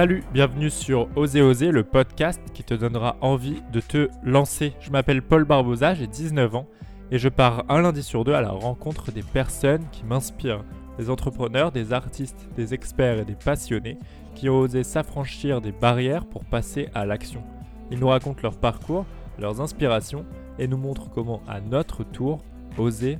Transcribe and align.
Salut, 0.00 0.24
bienvenue 0.32 0.70
sur 0.70 1.08
Oser 1.14 1.42
Oser, 1.42 1.72
le 1.72 1.84
podcast 1.84 2.40
qui 2.54 2.64
te 2.64 2.72
donnera 2.72 3.18
envie 3.20 3.60
de 3.70 3.80
te 3.80 4.08
lancer. 4.22 4.72
Je 4.80 4.90
m'appelle 4.90 5.20
Paul 5.20 5.44
Barbosa, 5.44 5.92
j'ai 5.92 6.06
19 6.06 6.54
ans 6.54 6.66
et 7.10 7.18
je 7.18 7.28
pars 7.28 7.66
un 7.68 7.82
lundi 7.82 8.02
sur 8.02 8.24
deux 8.24 8.32
à 8.32 8.40
la 8.40 8.48
rencontre 8.48 9.12
des 9.12 9.22
personnes 9.22 9.84
qui 9.92 10.04
m'inspirent. 10.04 10.64
Des 10.96 11.10
entrepreneurs, 11.10 11.70
des 11.70 11.92
artistes, 11.92 12.48
des 12.56 12.72
experts 12.72 13.18
et 13.18 13.24
des 13.26 13.34
passionnés 13.34 13.98
qui 14.34 14.48
ont 14.48 14.60
osé 14.60 14.84
s'affranchir 14.84 15.60
des 15.60 15.72
barrières 15.72 16.24
pour 16.24 16.46
passer 16.46 16.88
à 16.94 17.04
l'action. 17.04 17.42
Ils 17.90 17.98
nous 17.98 18.08
racontent 18.08 18.40
leur 18.42 18.56
parcours, 18.56 19.04
leurs 19.38 19.60
inspirations 19.60 20.24
et 20.58 20.66
nous 20.66 20.78
montrent 20.78 21.10
comment 21.10 21.42
à 21.46 21.60
notre 21.60 22.04
tour 22.04 22.38
oser 22.78 23.18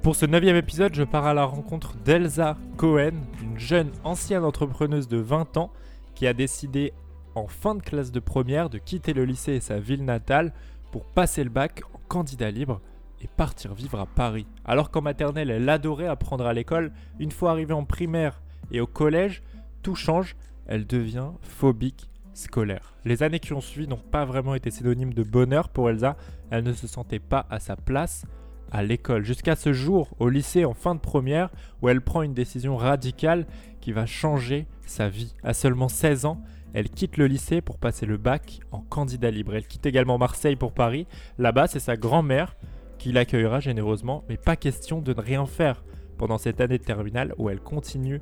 Pour 0.00 0.16
ce 0.16 0.24
neuvième 0.24 0.56
épisode, 0.56 0.94
je 0.94 1.02
pars 1.02 1.26
à 1.26 1.34
la 1.34 1.44
rencontre 1.44 1.94
d'Elsa 2.06 2.56
Cohen, 2.78 3.12
une 3.42 3.58
jeune 3.58 3.90
ancienne 4.02 4.44
entrepreneuse 4.44 5.08
de 5.08 5.18
20 5.18 5.58
ans 5.58 5.70
qui 6.14 6.26
a 6.26 6.32
décidé 6.32 6.94
en 7.34 7.46
fin 7.46 7.74
de 7.74 7.82
classe 7.82 8.12
de 8.12 8.20
première 8.20 8.70
de 8.70 8.78
quitter 8.78 9.12
le 9.12 9.26
lycée 9.26 9.52
et 9.52 9.60
sa 9.60 9.78
ville 9.78 10.06
natale 10.06 10.54
pour 10.90 11.04
passer 11.04 11.44
le 11.44 11.50
bac 11.50 11.82
en 11.92 12.00
candidat 12.08 12.50
libre 12.50 12.80
et 13.20 13.28
partir 13.28 13.74
vivre 13.74 14.00
à 14.00 14.06
Paris. 14.06 14.46
Alors 14.64 14.90
qu'en 14.90 15.02
maternelle, 15.02 15.50
elle 15.50 15.68
adorait 15.68 16.06
apprendre 16.06 16.46
à 16.46 16.54
l'école, 16.54 16.90
une 17.18 17.30
fois 17.30 17.50
arrivée 17.50 17.74
en 17.74 17.84
primaire 17.84 18.40
et 18.70 18.80
au 18.80 18.86
collège, 18.86 19.42
tout 19.82 19.94
change, 19.94 20.34
elle 20.66 20.86
devient 20.86 21.28
phobique 21.42 22.08
scolaire. 22.32 22.94
Les 23.04 23.22
années 23.22 23.38
qui 23.38 23.52
ont 23.52 23.60
suivi 23.60 23.86
n'ont 23.86 23.98
pas 23.98 24.24
vraiment 24.24 24.54
été 24.54 24.70
synonymes 24.70 25.12
de 25.12 25.22
bonheur 25.22 25.68
pour 25.68 25.90
Elsa, 25.90 26.16
elle 26.50 26.64
ne 26.64 26.72
se 26.72 26.86
sentait 26.86 27.18
pas 27.18 27.44
à 27.50 27.60
sa 27.60 27.76
place 27.76 28.24
à 28.70 28.82
l'école, 28.82 29.24
jusqu'à 29.24 29.56
ce 29.56 29.72
jour 29.72 30.08
au 30.18 30.28
lycée 30.28 30.64
en 30.64 30.74
fin 30.74 30.94
de 30.94 31.00
première 31.00 31.50
où 31.82 31.88
elle 31.88 32.00
prend 32.00 32.22
une 32.22 32.34
décision 32.34 32.76
radicale 32.76 33.46
qui 33.80 33.92
va 33.92 34.06
changer 34.06 34.66
sa 34.86 35.08
vie. 35.08 35.34
À 35.42 35.54
seulement 35.54 35.88
16 35.88 36.24
ans, 36.24 36.42
elle 36.74 36.88
quitte 36.88 37.16
le 37.16 37.26
lycée 37.26 37.60
pour 37.60 37.78
passer 37.78 38.06
le 38.06 38.16
bac 38.16 38.60
en 38.70 38.80
candidat 38.80 39.30
libre. 39.30 39.54
Elle 39.54 39.66
quitte 39.66 39.86
également 39.86 40.16
Marseille 40.16 40.56
pour 40.56 40.72
Paris. 40.72 41.06
Là-bas, 41.38 41.66
c'est 41.66 41.80
sa 41.80 41.96
grand-mère 41.96 42.56
qui 42.98 43.12
l'accueillera 43.12 43.60
généreusement, 43.60 44.24
mais 44.28 44.36
pas 44.36 44.56
question 44.56 45.00
de 45.00 45.12
ne 45.12 45.20
rien 45.20 45.44
faire 45.44 45.84
pendant 46.16 46.38
cette 46.38 46.60
année 46.60 46.78
de 46.78 46.84
terminale 46.84 47.34
où 47.36 47.50
elle 47.50 47.60
continue 47.60 48.20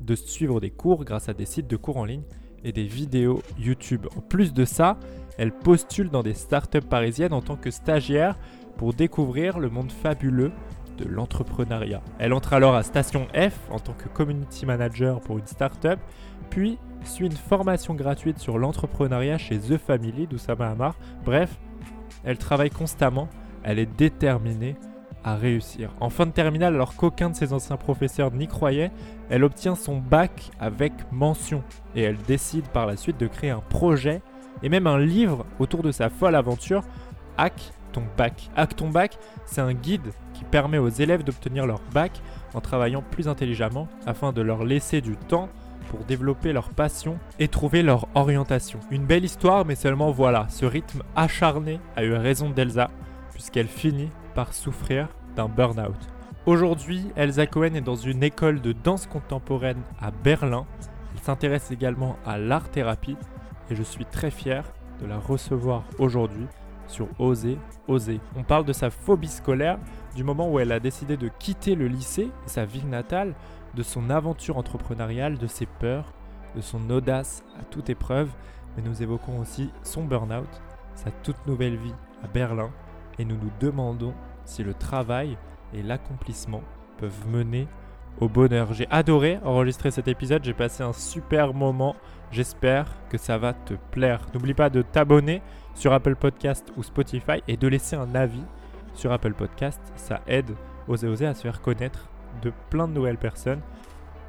de 0.00 0.14
suivre 0.14 0.60
des 0.60 0.70
cours 0.70 1.04
grâce 1.04 1.28
à 1.28 1.34
des 1.34 1.44
sites 1.44 1.66
de 1.66 1.76
cours 1.76 1.98
en 1.98 2.04
ligne 2.04 2.22
et 2.64 2.72
des 2.72 2.84
vidéos 2.84 3.42
YouTube. 3.58 4.06
En 4.16 4.20
plus 4.20 4.52
de 4.52 4.64
ça, 4.64 4.98
elle 5.36 5.52
postule 5.52 6.10
dans 6.10 6.22
des 6.22 6.34
startups 6.34 6.80
parisiennes 6.80 7.32
en 7.32 7.42
tant 7.42 7.56
que 7.56 7.70
stagiaire 7.70 8.38
pour 8.76 8.94
découvrir 8.94 9.58
le 9.58 9.70
monde 9.70 9.92
fabuleux 9.92 10.52
de 10.98 11.08
l'entrepreneuriat. 11.08 12.02
Elle 12.18 12.32
entre 12.32 12.52
alors 12.52 12.74
à 12.74 12.82
Station 12.82 13.26
F 13.34 13.58
en 13.70 13.78
tant 13.78 13.92
que 13.92 14.08
community 14.08 14.66
manager 14.66 15.20
pour 15.20 15.38
une 15.38 15.46
startup, 15.46 15.98
puis 16.50 16.78
suit 17.04 17.26
une 17.26 17.32
formation 17.32 17.94
gratuite 17.94 18.38
sur 18.38 18.58
l'entrepreneuriat 18.58 19.38
chez 19.38 19.58
The 19.58 19.78
Family 19.78 20.26
d'Oussama 20.26 20.68
Hamar. 20.68 20.94
Bref, 21.24 21.58
elle 22.24 22.38
travaille 22.38 22.70
constamment, 22.70 23.28
elle 23.62 23.78
est 23.78 23.98
déterminée 23.98 24.76
à 25.24 25.36
réussir. 25.36 25.90
En 26.00 26.10
fin 26.10 26.26
de 26.26 26.32
terminale, 26.32 26.74
alors 26.74 26.96
qu'aucun 26.96 27.30
de 27.30 27.36
ses 27.36 27.52
anciens 27.52 27.76
professeurs 27.76 28.32
n'y 28.32 28.46
croyait, 28.46 28.90
elle 29.28 29.44
obtient 29.44 29.74
son 29.74 29.98
bac 29.98 30.50
avec 30.58 30.92
mention 31.12 31.62
et 31.94 32.02
elle 32.02 32.16
décide 32.16 32.68
par 32.68 32.86
la 32.86 32.96
suite 32.96 33.18
de 33.18 33.26
créer 33.26 33.50
un 33.50 33.60
projet 33.60 34.22
et 34.62 34.68
même 34.68 34.86
un 34.86 34.98
livre 34.98 35.44
autour 35.58 35.82
de 35.82 35.92
sa 35.92 36.08
folle 36.08 36.34
aventure, 36.34 36.82
Hack 37.36 37.72
ton 37.92 38.02
bac. 38.16 38.50
Hack 38.56 38.76
ton 38.76 38.88
bac, 38.88 39.18
c'est 39.46 39.60
un 39.60 39.74
guide 39.74 40.12
qui 40.34 40.44
permet 40.44 40.78
aux 40.78 40.88
élèves 40.88 41.24
d'obtenir 41.24 41.66
leur 41.66 41.80
bac 41.92 42.20
en 42.54 42.60
travaillant 42.60 43.02
plus 43.02 43.28
intelligemment 43.28 43.88
afin 44.06 44.32
de 44.32 44.42
leur 44.42 44.64
laisser 44.64 45.00
du 45.00 45.16
temps 45.16 45.48
pour 45.88 46.04
développer 46.04 46.52
leur 46.52 46.70
passion 46.70 47.18
et 47.38 47.48
trouver 47.48 47.82
leur 47.82 48.06
orientation. 48.14 48.78
Une 48.90 49.04
belle 49.04 49.24
histoire, 49.24 49.64
mais 49.64 49.74
seulement 49.74 50.12
voilà, 50.12 50.46
ce 50.48 50.64
rythme 50.64 51.02
acharné 51.16 51.80
a 51.96 52.04
eu 52.04 52.12
raison 52.14 52.50
d'Elsa, 52.50 52.90
puisqu'elle 53.32 53.66
finit 53.66 54.10
par 54.34 54.54
souffrir 54.54 55.08
d'un 55.36 55.48
burn-out. 55.48 55.96
Aujourd'hui, 56.46 57.06
Elsa 57.16 57.46
Cohen 57.46 57.74
est 57.74 57.80
dans 57.80 57.96
une 57.96 58.22
école 58.22 58.60
de 58.60 58.72
danse 58.72 59.06
contemporaine 59.06 59.82
à 60.00 60.10
Berlin. 60.10 60.64
Elle 61.14 61.22
s'intéresse 61.22 61.70
également 61.70 62.16
à 62.24 62.38
l'art-thérapie 62.38 63.16
et 63.70 63.74
je 63.74 63.82
suis 63.82 64.06
très 64.06 64.30
fier 64.30 64.64
de 65.00 65.06
la 65.06 65.18
recevoir 65.18 65.84
aujourd'hui 65.98 66.46
sur 66.90 67.08
Oser, 67.18 67.56
Oser. 67.88 68.20
On 68.36 68.42
parle 68.42 68.64
de 68.64 68.72
sa 68.72 68.90
phobie 68.90 69.28
scolaire, 69.28 69.78
du 70.14 70.24
moment 70.24 70.50
où 70.50 70.58
elle 70.58 70.72
a 70.72 70.80
décidé 70.80 71.16
de 71.16 71.30
quitter 71.38 71.74
le 71.74 71.86
lycée, 71.86 72.30
sa 72.46 72.64
ville 72.64 72.88
natale, 72.88 73.34
de 73.74 73.82
son 73.82 74.10
aventure 74.10 74.58
entrepreneuriale, 74.58 75.38
de 75.38 75.46
ses 75.46 75.66
peurs, 75.66 76.12
de 76.56 76.60
son 76.60 76.90
audace 76.90 77.44
à 77.58 77.64
toute 77.64 77.88
épreuve, 77.88 78.30
mais 78.76 78.82
nous 78.82 79.02
évoquons 79.02 79.38
aussi 79.38 79.70
son 79.82 80.04
burn-out, 80.04 80.48
sa 80.94 81.10
toute 81.10 81.46
nouvelle 81.46 81.76
vie 81.76 81.94
à 82.24 82.26
Berlin, 82.26 82.70
et 83.18 83.24
nous 83.24 83.36
nous 83.36 83.50
demandons 83.60 84.14
si 84.44 84.64
le 84.64 84.74
travail 84.74 85.38
et 85.72 85.82
l'accomplissement 85.82 86.62
peuvent 86.98 87.28
mener 87.28 87.68
au 88.20 88.28
bonheur. 88.28 88.72
J'ai 88.72 88.86
adoré 88.90 89.38
enregistrer 89.44 89.90
cet 89.90 90.08
épisode, 90.08 90.44
j'ai 90.44 90.54
passé 90.54 90.82
un 90.82 90.92
super 90.92 91.54
moment, 91.54 91.96
j'espère 92.30 92.96
que 93.08 93.18
ça 93.18 93.38
va 93.38 93.52
te 93.52 93.74
plaire. 93.90 94.26
N'oublie 94.34 94.54
pas 94.54 94.70
de 94.70 94.82
t'abonner 94.82 95.42
sur 95.74 95.92
Apple 95.92 96.16
Podcast 96.16 96.72
ou 96.76 96.82
Spotify 96.82 97.42
et 97.48 97.56
de 97.56 97.68
laisser 97.68 97.96
un 97.96 98.14
avis 98.14 98.44
sur 98.94 99.12
Apple 99.12 99.34
Podcast. 99.34 99.80
Ça 99.96 100.20
aide 100.26 100.50
Oser 100.88 101.08
Oser 101.08 101.26
à 101.26 101.34
se 101.34 101.42
faire 101.42 101.60
connaître 101.60 102.08
de 102.42 102.52
plein 102.70 102.88
de 102.88 102.92
nouvelles 102.92 103.18
personnes. 103.18 103.62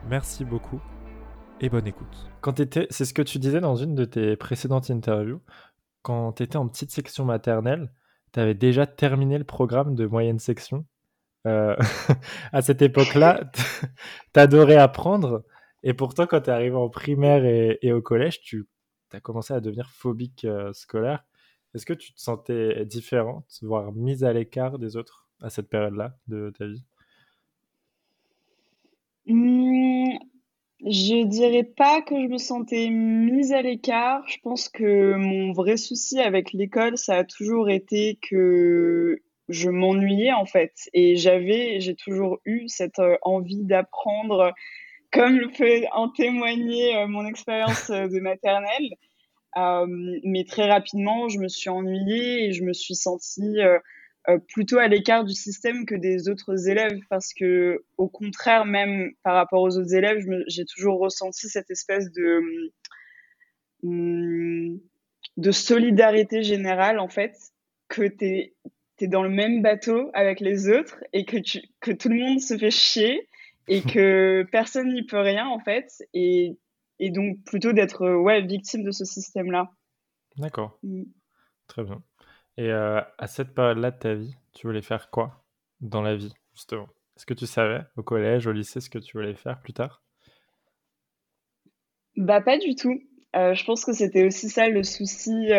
Merci 0.10 0.46
beaucoup 0.46 0.80
et 1.60 1.70
bonne 1.70 1.88
écoute. 1.88 2.32
Quand 2.42 2.62
c'est 2.90 3.06
ce 3.06 3.14
que 3.14 3.22
tu 3.22 3.40
disais 3.40 3.62
dans 3.62 3.76
une 3.76 3.96
de 3.96 4.06
tes 4.06 4.36
précédentes 4.36 4.90
interviews, 4.90 5.42
quand 6.02 6.34
tu 6.34 6.44
étais 6.44 6.58
en 6.58 6.68
petite 6.68 6.92
section 6.92 7.26
maternelle, 7.26 7.92
tu 8.34 8.40
avais 8.40 8.56
déjà 8.56 8.88
terminé 8.88 9.38
le 9.38 9.44
programme 9.44 9.96
de 9.96 10.06
moyenne 10.06 10.40
section. 10.40 10.86
Euh, 11.48 11.76
à 12.52 12.62
cette 12.62 12.82
époque-là, 12.82 13.52
t'adorais 14.34 14.78
apprendre, 14.78 15.44
et 15.84 15.94
pourtant, 15.94 16.28
quand 16.28 16.42
tu 16.42 16.50
es 16.50 16.54
arrivé 16.54 16.76
en 16.76 16.90
primaire 16.90 17.44
et, 17.46 17.92
au 17.92 18.02
collège, 18.02 18.42
tu 18.42 18.68
as 19.14 19.20
commencé 19.20 19.54
à 19.54 19.60
devenir 19.60 19.90
phobique 19.90 20.46
euh, 20.46 20.72
scolaire. 20.74 21.26
Est-ce 21.74 21.86
que 21.86 21.94
tu 21.94 22.14
te 22.14 22.20
sentais 22.20 22.86
différente, 22.86 23.46
voire 23.62 23.92
mise 23.94 24.24
à 24.24 24.34
l'écart 24.34 24.78
des 24.78 24.98
autres 24.98 25.28
à 25.42 25.50
cette 25.50 25.70
période-là 25.70 26.16
de 26.28 26.54
ta 26.58 26.68
vie? 26.68 26.84
Mmh, 29.26 30.18
Je 30.86 31.26
dirais 31.26 31.64
pas 31.64 32.02
que 32.02 32.16
je 32.16 32.28
me 32.28 32.38
sentais 32.38 32.90
mise 32.90 33.54
à 33.54 33.62
l'écart. 33.62 34.24
Je 34.28 34.38
pense 34.44 34.70
que 34.70 35.16
mon 35.16 35.54
vrai 35.54 35.78
souci 35.78 36.20
avec 36.20 36.54
l'école, 36.54 36.98
ça 36.98 37.18
a 37.18 37.24
toujours 37.24 37.70
été 37.70 38.20
que 38.22 39.22
je 39.52 39.70
m'ennuyais 39.70 40.34
en 40.34 40.46
fait. 40.46 40.90
Et 40.94 41.16
j'avais, 41.16 41.80
j'ai 41.80 41.96
toujours 41.96 42.40
eu 42.46 42.68
cette 42.68 43.00
euh, 43.00 43.18
envie 43.22 43.64
d'apprendre, 43.64 44.54
comme 45.12 45.38
le 45.38 45.50
peut 45.50 45.86
en 45.92 46.10
témoigner 46.10 46.96
euh, 46.96 47.08
mon 47.08 47.26
expérience 47.26 47.90
euh, 47.90 48.08
de 48.08 48.20
maternelle. 48.20 48.90
Mais 49.56 50.46
très 50.46 50.70
rapidement, 50.70 51.28
je 51.28 51.38
me 51.38 51.50
suis 51.50 51.70
ennuyée 51.70 52.46
et 52.46 52.54
je 52.54 52.64
me 52.64 52.72
suis 52.72 52.96
sentie 52.96 53.58
plutôt 54.48 54.78
à 54.78 54.88
l'écart 54.88 55.26
du 55.26 55.34
système 55.34 55.86
que 55.86 55.94
des 55.94 56.30
autres 56.30 56.70
élèves 56.70 57.02
parce 57.10 57.34
que, 57.34 57.84
au 57.98 58.08
contraire, 58.08 58.64
même 58.64 59.12
par 59.24 59.36
rapport 59.36 59.62
aux 59.62 59.78
autres 59.78 59.94
élèves, 59.94 60.26
j'ai 60.48 60.64
toujours 60.64 61.00
ressenti 61.00 61.50
cette 61.50 61.70
espèce 61.70 62.14
de 62.14 62.72
hum, 63.84 64.80
de 65.36 65.52
solidarité 65.52 66.44
générale 66.44 67.00
en 67.00 67.10
fait 67.10 67.36
que 67.90 68.08
tu 68.08 68.54
dans 69.08 69.24
le 69.24 69.30
même 69.30 69.62
bateau 69.62 70.10
avec 70.14 70.40
les 70.40 70.70
autres 70.70 71.04
et 71.14 71.26
que 71.26 71.38
tu 71.38 71.62
que 71.80 71.92
tout 71.92 72.10
le 72.10 72.16
monde 72.16 72.40
se 72.40 72.58
fait 72.58 72.72
chier 72.72 73.28
et 73.68 73.82
que 73.94 74.44
personne 74.52 74.94
n'y 74.94 75.04
peut 75.04 75.20
rien 75.20 75.48
en 75.48 75.60
fait 75.60 75.92
et 76.14 76.58
et 77.02 77.10
donc 77.10 77.44
plutôt 77.44 77.74
d'être 77.74 78.04
euh, 78.04 78.16
ouais, 78.16 78.42
victime 78.42 78.84
de 78.84 78.92
ce 78.92 79.04
système-là. 79.04 79.72
D'accord. 80.38 80.78
Mm. 80.84 81.04
Très 81.68 81.84
bien. 81.84 82.02
Et 82.58 82.70
euh, 82.70 83.02
à 83.18 83.28
cette 83.28 83.56
période-là 83.56 83.92
de 83.92 83.98
ta 83.98 84.14
vie, 84.14 84.36
tu 84.54 84.68
voulais 84.68 84.84
faire 84.84 85.10
quoi 85.10 85.44
dans 85.82 86.04
la 86.04 86.16
vie, 86.16 86.34
justement? 86.54 86.88
Est-ce 87.18 87.26
que 87.26 87.34
tu 87.34 87.48
savais 87.48 87.82
au 87.98 88.04
collège, 88.04 88.46
au 88.46 88.52
lycée, 88.52 88.80
ce 88.80 88.90
que 88.90 89.00
tu 89.00 89.18
voulais 89.18 89.34
faire 89.34 89.60
plus 89.62 89.74
tard? 89.74 90.04
Bah 92.16 92.42
pas 92.42 92.58
du 92.58 92.76
tout. 92.76 93.02
Euh, 93.36 93.56
je 93.56 93.66
pense 93.66 93.84
que 93.84 93.94
c'était 93.94 94.26
aussi 94.26 94.50
ça 94.50 94.68
le 94.70 94.84
souci 94.84 95.52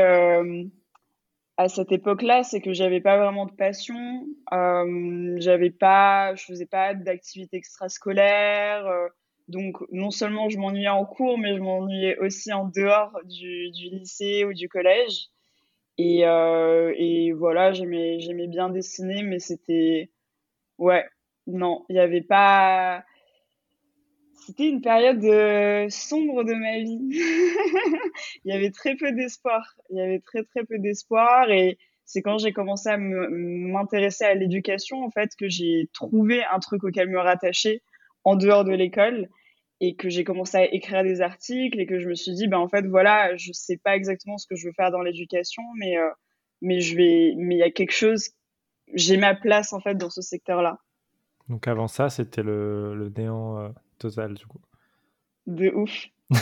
à 1.63 1.69
cette 1.69 1.93
époque-là, 1.93 2.43
c'est 2.43 2.61
que 2.61 2.73
j'avais 2.73 3.01
pas 3.01 3.17
vraiment 3.17 3.47
de 3.47 3.53
passion, 3.53 4.27
j'avais 4.51 5.71
pas, 5.71 6.35
je 6.35 6.45
faisais 6.45 6.67
pas 6.67 6.95
d'activité 6.95 7.57
extrascolaire. 7.57 8.85
Donc, 9.49 9.77
non 9.91 10.11
seulement 10.11 10.49
je 10.49 10.59
m'ennuyais 10.59 10.89
en 10.89 11.05
cours, 11.05 11.39
mais 11.39 11.55
je 11.55 11.61
m'ennuyais 11.61 12.19
aussi 12.19 12.53
en 12.53 12.67
dehors 12.67 13.17
du, 13.25 13.71
lycée 13.71 14.45
ou 14.45 14.53
du 14.53 14.69
collège. 14.69 15.29
Et, 15.99 16.27
euh, 16.27 16.93
et 16.97 17.33
voilà, 17.33 17.73
j'aimais 17.73 18.49
bien 18.49 18.69
dessiner, 18.71 19.23
mais 19.23 19.39
c'était. 19.39 20.11
Ouais, 20.79 21.05
non, 21.47 21.85
il 21.89 21.95
n'y 21.95 22.01
avait 22.01 22.23
pas. 22.23 23.05
C'était 24.47 24.69
une 24.69 24.81
période 24.81 25.25
euh, 25.25 25.89
sombre 25.89 26.45
de 26.45 26.55
ma 26.55 26.79
vie. 26.79 27.09
il 28.45 28.53
y 28.53 28.53
avait 28.53 28.71
très 28.71 28.97
peu 28.97 29.13
d'espoir. 29.13 29.75
Il 29.91 29.99
y 29.99 30.01
avait 30.01 30.21
très 30.21 30.43
très 30.45 30.65
peu 30.65 30.79
d'espoir 30.79 31.51
et 31.51 31.79
c'est 32.05 32.23
quand 32.23 32.39
j'ai 32.39 32.53
commencé 32.53 32.89
à 32.89 32.99
m'intéresser 32.99 34.25
à 34.25 34.35
l'éducation 34.35 35.05
en 35.05 35.11
fait 35.11 35.31
que 35.39 35.49
j'ai 35.49 35.89
trouvé 35.93 36.43
un 36.45 36.59
truc 36.59 36.85
auquel 36.85 37.09
me 37.09 37.19
rattacher 37.19 37.83
en 38.25 38.37
dehors 38.37 38.65
de 38.65 38.73
l'école 38.73 39.29
et 39.81 39.95
que 39.95 40.09
j'ai 40.09 40.25
commencé 40.25 40.57
à 40.57 40.65
écrire 40.73 41.03
des 41.05 41.21
articles 41.21 41.81
et 41.81 41.87
que 41.87 41.99
je 41.99 42.09
me 42.09 42.15
suis 42.15 42.35
dit 42.35 42.49
ben 42.49 42.59
en 42.59 42.69
fait 42.69 42.87
voilà 42.87 43.37
je 43.37 43.53
sais 43.53 43.79
pas 43.79 43.97
exactement 43.97 44.37
ce 44.39 44.47
que 44.47 44.57
je 44.57 44.67
veux 44.67 44.73
faire 44.75 44.91
dans 44.91 45.01
l'éducation 45.01 45.63
mais 45.77 45.97
euh, 45.97 46.11
mais 46.61 46.81
je 46.81 46.97
vais 46.97 47.35
mais 47.37 47.55
il 47.55 47.59
y 47.59 47.65
a 47.65 47.71
quelque 47.71 47.93
chose 47.93 48.31
j'ai 48.95 49.17
ma 49.17 49.35
place 49.35 49.73
en 49.73 49.81
fait 49.81 49.95
dans 49.95 50.11
ce 50.11 50.21
secteur 50.21 50.61
là 50.61 50.79
donc 51.49 51.67
avant 51.67 51.89
ça 51.89 52.11
c'était 52.11 52.43
le, 52.43 52.95
le 52.95 53.09
néant 53.17 53.59
euh, 53.59 53.69
total 54.03 54.35
du 54.35 54.47
coup 54.47 54.61
de 55.47 55.71
ouf 55.71 56.09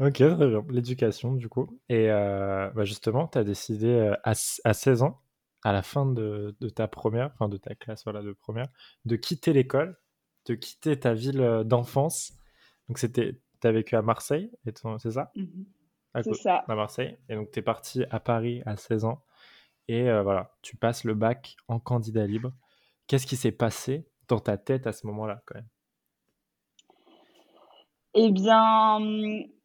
ok 0.00 0.14
très 0.14 0.36
bien 0.36 0.64
l'éducation 0.70 1.34
du 1.34 1.48
coup 1.48 1.80
et 1.88 2.10
euh, 2.10 2.70
bah 2.70 2.84
justement 2.84 3.28
tu 3.28 3.38
as 3.38 3.44
décidé 3.44 4.12
à, 4.24 4.32
à 4.64 4.74
16 4.74 5.02
ans 5.02 5.20
à 5.64 5.72
la 5.72 5.82
fin 5.82 6.06
de, 6.06 6.56
de 6.60 6.68
ta 6.68 6.88
première 6.88 7.30
enfin 7.34 7.48
de 7.48 7.56
ta 7.56 7.74
classe 7.74 8.04
voilà 8.04 8.22
de 8.22 8.32
première 8.32 8.68
de 9.04 9.16
quitter 9.16 9.52
l'école 9.52 9.96
de 10.48 10.54
quitter 10.54 10.98
ta 10.98 11.14
ville 11.14 11.40
euh, 11.40 11.64
d'enfance. 11.64 12.32
Donc, 12.88 12.98
c'était, 12.98 13.40
tu 13.60 13.66
as 13.66 13.72
vécu 13.72 13.96
à 13.96 14.02
Marseille, 14.02 14.50
c'est 14.64 15.10
ça? 15.10 15.30
Mmh 15.36 15.64
C'est 16.22 16.34
ça. 16.34 16.64
À 16.68 16.74
Marseille. 16.74 17.16
Et 17.28 17.34
donc, 17.34 17.50
tu 17.52 17.60
es 17.60 17.62
parti 17.62 18.04
à 18.10 18.18
Paris 18.18 18.62
à 18.66 18.76
16 18.76 19.04
ans. 19.04 19.24
Et 19.88 20.08
euh, 20.08 20.22
voilà, 20.22 20.56
tu 20.62 20.76
passes 20.76 21.04
le 21.04 21.14
bac 21.14 21.56
en 21.68 21.78
candidat 21.78 22.26
libre. 22.26 22.52
Qu'est-ce 23.06 23.26
qui 23.26 23.36
s'est 23.36 23.52
passé 23.52 24.06
dans 24.28 24.40
ta 24.40 24.56
tête 24.56 24.86
à 24.86 24.92
ce 24.92 25.06
moment-là, 25.06 25.42
quand 25.46 25.56
même 25.56 25.68
Eh 28.14 28.30
bien, 28.30 29.00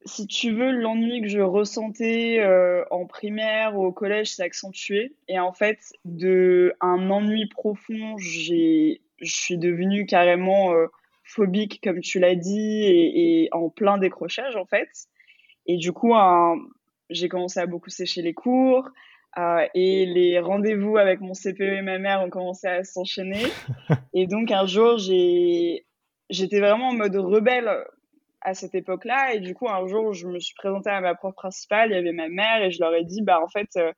si 0.05 0.27
tu 0.27 0.51
veux, 0.51 0.71
l'ennui 0.71 1.21
que 1.21 1.27
je 1.27 1.39
ressentais 1.39 2.39
euh, 2.39 2.83
en 2.91 3.05
primaire 3.05 3.77
ou 3.77 3.85
au 3.85 3.91
collège 3.91 4.35
s'est 4.35 4.43
accentué. 4.43 5.15
Et 5.27 5.39
en 5.39 5.53
fait, 5.53 5.79
de 6.05 6.73
un 6.81 7.09
ennui 7.09 7.47
profond, 7.47 8.17
je 8.17 8.97
suis 9.21 9.57
devenue 9.57 10.05
carrément 10.05 10.73
euh, 10.73 10.87
phobique, 11.23 11.81
comme 11.83 12.01
tu 12.01 12.19
l'as 12.19 12.35
dit, 12.35 12.83
et, 12.85 13.49
en 13.51 13.69
plein 13.69 13.97
décrochage, 13.97 14.55
en 14.55 14.65
fait. 14.65 14.89
Et 15.65 15.77
du 15.77 15.93
coup, 15.93 16.13
j'ai 17.09 17.29
commencé 17.29 17.59
à 17.59 17.65
beaucoup 17.65 17.89
sécher 17.89 18.21
les 18.21 18.33
cours. 18.33 18.89
Euh, 19.37 19.65
et 19.73 20.05
les 20.05 20.39
rendez-vous 20.39 20.97
avec 20.97 21.19
mon 21.19 21.33
CPE 21.33 21.61
et 21.61 21.81
ma 21.81 21.97
mère 21.97 22.21
ont 22.21 22.29
commencé 22.29 22.67
à 22.67 22.83
s'enchaîner. 22.83 23.43
et 24.13 24.27
donc, 24.27 24.51
un 24.51 24.65
jour, 24.65 24.97
j'étais 24.97 26.59
vraiment 26.59 26.89
en 26.89 26.93
mode 26.93 27.15
rebelle 27.15 27.69
à 28.41 28.53
cette 28.53 28.75
époque-là. 28.75 29.33
Et 29.33 29.39
du 29.39 29.55
coup, 29.55 29.69
un 29.69 29.87
jour, 29.87 30.13
je 30.13 30.27
me 30.27 30.39
suis 30.39 30.53
présentée 30.55 30.89
à 30.89 31.01
ma 31.01 31.15
prof 31.15 31.33
principale, 31.33 31.91
il 31.91 31.95
y 31.95 31.97
avait 31.97 32.11
ma 32.11 32.29
mère, 32.29 32.63
et 32.63 32.71
je 32.71 32.79
leur 32.79 32.93
ai 32.93 33.03
dit, 33.03 33.21
bah, 33.23 33.39
en 33.41 33.47
fait, 33.47 33.69
euh, 33.77 33.91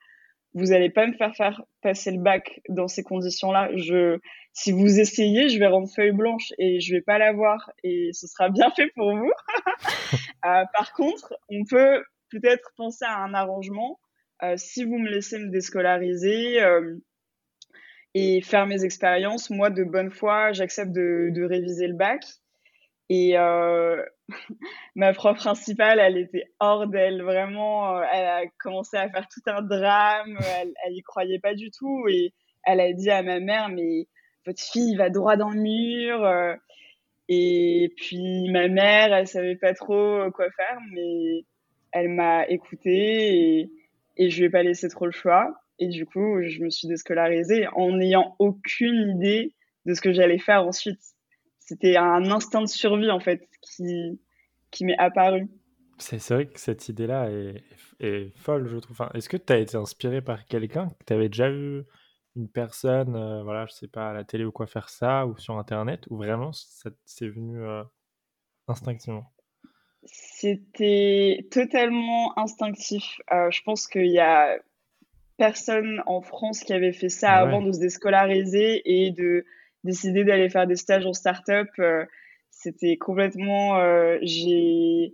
vous 0.55 0.71
allez 0.71 0.89
pas 0.89 1.05
me 1.05 1.13
faire 1.13 1.35
faire 1.35 1.61
passer 1.81 2.11
le 2.11 2.21
bac 2.21 2.61
dans 2.69 2.87
ces 2.87 3.03
conditions-là. 3.03 3.69
Je, 3.75 4.19
si 4.53 4.71
vous 4.71 4.99
essayez, 4.99 5.49
je 5.49 5.59
vais 5.59 5.67
rendre 5.67 5.89
feuille 5.93 6.13
blanche 6.13 6.53
et 6.57 6.79
je 6.79 6.93
vais 6.93 7.01
pas 7.01 7.17
l'avoir 7.17 7.71
et 7.83 8.11
ce 8.13 8.25
sera 8.25 8.49
bien 8.49 8.71
fait 8.71 8.89
pour 8.95 9.13
vous. 9.17 9.31
euh, 10.45 10.63
par 10.73 10.93
contre, 10.93 11.33
on 11.49 11.65
peut 11.69 12.01
peut-être 12.31 12.71
penser 12.77 13.03
à 13.03 13.17
un 13.17 13.33
arrangement. 13.33 13.99
Euh, 14.45 14.57
si 14.57 14.83
vous 14.83 14.97
me 14.97 15.09
laissez 15.09 15.39
me 15.39 15.49
déscolariser 15.49 16.61
euh, 16.61 16.95
et 18.13 18.41
faire 18.41 18.67
mes 18.67 18.83
expériences, 18.83 19.49
moi 19.49 19.69
de 19.69 19.83
bonne 19.83 20.11
foi, 20.11 20.51
j'accepte 20.51 20.91
de, 20.91 21.43
réviser 21.43 21.87
le 21.87 21.95
bac. 21.95 22.23
Et 23.09 23.37
euh, 23.37 24.03
ma 24.95 25.13
prof 25.13 25.37
principale, 25.37 25.99
elle 25.99 26.17
était 26.17 26.45
hors 26.59 26.87
d'elle, 26.87 27.21
vraiment. 27.21 28.01
Elle 28.03 28.25
a 28.25 28.41
commencé 28.59 28.97
à 28.97 29.09
faire 29.09 29.27
tout 29.27 29.41
un 29.47 29.61
drame, 29.61 30.37
elle, 30.59 30.73
elle 30.85 30.93
y 30.93 31.01
croyait 31.01 31.39
pas 31.39 31.55
du 31.55 31.71
tout. 31.71 32.07
Et 32.09 32.33
elle 32.63 32.79
a 32.79 32.91
dit 32.93 33.09
à 33.09 33.23
ma 33.23 33.39
mère, 33.39 33.69
mais 33.69 34.07
votre 34.45 34.61
fille 34.61 34.95
va 34.95 35.09
droit 35.09 35.37
dans 35.37 35.49
le 35.49 35.59
mur. 35.59 36.57
Et 37.29 37.93
puis 37.97 38.49
ma 38.51 38.67
mère, 38.67 39.13
elle 39.13 39.27
savait 39.27 39.55
pas 39.55 39.73
trop 39.73 40.29
quoi 40.31 40.49
faire, 40.51 40.77
mais 40.91 41.45
elle 41.91 42.09
m'a 42.09 42.47
écoutée 42.47 43.69
et 44.17 44.29
je 44.29 44.39
lui 44.39 44.45
ai 44.45 44.49
pas 44.49 44.63
laissé 44.63 44.89
trop 44.89 45.05
le 45.05 45.11
choix. 45.11 45.55
Et 45.79 45.87
du 45.87 46.05
coup, 46.05 46.41
je 46.41 46.63
me 46.63 46.69
suis 46.69 46.87
déscolarisée 46.87 47.67
en 47.75 47.91
n'ayant 47.97 48.35
aucune 48.39 49.17
idée 49.17 49.53
de 49.85 49.93
ce 49.93 50.01
que 50.01 50.13
j'allais 50.13 50.39
faire 50.39 50.65
ensuite 50.65 50.99
c'était 51.65 51.97
un 51.97 52.31
instinct 52.31 52.61
de 52.61 52.67
survie 52.67 53.09
en 53.09 53.19
fait 53.19 53.49
qui, 53.61 54.21
qui 54.71 54.85
m'est 54.85 54.97
apparu. 54.97 55.49
C'est 55.97 56.21
vrai 56.29 56.47
que 56.47 56.59
cette 56.59 56.89
idée-là 56.89 57.31
est, 57.31 57.63
est, 57.99 58.37
folle, 58.37 58.67
je 58.67 58.77
trouve. 58.77 58.95
Enfin, 58.99 59.09
Est-ce 59.13 59.29
que 59.29 59.37
tu 59.37 59.51
as 59.51 59.57
été 59.57 59.75
inspiré 59.75 60.21
par 60.21 60.45
quelqu'un? 60.45 60.89
Que 60.89 61.05
tu 61.07 61.13
avais 61.13 61.29
déjà 61.29 61.49
vu 61.49 61.83
une 62.35 62.49
personne, 62.49 63.15
euh, 63.15 63.43
voilà, 63.43 63.65
je 63.65 63.73
sais 63.73 63.87
pas, 63.87 64.09
à 64.09 64.13
la 64.13 64.25
télé 64.25 64.43
ou 64.43 64.51
quoi 64.51 64.67
faire 64.67 64.89
ça, 64.89 65.25
ou 65.25 65.37
sur 65.37 65.57
Internet, 65.57 66.05
ou 66.09 66.17
vraiment 66.17 66.51
c'est 66.51 67.27
venu 67.27 67.61
euh, 67.61 67.83
instinctivement? 68.67 69.31
C'était 70.05 71.47
totalement 71.49 72.37
instinctif. 72.37 73.19
Euh, 73.33 73.49
je 73.49 73.61
pense 73.63 73.87
qu'il 73.87 74.11
y 74.11 74.19
a 74.19 74.57
personne 75.37 76.01
en 76.05 76.21
France 76.21 76.63
qui 76.63 76.73
avait 76.73 76.93
fait 76.93 77.09
ça 77.09 77.33
avant 77.33 77.61
de 77.61 77.71
se 77.71 77.79
déscolariser 77.79 78.81
et 78.85 79.11
de 79.11 79.45
décidé 79.83 80.23
d'aller 80.23 80.49
faire 80.49 80.67
des 80.67 80.75
stages 80.75 81.05
en 81.05 81.13
start-up, 81.13 81.67
euh, 81.79 82.05
c'était 82.51 82.97
complètement. 82.97 83.77
Euh, 83.77 84.17
j'ai 84.21 85.13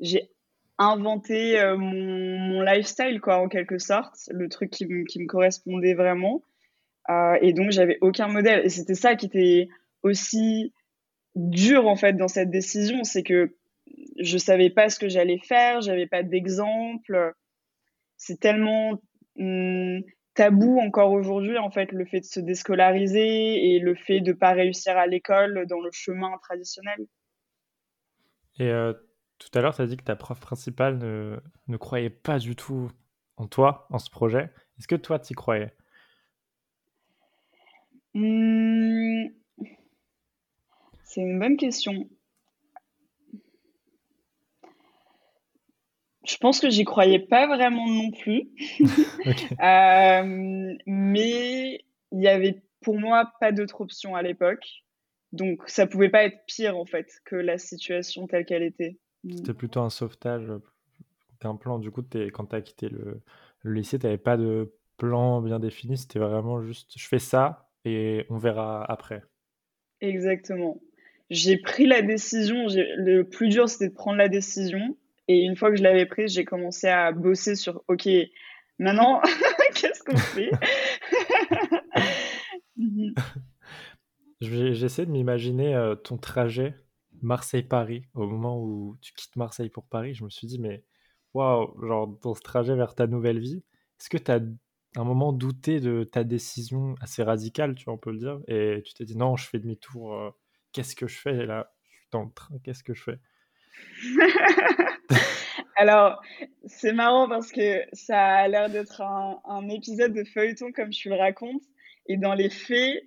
j'ai 0.00 0.30
inventé 0.78 1.60
mon, 1.76 2.38
mon, 2.38 2.62
lifestyle, 2.62 3.20
quoi, 3.20 3.38
en 3.38 3.48
quelque 3.48 3.78
sorte, 3.78 4.14
le 4.30 4.48
truc 4.48 4.70
qui, 4.70 4.86
qui 5.06 5.20
me 5.20 5.26
correspondait 5.26 5.94
vraiment. 5.94 6.42
et 7.40 7.52
donc, 7.52 7.72
j'avais 7.72 7.98
aucun 8.00 8.28
modèle. 8.28 8.64
Et 8.64 8.68
c'était 8.68 8.94
ça 8.94 9.16
qui 9.16 9.26
était 9.26 9.68
aussi 10.04 10.72
dur, 11.34 11.88
en 11.88 11.96
fait, 11.96 12.12
dans 12.12 12.28
cette 12.28 12.50
décision. 12.50 13.02
C'est 13.02 13.24
que 13.24 13.57
je 14.18 14.38
savais 14.38 14.70
pas 14.70 14.88
ce 14.88 14.98
que 14.98 15.08
j'allais 15.08 15.38
faire, 15.38 15.80
j'avais 15.80 16.06
pas 16.06 16.22
d'exemple. 16.22 17.34
C'est 18.16 18.40
tellement 18.40 19.00
hum, 19.38 20.02
tabou 20.34 20.78
encore 20.80 21.12
aujourd'hui, 21.12 21.58
en 21.58 21.70
fait, 21.70 21.92
le 21.92 22.04
fait 22.04 22.20
de 22.20 22.24
se 22.24 22.40
déscolariser 22.40 23.74
et 23.74 23.78
le 23.78 23.94
fait 23.94 24.20
de 24.20 24.32
ne 24.32 24.36
pas 24.36 24.52
réussir 24.52 24.96
à 24.96 25.06
l'école 25.06 25.66
dans 25.66 25.80
le 25.80 25.90
chemin 25.92 26.36
traditionnel. 26.42 27.06
Et 28.58 28.70
euh, 28.70 28.92
tout 29.38 29.50
à 29.54 29.60
l'heure, 29.60 29.74
tu 29.74 29.82
as 29.82 29.86
dit 29.86 29.96
que 29.96 30.04
ta 30.04 30.16
prof 30.16 30.38
principale 30.40 30.98
ne, 30.98 31.38
ne, 31.68 31.76
croyait 31.76 32.10
pas 32.10 32.38
du 32.38 32.56
tout 32.56 32.90
en 33.36 33.46
toi, 33.46 33.86
en 33.90 33.98
ce 33.98 34.10
projet. 34.10 34.50
Est-ce 34.78 34.88
que 34.88 34.96
toi, 34.96 35.18
tu 35.18 35.32
y 35.32 35.36
croyais? 35.36 35.72
Mmh. 38.14 39.28
C'est 41.04 41.20
une 41.20 41.38
bonne 41.38 41.56
question. 41.56 42.08
Je 46.28 46.36
pense 46.36 46.60
que 46.60 46.68
j'y 46.68 46.84
croyais 46.84 47.20
pas 47.20 47.46
vraiment 47.46 47.88
non 47.88 48.10
plus. 48.10 48.50
euh, 49.62 50.74
mais 50.86 51.84
il 52.12 52.22
y 52.22 52.28
avait 52.28 52.62
pour 52.82 52.98
moi 52.98 53.32
pas 53.40 53.50
d'autre 53.50 53.80
option 53.80 54.14
à 54.14 54.22
l'époque. 54.22 54.84
Donc 55.32 55.62
ça 55.66 55.86
pouvait 55.86 56.10
pas 56.10 56.24
être 56.24 56.44
pire 56.46 56.76
en 56.76 56.84
fait 56.84 57.10
que 57.24 57.36
la 57.36 57.58
situation 57.58 58.26
telle 58.26 58.44
qu'elle 58.44 58.62
était. 58.62 58.98
C'était 59.28 59.54
plutôt 59.54 59.80
un 59.80 59.90
sauvetage 59.90 60.52
qu'un 61.40 61.56
plan. 61.56 61.78
Du 61.78 61.90
coup, 61.90 62.02
es, 62.14 62.30
quand 62.30 62.46
tu 62.46 62.56
as 62.56 62.60
quitté 62.60 62.88
le, 62.88 63.20
le 63.62 63.72
lycée, 63.72 63.98
tu 63.98 64.06
n'avais 64.06 64.18
pas 64.18 64.36
de 64.36 64.72
plan 64.96 65.40
bien 65.40 65.58
défini. 65.58 65.96
C'était 65.96 66.18
vraiment 66.18 66.62
juste 66.62 66.92
je 66.96 67.08
fais 67.08 67.18
ça 67.18 67.70
et 67.84 68.26
on 68.28 68.36
verra 68.36 68.84
après. 68.84 69.22
Exactement. 70.00 70.80
J'ai 71.30 71.58
pris 71.58 71.86
la 71.86 72.02
décision. 72.02 72.66
Le 72.68 73.22
plus 73.22 73.48
dur, 73.48 73.68
c'était 73.68 73.88
de 73.88 73.94
prendre 73.94 74.18
la 74.18 74.28
décision. 74.28 74.96
Et 75.28 75.40
une 75.40 75.56
fois 75.56 75.70
que 75.70 75.76
je 75.76 75.82
l'avais 75.82 76.06
prise, 76.06 76.32
j'ai 76.32 76.44
commencé 76.44 76.88
à 76.88 77.12
bosser 77.12 77.54
sur 77.54 77.84
OK, 77.88 78.08
maintenant, 78.78 79.20
qu'est-ce 79.74 80.02
qu'on 80.02 80.16
fait? 80.16 80.50
J'essaie 84.40 85.04
de 85.04 85.10
m'imaginer 85.10 85.74
euh, 85.74 85.94
ton 85.94 86.16
trajet 86.16 86.74
Marseille-Paris. 87.22 88.06
Au 88.14 88.26
moment 88.26 88.62
où 88.62 88.96
tu 89.00 89.12
quittes 89.12 89.36
Marseille 89.36 89.68
pour 89.68 89.84
Paris. 89.84 90.14
Je 90.14 90.24
me 90.24 90.30
suis 90.30 90.46
dit, 90.46 90.58
mais 90.58 90.84
waouh, 91.34 91.78
genre 91.86 92.08
dans 92.22 92.34
ce 92.34 92.40
trajet 92.40 92.74
vers 92.74 92.94
ta 92.94 93.06
nouvelle 93.06 93.38
vie, 93.38 93.62
est-ce 94.00 94.08
que 94.08 94.18
tu 94.18 94.30
as 94.30 94.40
un 94.96 95.04
moment 95.04 95.32
douté 95.32 95.80
de 95.80 96.04
ta 96.04 96.24
décision 96.24 96.94
assez 97.00 97.22
radicale, 97.22 97.74
tu 97.74 97.84
vois, 97.84 97.94
on 97.94 97.98
peut 97.98 98.12
le 98.12 98.18
dire, 98.18 98.40
et 98.48 98.82
tu 98.84 98.94
t'es 98.94 99.04
dit, 99.04 99.16
non, 99.16 99.36
je 99.36 99.46
fais 99.46 99.58
demi-tour, 99.58 100.14
euh, 100.14 100.30
qu'est-ce 100.72 100.96
que 100.96 101.06
je 101.06 101.18
fais? 101.18 101.46
Là 101.46 101.72
Je 101.90 101.96
suis 101.96 102.08
dans 102.10 102.24
le 102.24 102.30
train, 102.32 102.58
qu'est-ce 102.64 102.82
que 102.82 102.94
je 102.94 103.02
fais? 103.02 103.18
Alors, 105.76 106.20
c'est 106.66 106.92
marrant 106.92 107.28
parce 107.28 107.52
que 107.52 107.82
ça 107.92 108.20
a 108.20 108.48
l'air 108.48 108.68
d'être 108.68 109.00
un, 109.00 109.68
épisode 109.68 110.12
de 110.12 110.24
feuilleton 110.24 110.72
comme 110.72 110.90
tu 110.90 111.08
le 111.08 111.16
racontes. 111.16 111.62
Et 112.06 112.16
dans 112.16 112.34
les 112.34 112.50
faits, 112.50 113.02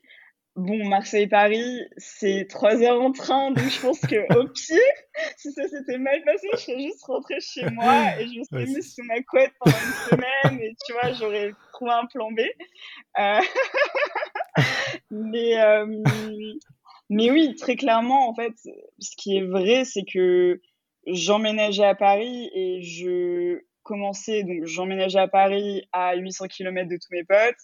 Bon, 0.58 0.86
Marseille-Paris, 0.86 1.80
c'est 1.96 2.46
trois 2.50 2.82
heures 2.84 3.02
en 3.02 3.14
train, 3.14 3.52
donc 3.52 3.70
je 3.70 3.80
pense 3.80 4.02
que 4.02 4.38
au 4.38 4.48
pire, 4.54 4.78
si 5.38 5.50
ça 5.54 5.66
s'était 5.70 5.98
mal 5.98 6.22
passé, 6.26 6.50
je 6.52 6.58
serais 6.58 6.82
juste 6.82 7.06
rentrée 7.06 7.40
chez 7.40 7.70
moi 7.70 8.20
et 8.20 8.28
je 8.28 8.38
me 8.38 8.44
serais 8.44 8.66
mise 8.66 8.94
sous 8.94 9.04
ma 9.04 9.22
couette 9.24 9.54
pendant 9.62 9.78
une 9.78 10.10
semaine 10.10 10.60
et 10.62 10.76
tu 10.86 10.92
vois, 10.92 11.14
j'aurais 11.14 11.54
trouvé 11.72 11.92
un 11.92 12.06
plan 12.06 12.32
B. 12.34 12.42
Euh, 13.18 13.40
mais, 15.12 15.58
euh, 15.58 16.04
mais 17.12 17.30
oui, 17.30 17.56
très 17.56 17.76
clairement, 17.76 18.28
en 18.28 18.34
fait, 18.34 18.54
ce 19.00 19.16
qui 19.18 19.38
est 19.38 19.46
vrai, 19.46 19.86
c'est 19.86 20.04
que 20.04 20.60
j'emménageais 21.06 21.86
à 21.86 21.96
Paris 21.96 22.50
et 22.54 22.82
je 22.82 23.60
commençais, 23.84 24.44
donc 24.44 24.66
j'emménageais 24.66 25.20
à 25.20 25.28
Paris 25.28 25.84
à 25.92 26.16
800 26.16 26.48
km 26.48 26.90
de 26.90 26.96
tous 26.96 27.12
mes 27.12 27.24
potes 27.24 27.56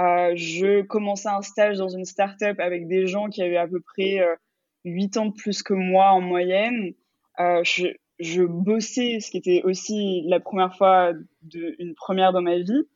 euh, 0.00 0.32
je 0.36 0.82
commençais 0.82 1.28
un 1.28 1.42
stage 1.42 1.78
dans 1.78 1.88
une 1.88 2.04
start-up 2.04 2.60
avec 2.60 2.86
des 2.86 3.06
gens 3.06 3.28
qui 3.28 3.42
avaient 3.42 3.56
à 3.56 3.66
peu 3.66 3.80
près 3.80 4.20
euh, 4.20 4.36
8 4.84 5.16
ans 5.16 5.26
de 5.26 5.32
plus 5.32 5.62
que 5.62 5.74
moi 5.74 6.12
en 6.12 6.20
moyenne. 6.20 6.94
Euh, 7.40 7.62
je, 7.64 7.88
je, 8.20 8.42
bossais, 8.44 9.18
ce 9.20 9.30
qui 9.30 9.38
était 9.38 9.62
aussi 9.64 10.22
la 10.26 10.38
première 10.38 10.76
fois, 10.76 11.12
de, 11.42 11.74
une 11.80 11.94
première 11.94 12.32
dans 12.32 12.42
ma 12.42 12.58
vie. 12.58 12.88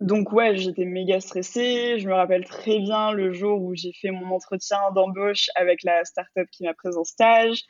Donc 0.00 0.32
ouais, 0.32 0.56
j'étais 0.56 0.84
méga 0.84 1.20
stressée. 1.20 1.98
Je 1.98 2.08
me 2.08 2.14
rappelle 2.14 2.44
très 2.44 2.80
bien 2.80 3.12
le 3.12 3.32
jour 3.32 3.62
où 3.62 3.74
j'ai 3.74 3.92
fait 3.92 4.10
mon 4.10 4.34
entretien 4.34 4.78
d'embauche 4.94 5.48
avec 5.54 5.82
la 5.82 6.04
start-up 6.04 6.48
qui 6.52 6.64
m'a 6.64 6.74
pris 6.74 6.94
en 6.96 7.04
stage 7.04 7.64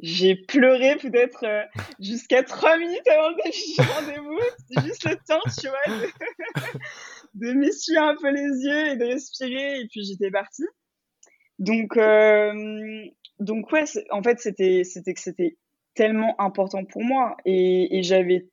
j'ai 0.00 0.36
pleuré 0.36 0.96
peut-être 0.96 1.44
euh, 1.44 1.64
jusqu'à 2.00 2.42
trois 2.42 2.76
minutes 2.76 3.08
avant 3.08 3.30
le 3.30 3.36
rendez-vous. 3.94 4.84
juste 4.86 5.08
le 5.08 5.16
temps, 5.16 5.40
tu 5.58 5.68
vois, 5.68 5.98
de, 5.98 6.78
de 7.34 7.52
m'essuyer 7.52 7.98
un 7.98 8.14
peu 8.20 8.30
les 8.30 8.42
yeux 8.42 8.92
et 8.92 8.96
de 8.96 9.04
respirer. 9.04 9.80
Et 9.80 9.88
puis 9.88 10.04
j'étais 10.04 10.30
partie. 10.30 10.66
Donc, 11.58 11.96
euh, 11.96 13.06
donc 13.40 13.72
ouais, 13.72 13.84
en 14.10 14.22
fait, 14.22 14.38
c'était, 14.38 14.82
c'était 14.84 15.56
tellement 15.94 16.38
important 16.38 16.84
pour 16.84 17.02
moi 17.02 17.36
et 17.46 18.00
j'avais 18.02 18.50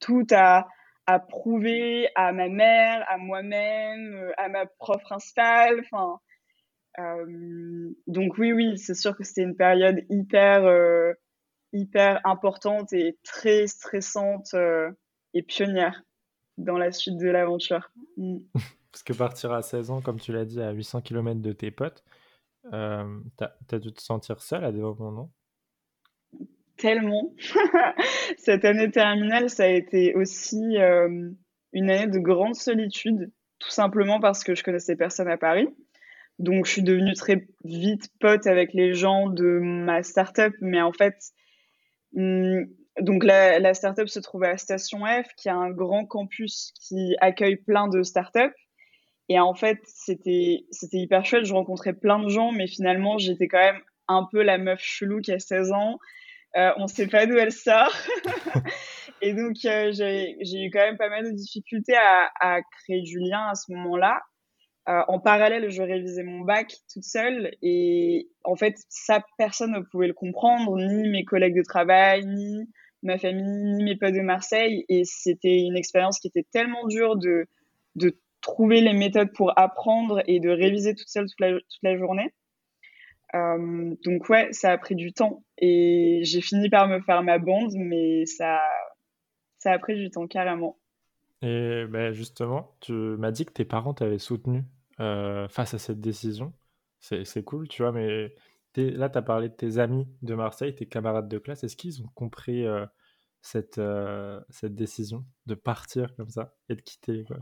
tout 0.00 0.26
à, 0.30 0.66
à 1.06 1.18
prouver 1.18 2.08
à 2.14 2.32
ma 2.32 2.48
mère, 2.48 3.04
à 3.08 3.18
moi-même, 3.18 4.32
à 4.36 4.48
ma 4.48 4.66
prof 4.66 5.02
principale. 5.02 5.80
Enfin, 5.80 6.18
euh, 6.98 7.90
donc 8.06 8.38
oui, 8.38 8.52
oui, 8.52 8.78
c'est 8.78 8.94
sûr 8.94 9.16
que 9.16 9.24
c'était 9.24 9.42
une 9.42 9.56
période 9.56 10.04
hyper, 10.08 10.64
euh, 10.64 11.12
hyper 11.72 12.20
importante 12.24 12.92
et 12.92 13.18
très 13.22 13.66
stressante 13.66 14.54
euh, 14.54 14.90
et 15.34 15.42
pionnière 15.42 16.02
dans 16.56 16.78
la 16.78 16.92
suite 16.92 17.18
de 17.18 17.28
l'aventure. 17.28 17.90
Mm. 18.16 18.38
Parce 18.92 19.02
que 19.02 19.12
partir 19.12 19.52
à 19.52 19.62
16 19.62 19.90
ans, 19.90 20.00
comme 20.00 20.20
tu 20.20 20.32
l'as 20.32 20.44
dit, 20.44 20.60
à 20.60 20.70
800 20.70 21.00
km 21.00 21.40
de 21.40 21.52
tes 21.52 21.72
potes, 21.72 22.04
euh, 22.72 23.20
t'as 23.36 23.50
as 23.72 23.78
dû 23.80 23.92
te 23.92 24.00
sentir 24.00 24.40
seule 24.40 24.64
à 24.64 24.70
des 24.70 24.78
moments, 24.80 25.10
non? 25.10 25.30
Tellement. 26.76 27.32
Cette 28.38 28.64
année 28.64 28.90
terminale, 28.90 29.48
ça 29.48 29.64
a 29.64 29.68
été 29.68 30.14
aussi 30.14 30.76
euh, 30.78 31.30
une 31.72 31.90
année 31.90 32.10
de 32.10 32.18
grande 32.18 32.54
solitude, 32.54 33.30
tout 33.58 33.70
simplement 33.70 34.20
parce 34.20 34.42
que 34.42 34.54
je 34.54 34.64
connaissais 34.64 34.96
personne 34.96 35.28
à 35.28 35.36
Paris. 35.36 35.68
Donc, 36.38 36.66
je 36.66 36.72
suis 36.72 36.82
devenue 36.82 37.14
très 37.14 37.46
vite 37.64 38.08
pote 38.18 38.46
avec 38.46 38.72
les 38.72 38.92
gens 38.94 39.28
de 39.28 39.60
ma 39.62 40.02
startup, 40.02 40.52
mais 40.60 40.82
en 40.82 40.92
fait, 40.92 41.14
hmm, 42.12 42.64
donc 43.00 43.22
la, 43.22 43.60
la 43.60 43.74
startup 43.74 44.08
se 44.08 44.18
trouve 44.18 44.42
à 44.42 44.56
Station 44.56 45.04
F, 45.04 45.28
qui 45.36 45.48
a 45.48 45.54
un 45.54 45.70
grand 45.70 46.06
campus 46.06 46.72
qui 46.80 47.14
accueille 47.20 47.56
plein 47.56 47.88
de 47.88 48.02
startups. 48.02 48.54
Et 49.28 49.40
en 49.40 49.54
fait, 49.54 49.78
c'était 49.84 50.64
hyper 50.92 51.24
chouette. 51.24 51.44
Je 51.44 51.54
rencontrais 51.54 51.94
plein 51.94 52.18
de 52.18 52.28
gens, 52.28 52.52
mais 52.52 52.66
finalement, 52.66 53.16
j'étais 53.18 53.48
quand 53.48 53.58
même 53.58 53.80
un 54.08 54.26
peu 54.30 54.42
la 54.42 54.58
meuf 54.58 54.80
chelou 54.80 55.20
qui 55.20 55.32
a 55.32 55.38
16 55.38 55.72
ans. 55.72 55.98
Euh, 56.56 56.70
on 56.76 56.82
ne 56.82 56.88
sait 56.88 57.08
pas 57.08 57.26
d'où 57.26 57.36
elle 57.36 57.52
sort. 57.52 57.92
et 59.22 59.34
donc, 59.34 59.56
euh, 59.64 59.92
j'ai 59.92 60.64
eu 60.64 60.70
quand 60.70 60.80
même 60.80 60.96
pas 60.96 61.08
mal 61.08 61.24
de 61.24 61.30
difficultés 61.30 61.96
à, 62.40 62.60
créer 62.82 63.02
du 63.02 63.18
lien 63.18 63.48
à 63.48 63.54
ce 63.54 63.72
moment-là. 63.72 64.20
Euh, 64.88 65.02
en 65.08 65.18
parallèle, 65.18 65.70
je 65.70 65.82
révisais 65.82 66.22
mon 66.22 66.40
bac 66.40 66.74
toute 66.92 67.04
seule 67.04 67.56
et 67.62 68.28
en 68.44 68.54
fait, 68.54 68.76
ça, 68.90 69.24
personne 69.38 69.72
ne 69.72 69.80
pouvait 69.80 70.08
le 70.08 70.12
comprendre, 70.12 70.76
ni 70.76 71.08
mes 71.08 71.24
collègues 71.24 71.56
de 71.56 71.62
travail, 71.62 72.26
ni 72.26 72.68
ma 73.02 73.18
famille, 73.18 73.64
ni 73.76 73.82
mes 73.82 73.96
potes 73.96 74.14
de 74.14 74.20
Marseille. 74.20 74.84
Et 74.88 75.02
c'était 75.04 75.58
une 75.58 75.76
expérience 75.76 76.18
qui 76.20 76.28
était 76.28 76.46
tellement 76.52 76.86
dure 76.86 77.16
de, 77.16 77.46
trouver 78.42 78.82
les 78.82 78.92
méthodes 78.92 79.32
pour 79.32 79.58
apprendre 79.58 80.22
et 80.26 80.38
de 80.38 80.50
réviser 80.50 80.94
toute 80.94 81.08
seule 81.08 81.26
toute 81.38 81.82
la 81.82 81.96
journée. 81.96 82.30
Euh, 83.34 83.94
donc 84.04 84.28
ouais, 84.28 84.52
ça 84.52 84.70
a 84.70 84.78
pris 84.78 84.94
du 84.94 85.12
temps 85.12 85.44
et 85.58 86.20
j'ai 86.22 86.40
fini 86.40 86.70
par 86.70 86.86
me 86.88 87.00
faire 87.00 87.22
ma 87.22 87.38
bande, 87.38 87.72
mais 87.74 88.26
ça, 88.26 88.60
ça 89.58 89.72
a 89.72 89.78
pris 89.78 89.96
du 89.96 90.10
temps 90.10 90.26
carrément. 90.26 90.78
Et 91.42 91.84
ben 91.88 92.12
justement, 92.12 92.76
tu 92.80 92.92
m'as 92.92 93.32
dit 93.32 93.44
que 93.44 93.52
tes 93.52 93.64
parents 93.64 93.92
t'avaient 93.92 94.18
soutenu 94.18 94.62
euh, 95.00 95.48
face 95.48 95.74
à 95.74 95.78
cette 95.78 96.00
décision. 96.00 96.52
C'est 97.00 97.44
cool, 97.44 97.68
tu 97.68 97.82
vois, 97.82 97.92
mais 97.92 98.34
là, 98.76 99.10
tu 99.10 99.18
as 99.18 99.22
parlé 99.22 99.50
de 99.50 99.54
tes 99.54 99.76
amis 99.76 100.08
de 100.22 100.34
Marseille, 100.34 100.74
tes 100.74 100.86
camarades 100.86 101.28
de 101.28 101.38
classe. 101.38 101.62
Est-ce 101.62 101.76
qu'ils 101.76 102.02
ont 102.02 102.10
compris 102.14 102.64
euh, 102.64 102.86
cette, 103.42 103.80
cette 104.48 104.74
décision 104.74 105.26
de 105.44 105.54
partir 105.54 106.14
comme 106.16 106.30
ça 106.30 106.54
et 106.70 106.76
de 106.76 106.80
quitter 106.80 107.24
quoi? 107.24 107.38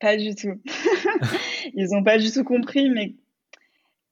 Pas 0.00 0.16
du 0.16 0.34
tout. 0.34 0.60
Ils 1.74 1.90
n'ont 1.92 2.02
pas 2.02 2.18
du 2.18 2.32
tout 2.32 2.42
compris, 2.42 2.90
mais 2.90 3.14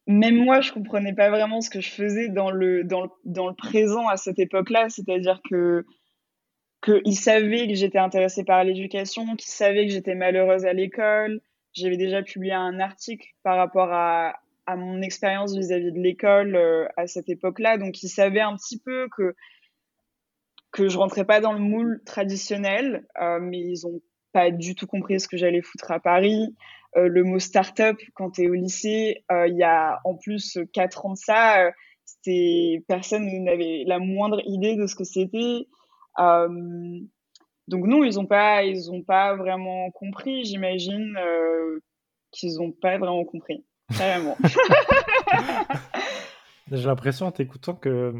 même 0.09 0.37
moi, 0.37 0.63
je 0.63 0.73
comprenais 0.73 1.13
pas 1.13 1.29
vraiment 1.29 1.61
ce 1.61 1.69
que 1.69 1.83
je 1.83 1.91
faisais 1.91 2.29
dans 2.31 2.51
le, 2.51 2.83
dans 2.83 3.03
le, 3.03 3.11
dans 3.27 3.47
le 3.47 3.55
présent 3.55 4.09
à 4.09 4.17
cette 4.17 4.39
époque-là. 4.39 4.89
C'est-à-dire 4.89 5.41
que 5.49 5.85
qu'ils 6.83 7.19
savaient 7.19 7.69
que 7.69 7.75
j'étais 7.75 7.99
intéressée 7.99 8.43
par 8.43 8.65
l'éducation, 8.65 9.37
qu'ils 9.37 9.51
savaient 9.51 9.87
que 9.87 9.93
j'étais 9.93 10.15
malheureuse 10.15 10.65
à 10.65 10.73
l'école, 10.73 11.41
j'avais 11.75 11.99
déjà 11.99 12.23
publié 12.23 12.55
un 12.55 12.81
article 12.81 13.27
par 13.43 13.57
rapport 13.59 13.93
à, 13.93 14.37
à 14.67 14.77
mon 14.77 15.03
expérience 15.03 15.55
vis-à-vis 15.55 15.93
de 15.93 15.99
l'école 15.99 16.57
euh, 16.57 16.87
à 16.97 17.07
cette 17.07 17.29
époque-là. 17.29 17.77
Donc, 17.77 18.03
ils 18.03 18.09
savaient 18.09 18.41
un 18.41 18.57
petit 18.57 18.79
peu 18.79 19.09
que, 19.15 19.35
que 20.73 20.89
je 20.89 20.97
rentrais 20.97 21.27
pas 21.27 21.41
dans 21.41 21.53
le 21.53 21.59
moule 21.59 22.01
traditionnel, 22.07 23.07
euh, 23.21 23.41
mais 23.41 23.59
ils 23.59 23.87
ont 23.87 24.01
pas 24.33 24.51
du 24.51 24.75
tout 24.75 24.87
compris 24.87 25.21
ce 25.21 25.29
que 25.29 25.37
j'allais 25.37 25.63
foutre 25.63 25.91
à 25.91 26.01
Paris. 26.01 26.55
Euh, 26.97 27.09
le 27.09 27.23
mot 27.23 27.39
start-up, 27.39 27.99
quand 28.15 28.33
tu 28.33 28.45
es 28.45 28.49
au 28.49 28.55
lycée, 28.55 29.25
euh, 29.31 29.47
il 29.47 29.57
y 29.57 29.63
a 29.63 30.01
en 30.05 30.17
plus 30.17 30.59
quatre 30.73 31.05
ans 31.05 31.13
de 31.13 31.19
ça, 31.19 31.67
euh, 31.67 31.71
c'était 32.05 32.83
personne 32.89 33.27
n'avait 33.45 33.85
la 33.87 33.99
moindre 33.99 34.41
idée 34.47 34.77
de 34.77 34.87
ce 34.87 34.95
que 34.95 35.05
c'était. 35.05 35.67
Donc 37.69 37.87
non, 37.87 38.03
ils 38.03 38.15
n'ont 38.15 38.27
pas, 38.27 38.65
ils 38.65 38.91
ont 38.91 39.03
pas 39.03 39.37
vraiment 39.37 39.91
compris. 39.91 40.45
J'imagine 40.47 41.17
euh, 41.19 41.81
qu'ils 42.33 42.57
n'ont 42.57 42.73
pas 42.73 42.97
vraiment 42.97 43.25
compris, 43.25 43.65
carrément. 43.97 44.37
J'ai 46.73 46.87
l'impression 46.87 47.27
en 47.27 47.33
t'écoutant 47.33 47.75
que 47.75 48.15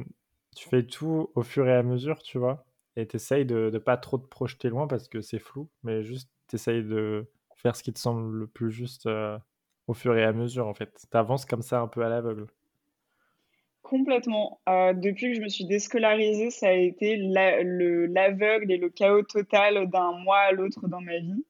tu 0.55 0.69
fais 0.69 0.83
tout 0.83 1.31
au 1.35 1.43
fur 1.43 1.67
et 1.67 1.75
à 1.75 1.83
mesure, 1.83 2.23
tu 2.23 2.39
vois, 2.39 2.67
et 2.97 3.07
t'essayes 3.07 3.47
de 3.47 3.71
ne 3.73 3.79
pas 3.79 3.97
trop 3.97 4.19
te 4.19 4.27
projeter 4.27 4.69
loin 4.69 4.87
parce 4.87 5.09
que 5.09 5.23
c'est 5.23 5.39
flou, 5.39 5.71
mais 5.83 6.03
juste 6.03 6.31
t'essayes 6.47 6.85
de 6.85 7.31
faire 7.59 7.77
ce 7.77 7.83
qui 7.83 7.93
te 7.93 7.99
semble 7.99 8.35
le 8.35 8.47
plus 8.47 8.71
juste 8.71 9.07
euh, 9.07 9.39
au 9.87 9.95
fur 9.95 10.17
et 10.17 10.25
à 10.25 10.33
mesure, 10.33 10.67
en 10.67 10.75
fait. 10.75 11.07
T'avances 11.11 11.45
comme 11.45 11.63
ça 11.63 11.81
un 11.81 11.89
peu 11.89 12.03
à 12.05 12.09
l'aveugle. 12.09 12.47
Complètement. 13.83 14.61
Euh, 14.69 14.93
depuis 14.93 15.31
que 15.31 15.35
je 15.35 15.41
me 15.41 15.49
suis 15.49 15.65
déscolarisée, 15.65 16.51
ça 16.51 16.69
a 16.69 16.73
été 16.73 17.17
l'aveugle 17.17 18.71
et 18.71 18.77
le 18.77 18.91
chaos 18.91 19.23
total 19.23 19.89
d'un 19.89 20.13
mois 20.13 20.41
à 20.41 20.53
l'autre 20.53 20.89
dans 20.89 21.01
ma 21.01 21.19
vie. 21.19 21.45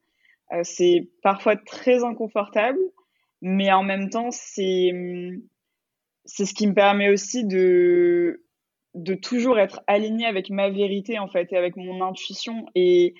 Euh, 0.53 0.61
c'est 0.63 1.09
parfois 1.21 1.57
très 1.57 2.03
inconfortable, 2.03 2.79
mais 3.41 3.71
en 3.71 3.83
même 3.83 4.09
temps, 4.09 4.31
c'est 4.31 4.91
c'est 6.25 6.45
ce 6.45 6.53
qui 6.53 6.67
me 6.67 6.73
permet 6.73 7.09
aussi 7.09 7.43
de 7.45 8.43
de 8.95 9.13
toujours 9.13 9.59
être 9.59 9.81
alignée 9.87 10.25
avec 10.25 10.49
ma 10.49 10.69
vérité 10.69 11.19
en 11.19 11.27
fait 11.27 11.51
et 11.51 11.57
avec 11.57 11.75
mon 11.75 12.01
intuition. 12.01 12.65
Et 12.73 13.15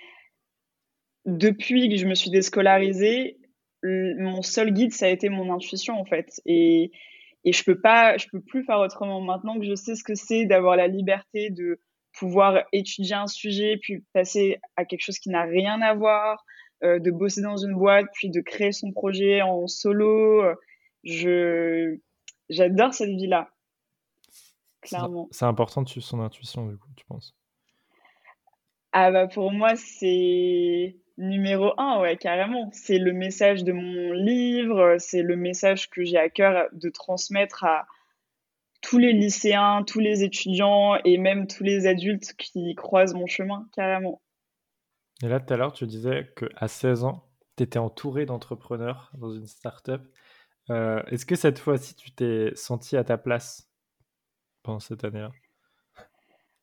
depuis 1.25 1.89
que 1.89 1.95
je 1.95 2.05
me 2.05 2.15
suis 2.15 2.29
déscolarisée, 2.29 3.37
mon 3.83 4.41
seul 4.41 4.71
guide 4.71 4.93
ça 4.93 5.05
a 5.05 5.09
été 5.09 5.29
mon 5.29 5.53
intuition 5.53 5.99
en 5.99 6.05
fait. 6.05 6.41
Et 6.45 6.91
et 7.45 7.53
je 7.53 7.63
peux 7.63 7.79
pas, 7.79 8.17
je 8.17 8.27
peux 8.27 8.41
plus 8.41 8.65
faire 8.65 8.79
autrement 8.79 9.21
maintenant 9.21 9.57
que 9.57 9.65
je 9.65 9.75
sais 9.75 9.95
ce 9.95 10.03
que 10.03 10.15
c'est 10.15 10.45
d'avoir 10.45 10.75
la 10.75 10.87
liberté 10.87 11.49
de 11.49 11.79
pouvoir 12.13 12.63
étudier 12.73 13.15
un 13.15 13.27
sujet, 13.27 13.77
puis 13.81 14.03
passer 14.13 14.59
à 14.75 14.83
quelque 14.83 15.01
chose 15.01 15.19
qui 15.19 15.29
n'a 15.29 15.43
rien 15.43 15.81
à 15.81 15.93
voir, 15.93 16.43
euh, 16.83 16.99
de 16.99 17.11
bosser 17.11 17.41
dans 17.41 17.55
une 17.55 17.75
boîte, 17.75 18.07
puis 18.13 18.29
de 18.29 18.41
créer 18.41 18.71
son 18.71 18.91
projet 18.91 19.41
en 19.41 19.67
solo. 19.67 20.43
Je, 21.03 21.97
j'adore 22.49 22.93
cette 22.93 23.09
vie-là. 23.09 23.49
Clairement. 24.81 25.27
C'est 25.31 25.45
important 25.45 25.81
de 25.81 25.89
suivre 25.89 26.05
son 26.05 26.19
intuition, 26.19 26.67
du 26.67 26.77
coup, 26.77 26.89
tu 26.95 27.05
penses? 27.05 27.35
Ah 28.91 29.11
bah 29.11 29.27
pour 29.27 29.51
moi, 29.51 29.75
c'est 29.75 30.95
Numéro 31.19 31.73
un, 31.77 31.99
ouais, 31.99 32.15
carrément. 32.15 32.69
C'est 32.71 32.97
le 32.97 33.11
message 33.11 33.65
de 33.65 33.73
mon 33.73 34.13
livre, 34.13 34.95
c'est 34.99 35.21
le 35.21 35.35
message 35.35 35.89
que 35.89 36.05
j'ai 36.05 36.17
à 36.17 36.29
cœur 36.29 36.69
de 36.71 36.89
transmettre 36.89 37.65
à 37.65 37.87
tous 38.81 38.97
les 38.97 39.11
lycéens, 39.11 39.83
tous 39.83 39.99
les 39.99 40.23
étudiants 40.23 40.95
et 41.03 41.17
même 41.17 41.45
tous 41.45 41.65
les 41.65 41.87
adultes 41.87 42.33
qui 42.37 42.73
croisent 42.73 43.15
mon 43.15 43.27
chemin, 43.27 43.67
carrément. 43.73 44.21
Et 45.21 45.27
là, 45.27 45.41
tout 45.41 45.53
à 45.53 45.57
l'heure, 45.57 45.73
tu 45.73 45.85
disais 45.85 46.31
qu'à 46.37 46.69
16 46.69 47.03
ans, 47.03 47.27
tu 47.57 47.63
étais 47.63 47.79
entouré 47.79 48.25
d'entrepreneurs 48.25 49.11
dans 49.17 49.33
une 49.33 49.45
start-up. 49.45 50.01
Euh, 50.69 51.03
est-ce 51.07 51.25
que 51.25 51.35
cette 51.35 51.59
fois-ci, 51.59 51.95
tu 51.95 52.11
t'es 52.11 52.51
senti 52.55 52.95
à 52.95 53.03
ta 53.03 53.17
place 53.17 53.69
pendant 54.63 54.79
cette 54.79 55.03
année-là? 55.03 55.31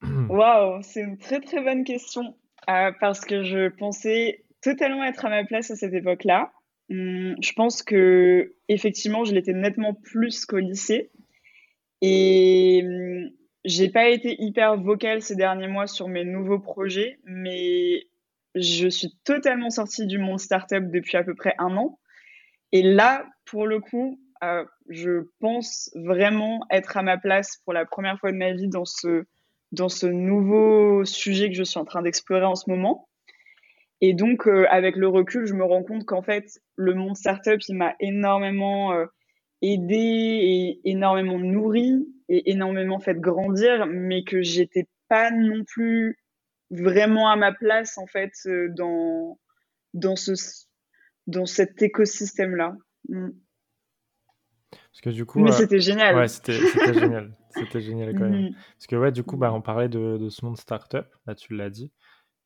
Waouh, 0.28 0.82
c'est 0.82 1.00
une 1.00 1.18
très 1.18 1.40
très 1.40 1.62
bonne 1.62 1.84
question. 1.84 2.34
Euh, 2.68 2.90
parce 3.00 3.20
que 3.20 3.44
je 3.44 3.68
pensais 3.68 4.44
totalement 4.60 5.04
être 5.04 5.24
à 5.24 5.30
ma 5.30 5.44
place 5.44 5.70
à 5.70 5.76
cette 5.76 5.94
époque-là. 5.94 6.52
Hum, 6.90 7.36
je 7.40 7.52
pense 7.52 7.82
que 7.82 8.54
effectivement, 8.68 9.24
je 9.24 9.34
l'étais 9.34 9.52
nettement 9.52 9.94
plus 9.94 10.44
qu'au 10.46 10.58
lycée. 10.58 11.10
Et 12.02 12.82
hum, 12.84 13.30
j'ai 13.64 13.88
pas 13.88 14.08
été 14.08 14.36
hyper 14.40 14.76
vocale 14.76 15.22
ces 15.22 15.36
derniers 15.36 15.68
mois 15.68 15.86
sur 15.86 16.08
mes 16.08 16.24
nouveaux 16.24 16.60
projets, 16.60 17.18
mais 17.24 18.06
je 18.54 18.88
suis 18.88 19.16
totalement 19.24 19.70
sortie 19.70 20.06
du 20.06 20.18
monde 20.18 20.40
startup 20.40 20.90
depuis 20.90 21.16
à 21.16 21.24
peu 21.24 21.34
près 21.34 21.54
un 21.58 21.76
an. 21.76 21.98
Et 22.72 22.82
là, 22.82 23.26
pour 23.44 23.66
le 23.66 23.80
coup, 23.80 24.20
euh, 24.42 24.64
je 24.88 25.28
pense 25.40 25.90
vraiment 25.94 26.60
être 26.70 26.96
à 26.96 27.02
ma 27.02 27.16
place 27.16 27.60
pour 27.64 27.72
la 27.72 27.84
première 27.84 28.18
fois 28.18 28.32
de 28.32 28.36
ma 28.36 28.52
vie 28.52 28.68
dans 28.68 28.84
ce, 28.84 29.24
dans 29.76 29.88
ce 29.88 30.06
nouveau 30.06 31.04
sujet 31.04 31.50
que 31.50 31.54
je 31.54 31.62
suis 31.62 31.78
en 31.78 31.84
train 31.84 32.02
d'explorer 32.02 32.46
en 32.46 32.54
ce 32.54 32.68
moment. 32.68 33.08
Et 34.00 34.14
donc, 34.14 34.46
euh, 34.46 34.66
avec 34.70 34.96
le 34.96 35.08
recul, 35.08 35.46
je 35.46 35.54
me 35.54 35.64
rends 35.64 35.82
compte 35.82 36.04
qu'en 36.04 36.22
fait, 36.22 36.60
le 36.76 36.94
monde 36.94 37.16
startup, 37.16 37.60
il 37.68 37.76
m'a 37.76 37.94
énormément 38.00 38.92
euh, 38.92 39.06
aidé 39.62 39.94
et 39.94 40.80
énormément 40.84 41.38
nourri 41.38 42.06
et 42.28 42.50
énormément 42.50 42.98
fait 42.98 43.18
grandir, 43.20 43.86
mais 43.86 44.24
que 44.24 44.42
j'étais 44.42 44.88
pas 45.08 45.30
non 45.30 45.64
plus 45.64 46.18
vraiment 46.70 47.30
à 47.30 47.36
ma 47.36 47.52
place, 47.52 47.96
en 47.98 48.06
fait, 48.06 48.32
euh, 48.46 48.68
dans, 48.70 49.38
dans, 49.94 50.16
ce, 50.16 50.32
dans 51.26 51.46
cet 51.46 51.80
écosystème-là. 51.82 52.76
Mm. 53.08 53.28
Parce 54.70 55.00
que 55.02 55.10
du 55.10 55.24
coup. 55.24 55.40
Mais 55.40 55.52
c'était 55.52 55.80
génial. 55.80 56.16
Ouais, 56.16 56.28
c'était 56.28 56.58
génial. 56.92 57.36
C'était 57.56 57.80
génial 57.80 58.12
quand 58.12 58.28
même. 58.28 58.50
Mm. 58.50 58.54
Parce 58.74 58.86
que, 58.86 58.96
ouais, 58.96 59.12
du 59.12 59.22
coup, 59.22 59.38
bah, 59.38 59.50
on 59.50 59.62
parlait 59.62 59.88
de, 59.88 60.18
de 60.18 60.28
ce 60.28 60.44
monde 60.44 60.58
startup, 60.58 61.06
là, 61.26 61.34
tu 61.34 61.56
l'as 61.56 61.70
dit. 61.70 61.90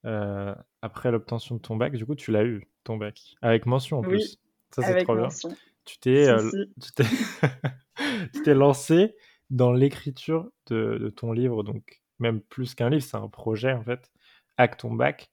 Euh, 0.06 0.54
après 0.82 1.10
l'obtention 1.10 1.56
de 1.56 1.60
ton 1.60 1.76
bac, 1.76 1.94
du 1.94 2.06
coup, 2.06 2.14
tu 2.14 2.30
l'as 2.30 2.44
eu, 2.44 2.68
ton 2.84 2.96
bac, 2.96 3.34
avec 3.42 3.66
mention 3.66 3.98
en 3.98 4.02
plus. 4.02 4.38
Ça, 4.70 4.82
c'est 4.82 5.02
trop 5.02 5.16
mention. 5.16 5.48
bien. 5.48 5.58
Tu 5.84 5.98
t'es, 5.98 6.28
euh, 6.28 6.50
tu 8.32 8.42
t'es 8.42 8.54
lancé 8.54 9.16
dans 9.50 9.72
l'écriture 9.72 10.50
de, 10.68 10.98
de, 10.98 11.10
ton 11.10 11.32
livre, 11.32 11.64
donc 11.64 12.00
même 12.18 12.40
plus 12.40 12.74
qu'un 12.74 12.88
livre, 12.88 13.02
c'est 13.02 13.16
un 13.16 13.28
projet 13.28 13.72
en 13.72 13.82
fait, 13.82 14.10
avec 14.56 14.76
ton 14.76 14.92
bac. 14.92 15.30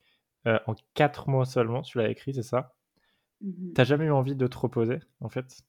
Euh, 0.48 0.60
en 0.66 0.76
quatre 0.94 1.30
mois 1.30 1.46
seulement, 1.46 1.82
tu 1.82 1.98
l'as 1.98 2.10
écrit, 2.10 2.34
c'est 2.34 2.42
ça? 2.42 2.74
Mmh 3.42 3.74
T'as 3.76 3.84
jamais 3.84 4.06
eu 4.06 4.12
envie 4.12 4.36
de 4.36 4.48
te 4.48 4.58
reposer, 4.58 5.00
en 5.20 5.30
fait? 5.30 5.62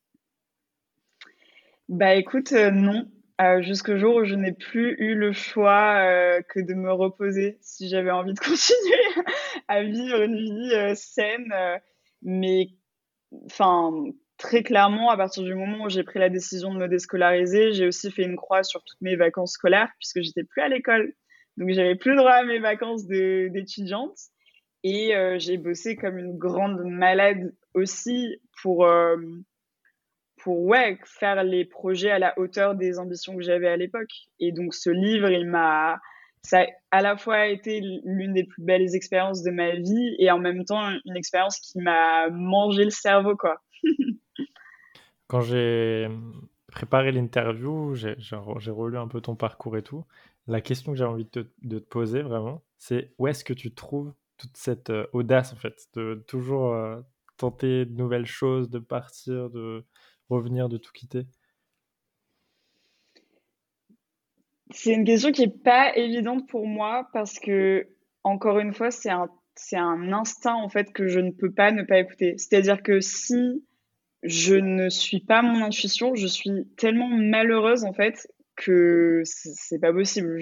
Bah 1.89 2.15
écoute, 2.15 2.53
non. 2.53 3.09
Euh, 3.41 3.63
jusqu'au 3.63 3.97
jour 3.97 4.17
où 4.17 4.25
je 4.25 4.35
n'ai 4.35 4.53
plus 4.53 4.97
eu 4.99 5.15
le 5.15 5.33
choix 5.33 5.95
euh, 6.03 6.43
que 6.43 6.59
de 6.59 6.75
me 6.75 6.93
reposer 6.93 7.57
si 7.61 7.89
j'avais 7.89 8.11
envie 8.11 8.35
de 8.35 8.39
continuer 8.41 9.25
à 9.69 9.85
vivre 9.85 10.21
une 10.23 10.37
vie 10.37 10.75
euh, 10.75 10.95
saine. 10.95 11.53
mais 12.23 12.71
enfin, 13.47 13.93
très 14.39 14.63
clairement, 14.63 15.11
à 15.11 15.17
partir 15.17 15.45
du 15.45 15.55
moment 15.55 15.85
où 15.85 15.89
j'ai 15.89 16.03
pris 16.03 16.19
la 16.19 16.29
décision 16.29 16.75
de 16.75 16.79
me 16.79 16.89
déscolariser, 16.89 17.73
j'ai 17.73 17.87
aussi 17.87 18.11
fait 18.11 18.25
une 18.25 18.37
croix 18.37 18.65
sur 18.65 18.83
toutes 18.85 19.01
mes 19.01 19.17
vacances 19.17 19.53
scolaires 19.53 19.91
puisque 19.99 20.21
j'étais 20.21 20.45
plus 20.45 20.61
à 20.61 20.69
l'école. 20.69 21.15
Donc 21.57 21.71
j'avais 21.71 21.95
plus 21.95 22.13
le 22.13 22.19
droit 22.19 22.33
à 22.33 22.45
mes 22.45 22.59
vacances 22.59 23.07
d'étudiante. 23.07 24.19
Et 24.85 25.13
j'ai 25.39 25.59
bossé 25.59 25.97
comme 25.97 26.19
une 26.19 26.39
grande 26.39 26.83
malade 26.85 27.53
aussi 27.75 28.41
pour 28.63 28.87
pour 30.43 30.61
ouais, 30.61 30.99
faire 31.05 31.45
les 31.45 31.65
projets 31.65 32.11
à 32.11 32.19
la 32.19 32.39
hauteur 32.39 32.75
des 32.75 32.99
ambitions 32.99 33.37
que 33.37 33.43
j'avais 33.43 33.69
à 33.69 33.77
l'époque. 33.77 34.11
Et 34.41 34.53
donc 34.53 34.75
ce 34.75 34.91
livre, 34.91 35.31
il 35.31 35.47
m'a 35.47 35.99
ça 36.43 36.63
a 36.63 36.67
à 36.91 37.03
la 37.03 37.17
fois 37.17 37.47
été 37.47 37.81
l'une 38.05 38.33
des 38.33 38.45
plus 38.45 38.63
belles 38.63 38.95
expériences 38.95 39.43
de 39.43 39.51
ma 39.51 39.75
vie 39.75 40.17
et 40.19 40.31
en 40.31 40.39
même 40.39 40.65
temps 40.65 40.89
une 41.05 41.17
expérience 41.17 41.59
qui 41.61 41.79
m'a 41.81 42.31
mangé 42.31 42.85
le 42.85 42.91
cerveau 42.91 43.37
quoi. 43.37 43.61
Quand 45.27 45.43
j'ai 45.43 46.09
préparé 46.69 47.13
l'interview, 47.13 47.95
j'ai 47.95 48.71
relu 48.71 48.97
un 48.97 49.09
peu 49.09 49.21
ton 49.21 49.37
parcours 49.37 49.77
et 49.77 49.83
tout. 49.83 50.05
La 50.47 50.63
question 50.63 50.93
que 50.93 50.99
j'ai 50.99 51.05
envie 51.05 51.27
de 51.31 51.43
te, 51.43 51.79
poser 51.79 52.23
vraiment, 52.23 52.63
c'est 52.79 53.13
où 53.19 53.27
est-ce 53.27 53.45
que 53.45 53.53
tu 53.53 53.75
trouves 53.75 54.15
toute 54.39 54.57
cette 54.57 54.89
euh, 54.89 55.07
audace 55.13 55.53
en 55.53 55.57
fait, 55.57 55.89
de 55.95 56.25
toujours 56.27 56.73
euh, 56.73 57.01
tenter 57.37 57.85
de 57.85 57.93
nouvelles 57.93 58.27
choses, 58.27 58.71
de 58.71 58.79
partir, 58.79 59.51
de 59.51 59.85
revenir, 60.29 60.69
de 60.69 60.79
tout 60.79 60.93
quitter? 60.93 61.27
C'est 64.71 64.93
une 64.93 65.05
question 65.05 65.33
qui 65.33 65.43
n'est 65.43 65.53
pas 65.53 65.97
évidente 65.97 66.49
pour 66.49 66.67
moi 66.67 67.09
parce 67.13 67.39
que, 67.39 67.89
encore 68.23 68.59
une 68.59 68.75
fois, 68.75 68.91
c'est 68.91 69.11
un, 69.11 69.29
c'est 69.55 69.77
instinct 69.77 70.55
en 70.55 70.69
fait 70.69 70.93
que 70.93 71.09
je 71.09 71.21
ne 71.21 71.31
peux 71.31 71.53
pas 71.53 71.71
ne 71.73 71.83
pas 71.83 71.99
écouter. 71.99 72.35
C'est-à-dire 72.37 72.83
que 72.83 73.01
si 73.01 73.65
je 74.23 74.55
ne 74.55 74.89
suis 74.89 75.21
pas 75.21 75.43
mon 75.43 75.63
intuition, 75.63 76.15
je 76.15 76.27
suis 76.27 76.67
tellement 76.77 77.09
malheureuse 77.09 77.85
en 77.85 77.93
fait 77.93 78.29
que 78.57 79.23
c'est 79.25 79.79
pas 79.79 79.93
possible. 79.93 80.39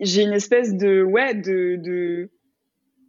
J'ai 0.00 0.22
une 0.22 0.32
espèce 0.32 0.74
de 0.74 1.02
ouais 1.02 1.34
de 1.34 2.30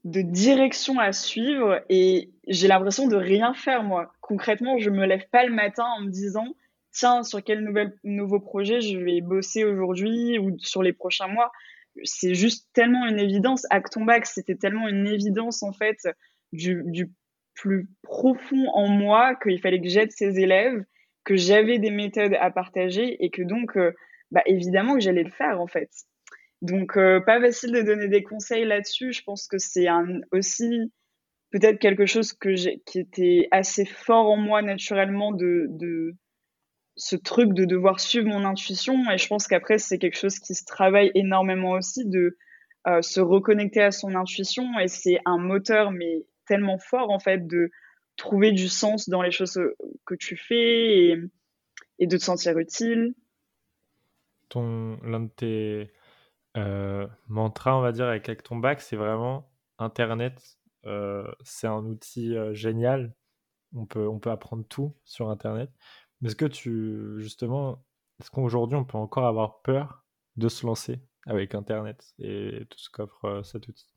direction 0.03 0.99
à 0.99 1.11
suivre 1.11 1.81
et 1.89 2.31
j'ai 2.47 2.67
l'impression 2.67 3.07
de 3.07 3.15
rien 3.15 3.53
faire 3.53 3.83
moi. 3.83 4.13
Concrètement, 4.29 4.77
je 4.77 4.91
me 4.91 5.07
lève 5.07 5.27
pas 5.31 5.43
le 5.43 5.51
matin 5.51 5.85
en 5.97 6.01
me 6.01 6.11
disant 6.11 6.55
tiens 6.91 7.23
sur 7.23 7.43
quel 7.43 7.63
nouvel 7.63 7.95
nouveau 8.03 8.39
projet 8.39 8.79
je 8.79 8.95
vais 8.95 9.21
bosser 9.21 9.63
aujourd'hui 9.63 10.37
ou 10.37 10.55
sur 10.59 10.83
les 10.83 10.93
prochains 10.93 11.27
mois. 11.27 11.51
C'est 12.03 12.35
juste 12.35 12.69
tellement 12.73 13.07
une 13.07 13.17
évidence. 13.17 13.65
Acton 13.71 14.05
Back, 14.05 14.27
c'était 14.27 14.53
tellement 14.53 14.87
une 14.87 15.07
évidence 15.07 15.63
en 15.63 15.73
fait 15.73 16.07
du, 16.53 17.11
plus 17.55 17.89
profond 18.03 18.67
en 18.75 18.87
moi 18.87 19.33
qu'il 19.33 19.59
fallait 19.59 19.81
que 19.81 19.89
j'aide 19.89 20.11
ces 20.11 20.39
élèves, 20.39 20.85
que 21.23 21.35
j'avais 21.35 21.79
des 21.79 21.89
méthodes 21.89 22.35
à 22.39 22.51
partager 22.51 23.25
et 23.25 23.31
que 23.31 23.41
donc 23.41 23.77
euh, 23.77 23.93
bah 24.29 24.43
évidemment 24.45 24.93
que 24.93 24.99
j'allais 24.99 25.23
le 25.23 25.31
faire 25.31 25.59
en 25.59 25.67
fait. 25.67 25.89
Donc, 26.61 26.97
euh, 26.97 27.19
pas 27.21 27.41
facile 27.41 27.71
de 27.71 27.81
donner 27.81 28.09
des 28.09 28.21
conseils 28.21 28.65
là-dessus. 28.65 29.11
Je 29.11 29.23
pense 29.23 29.47
que 29.47 29.57
c'est 29.57 29.87
aussi 30.31 30.91
peut-être 31.51 31.79
quelque 31.79 32.05
chose 32.05 32.33
que 32.33 32.55
qui 32.85 32.99
était 32.99 33.47
assez 33.51 33.85
fort 33.85 34.29
en 34.29 34.37
moi 34.37 34.61
naturellement 34.61 35.31
de, 35.31 35.67
de 35.69 36.15
ce 36.95 37.15
truc 37.15 37.53
de 37.53 37.65
devoir 37.65 37.99
suivre 37.99 38.27
mon 38.27 38.45
intuition. 38.45 39.09
Et 39.11 39.17
je 39.17 39.27
pense 39.27 39.47
qu'après, 39.47 39.77
c'est 39.77 39.97
quelque 39.97 40.17
chose 40.17 40.39
qui 40.39 40.53
se 40.53 40.65
travaille 40.65 41.11
énormément 41.15 41.71
aussi 41.71 42.05
de 42.05 42.37
euh, 42.87 43.01
se 43.01 43.21
reconnecter 43.21 43.81
à 43.81 43.91
son 43.91 44.15
intuition. 44.15 44.77
Et 44.79 44.87
c'est 44.87 45.19
un 45.25 45.37
moteur, 45.37 45.91
mais 45.91 46.25
tellement 46.45 46.77
fort 46.77 47.09
en 47.09 47.19
fait, 47.19 47.47
de 47.47 47.71
trouver 48.17 48.51
du 48.51 48.67
sens 48.67 49.07
dans 49.07 49.21
les 49.21 49.31
choses 49.31 49.59
que 50.05 50.15
tu 50.15 50.35
fais 50.35 51.15
et, 51.99 52.07
de 52.07 52.17
te 52.17 52.23
sentir 52.23 52.57
utile. 52.57 53.13
Ton, 54.49 54.99
l'un 55.03 55.21
de 55.21 55.29
tes 55.29 55.91
euh, 56.57 57.07
mantra, 57.27 57.77
on 57.77 57.81
va 57.81 57.91
dire, 57.91 58.07
avec 58.07 58.43
ton 58.43 58.57
bac, 58.57 58.81
c'est 58.81 58.95
vraiment 58.95 59.49
Internet. 59.77 60.58
Euh, 60.85 61.29
c'est 61.43 61.67
un 61.67 61.85
outil 61.85 62.35
euh, 62.35 62.53
génial. 62.53 63.13
On 63.75 63.85
peut, 63.85 64.07
on 64.07 64.19
peut 64.19 64.31
apprendre 64.31 64.65
tout 64.67 64.95
sur 65.03 65.29
Internet. 65.29 65.69
Mais 66.21 66.29
est-ce 66.29 66.35
que 66.35 66.45
tu, 66.45 67.19
justement, 67.19 67.83
est-ce 68.19 68.31
qu'aujourd'hui 68.31 68.77
on 68.77 68.85
peut 68.85 68.97
encore 68.97 69.25
avoir 69.25 69.61
peur 69.61 70.05
de 70.37 70.49
se 70.49 70.65
lancer 70.65 70.99
avec 71.25 71.53
Internet 71.53 72.13
et 72.19 72.65
tout 72.69 72.79
ce 72.79 72.89
qu'offre 72.89 73.41
cet 73.43 73.67
outil? 73.67 73.87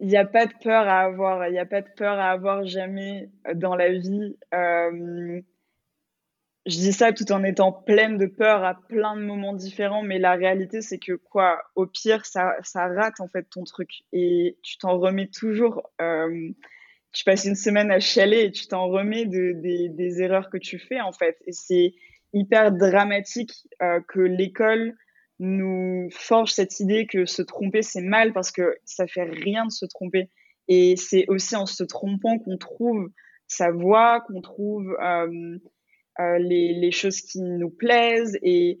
Il 0.00 0.08
n'y 0.08 0.16
a 0.16 0.24
pas 0.24 0.46
de 0.46 0.52
peur 0.62 0.88
à 0.88 1.00
avoir. 1.00 1.46
Il 1.46 1.52
n'y 1.52 1.58
a 1.58 1.66
pas 1.66 1.82
de 1.82 1.88
peur 1.96 2.18
à 2.18 2.30
avoir 2.30 2.64
jamais 2.64 3.30
dans 3.54 3.76
la 3.76 3.90
vie 3.92 4.36
je 6.66 6.76
dis 6.76 6.92
ça 6.92 7.12
tout 7.12 7.30
en 7.30 7.44
étant 7.44 7.72
pleine 7.72 8.16
de 8.16 8.26
peur 8.26 8.64
à 8.64 8.74
plein 8.88 9.16
de 9.16 9.22
moments 9.22 9.52
différents, 9.52 10.02
mais 10.02 10.18
la 10.18 10.34
réalité, 10.34 10.80
c'est 10.80 10.98
que 10.98 11.12
quoi, 11.12 11.62
au 11.74 11.86
pire, 11.86 12.24
ça, 12.24 12.56
ça 12.62 12.86
rate 12.86 13.20
en 13.20 13.28
fait 13.28 13.44
ton 13.50 13.64
truc 13.64 13.90
et 14.12 14.56
tu 14.62 14.78
t'en 14.78 14.98
remets 14.98 15.28
toujours. 15.28 15.90
Euh, 16.00 16.48
tu 17.12 17.24
passes 17.24 17.44
une 17.44 17.54
semaine 17.54 17.90
à 17.90 18.00
chialer 18.00 18.44
et 18.44 18.50
tu 18.50 18.66
t'en 18.66 18.88
remets 18.88 19.26
de, 19.26 19.52
des, 19.52 19.88
des 19.90 20.22
erreurs 20.22 20.48
que 20.48 20.56
tu 20.56 20.78
fais 20.78 21.00
en 21.00 21.12
fait. 21.12 21.36
Et 21.46 21.52
c'est 21.52 21.92
hyper 22.32 22.72
dramatique 22.72 23.52
euh, 23.82 24.00
que 24.08 24.20
l'école 24.20 24.94
nous 25.38 26.08
forge 26.12 26.52
cette 26.52 26.80
idée 26.80 27.06
que 27.06 27.26
se 27.26 27.42
tromper, 27.42 27.82
c'est 27.82 28.00
mal 28.00 28.32
parce 28.32 28.50
que 28.50 28.76
ça 28.84 29.06
fait 29.06 29.24
rien 29.24 29.66
de 29.66 29.70
se 29.70 29.84
tromper. 29.84 30.30
Et 30.68 30.96
c'est 30.96 31.26
aussi 31.28 31.56
en 31.56 31.66
se 31.66 31.84
trompant 31.84 32.38
qu'on 32.38 32.56
trouve 32.56 33.10
sa 33.46 33.70
voix, 33.70 34.22
qu'on 34.22 34.40
trouve 34.40 34.96
euh, 35.02 35.58
les, 36.18 36.74
les, 36.74 36.90
choses 36.90 37.20
qui 37.20 37.40
nous 37.40 37.70
plaisent. 37.70 38.38
Et, 38.42 38.78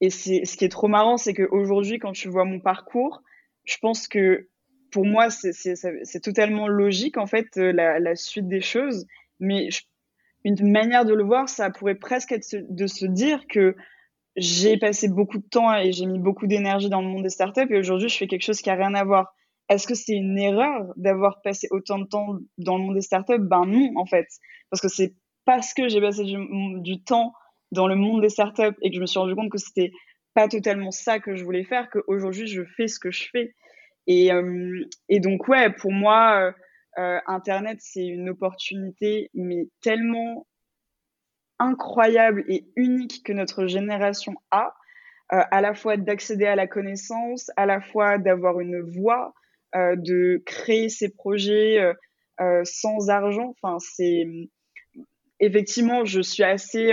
et 0.00 0.10
ce 0.10 0.56
qui 0.56 0.64
est 0.64 0.70
trop 0.70 0.88
marrant, 0.88 1.16
c'est 1.16 1.34
qu'aujourd'hui, 1.34 1.98
quand 1.98 2.12
tu 2.12 2.28
vois 2.28 2.44
mon 2.44 2.60
parcours, 2.60 3.22
je 3.64 3.76
pense 3.80 4.08
que 4.08 4.48
pour 4.90 5.04
moi, 5.04 5.28
c'est, 5.30 6.20
totalement 6.22 6.68
logique, 6.68 7.18
en 7.18 7.26
fait, 7.26 7.56
euh, 7.56 7.72
la, 7.72 8.16
suite 8.16 8.48
des 8.48 8.60
choses. 8.60 9.06
Mais 9.40 9.68
une 10.44 10.70
manière 10.70 11.04
de 11.04 11.14
le 11.14 11.24
voir, 11.24 11.48
ça 11.48 11.70
pourrait 11.70 11.94
presque 11.94 12.32
être 12.32 12.46
de 12.52 12.86
se 12.86 13.06
dire 13.06 13.46
que 13.48 13.76
j'ai 14.36 14.78
passé 14.78 15.08
beaucoup 15.08 15.38
de 15.38 15.48
temps 15.48 15.74
et 15.74 15.92
j'ai 15.92 16.06
mis 16.06 16.18
beaucoup 16.18 16.46
d'énergie 16.46 16.88
dans 16.88 17.02
le 17.02 17.08
monde 17.08 17.24
des 17.24 17.28
startups 17.28 17.66
et 17.70 17.78
aujourd'hui, 17.78 18.08
je 18.08 18.16
fais 18.16 18.26
quelque 18.26 18.44
chose 18.44 18.60
qui 18.60 18.70
a 18.70 18.74
rien 18.74 18.94
à 18.94 19.04
voir. 19.04 19.34
Est-ce 19.68 19.86
que 19.86 19.94
c'est 19.94 20.14
une 20.14 20.38
erreur 20.38 20.92
d'avoir 20.96 21.42
passé 21.42 21.68
autant 21.70 21.98
de 21.98 22.06
temps 22.06 22.38
dans 22.56 22.78
le 22.78 22.84
monde 22.84 22.94
des 22.94 23.02
startups? 23.02 23.38
Ben 23.38 23.66
non, 23.66 23.92
en 23.96 24.06
fait. 24.06 24.26
Parce 24.70 24.80
que 24.80 24.88
c'est 24.88 25.14
parce 25.48 25.72
que 25.72 25.88
j'ai 25.88 26.02
passé 26.02 26.24
du, 26.24 27.02
temps 27.02 27.32
dans 27.72 27.88
le 27.88 27.96
monde 27.96 28.20
des 28.20 28.28
startups 28.28 28.76
et 28.82 28.90
que 28.90 28.96
je 28.96 29.00
me 29.00 29.06
suis 29.06 29.18
rendu 29.18 29.34
compte 29.34 29.50
que 29.50 29.56
c'était 29.56 29.92
pas 30.34 30.46
totalement 30.46 30.90
ça 30.90 31.20
que 31.20 31.36
je 31.36 31.42
voulais 31.42 31.64
faire 31.64 31.88
qu'aujourd'hui, 31.88 32.46
je 32.46 32.64
fais 32.76 32.86
ce 32.86 33.00
que 33.00 33.10
je 33.10 33.30
fais. 33.32 33.54
Et, 34.06 34.30
euh, 34.30 34.84
donc, 35.08 35.48
ouais, 35.48 35.70
pour 35.70 35.90
moi, 35.90 36.38
euh, 36.38 36.52
euh, 36.98 37.18
Internet, 37.26 37.78
c'est 37.80 38.04
une 38.04 38.28
opportunité, 38.28 39.30
mais 39.32 39.68
tellement 39.80 40.46
incroyable 41.58 42.44
et 42.46 42.66
unique 42.76 43.22
que 43.24 43.32
notre 43.32 43.66
génération 43.68 44.34
a, 44.50 44.74
à 45.30 45.62
la 45.62 45.72
fois 45.72 45.96
d'accéder 45.96 46.44
à 46.44 46.56
la 46.56 46.66
connaissance, 46.66 47.50
à 47.56 47.64
la 47.64 47.80
fois 47.80 48.18
d'avoir 48.18 48.60
une 48.60 48.82
voix, 48.82 49.32
de 49.74 50.42
créer 50.44 50.90
ces 50.90 51.08
projets 51.08 51.94
sans 52.64 53.10
argent. 53.10 53.54
Enfin, 53.60 53.78
c'est 53.80 54.24
effectivement, 55.40 56.04
je 56.04 56.20
suis 56.20 56.44
assez 56.44 56.92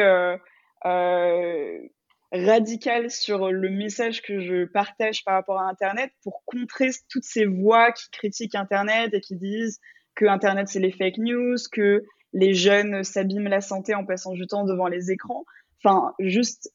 radical 2.32 3.10
sur 3.10 3.52
le 3.52 3.70
message 3.70 4.22
que 4.22 4.40
je 4.40 4.66
partage 4.66 5.24
par 5.24 5.36
rapport 5.36 5.60
à 5.60 5.70
Internet 5.70 6.12
pour 6.24 6.44
contrer 6.46 6.90
toutes 7.10 7.24
ces 7.24 7.46
voix 7.46 7.92
qui 7.92 8.10
critiquent 8.12 8.56
Internet 8.56 9.14
et 9.14 9.22
qui 9.22 9.36
disent 9.36 9.80
que 10.16 10.26
Internet 10.26 10.68
c'est 10.68 10.80
les 10.80 10.92
fake 10.92 11.18
news, 11.18 11.56
que 11.72 12.04
les 12.34 12.54
jeunes 12.54 13.04
s'abîment 13.04 13.48
la 13.48 13.62
santé 13.62 13.96
en 13.96 14.06
passant 14.06 14.34
du 14.34 14.48
temps 14.48 14.66
devant 14.66 14.88
les 14.88 15.12
écrans. 15.12 15.46
Enfin, 15.84 16.14
juste, 16.20 16.74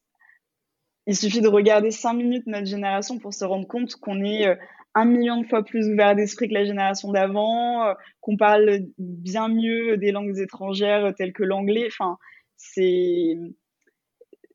il 1.07 1.17
suffit 1.17 1.41
de 1.41 1.49
regarder 1.49 1.91
cinq 1.91 2.15
minutes 2.15 2.47
notre 2.47 2.67
génération 2.67 3.19
pour 3.19 3.35
se 3.35 3.45
rendre 3.45 3.67
compte 3.67 3.97
qu'on 3.97 4.25
est 4.25 4.57
un 4.95 5.05
million 5.05 5.41
de 5.41 5.47
fois 5.47 5.65
plus 5.65 5.89
ouvert 5.89 6.15
d'esprit 6.15 6.49
que 6.49 6.55
la 6.55 6.65
génération 6.65 7.13
d'avant, 7.13 7.85
euh, 7.85 7.95
qu'on 8.21 8.37
parle 8.37 8.81
bien 8.99 9.49
mieux 9.49 9.97
des 9.97 10.13
langues 10.13 10.39
étrangères 10.39 11.15
telles 11.17 11.33
que 11.33 11.45
l'anglais. 11.45 11.87
Enfin, 11.87 12.19
c'est 12.57 13.37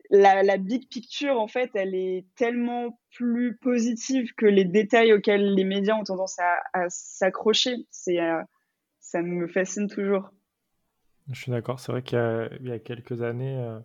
la, 0.09 0.57
big 0.57 0.87
picture 0.89 1.39
en 1.39 1.47
fait, 1.47 1.71
elle 1.73 1.95
est 1.95 2.25
tellement 2.35 2.99
plus 3.11 3.57
positive 3.57 4.33
que 4.35 4.45
les 4.45 4.65
détails 4.65 5.13
auxquels 5.13 5.53
les 5.53 5.63
médias 5.63 5.95
ont 5.95 6.03
tendance 6.03 6.37
à, 6.39 6.85
s'accrocher. 6.89 7.75
Euh, 8.09 8.41
ça 8.99 9.21
me 9.21 9.47
fascine 9.47 9.87
toujours. 9.87 10.29
Je 11.31 11.41
suis 11.41 11.51
d'accord. 11.51 11.79
C'est 11.79 11.91
vrai 11.91 12.03
qu'il 12.03 12.17
y, 12.61 12.71
a 12.71 12.79
quelques 12.79 13.21
années 13.23 13.57
euh, 13.57 13.79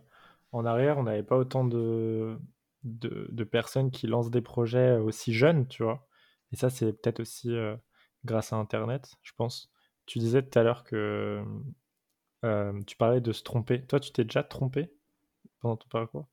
en 0.51 0.65
arrière, 0.65 0.97
on 0.97 1.03
n'avait 1.03 1.23
pas 1.23 1.37
autant 1.37 1.63
de, 1.63 2.37
de, 2.83 3.43
personnes 3.43 3.89
qui 3.89 4.07
lancent 4.07 4.31
des 4.31 4.41
projets 4.41 4.97
aussi 4.97 5.33
jeunes, 5.33 5.67
tu 5.67 5.83
vois. 5.83 6.07
Et 6.51 6.55
ça, 6.55 6.69
c'est 6.69 6.93
peut-être 6.93 7.19
aussi 7.19 7.55
euh, 7.55 7.75
grâce 8.25 8.53
à 8.53 8.57
Internet, 8.57 9.15
je 9.21 9.31
pense. 9.35 9.71
Tu 10.05 10.19
disais 10.19 10.43
tout 10.43 10.57
à 10.59 10.63
l'heure 10.63 10.83
que 10.83 11.43
euh, 12.43 12.81
tu 12.87 12.95
parlais 12.97 13.21
de 13.21 13.31
se 13.31 13.43
tromper. 13.43 13.85
Toi, 13.85 13.99
tu 13.99 14.11
t'es 14.11 14.23
déjà 14.23 14.43
trompé 14.43 14.91
pendant 15.59 15.77
ton 15.77 15.87
parcours? 15.89 16.27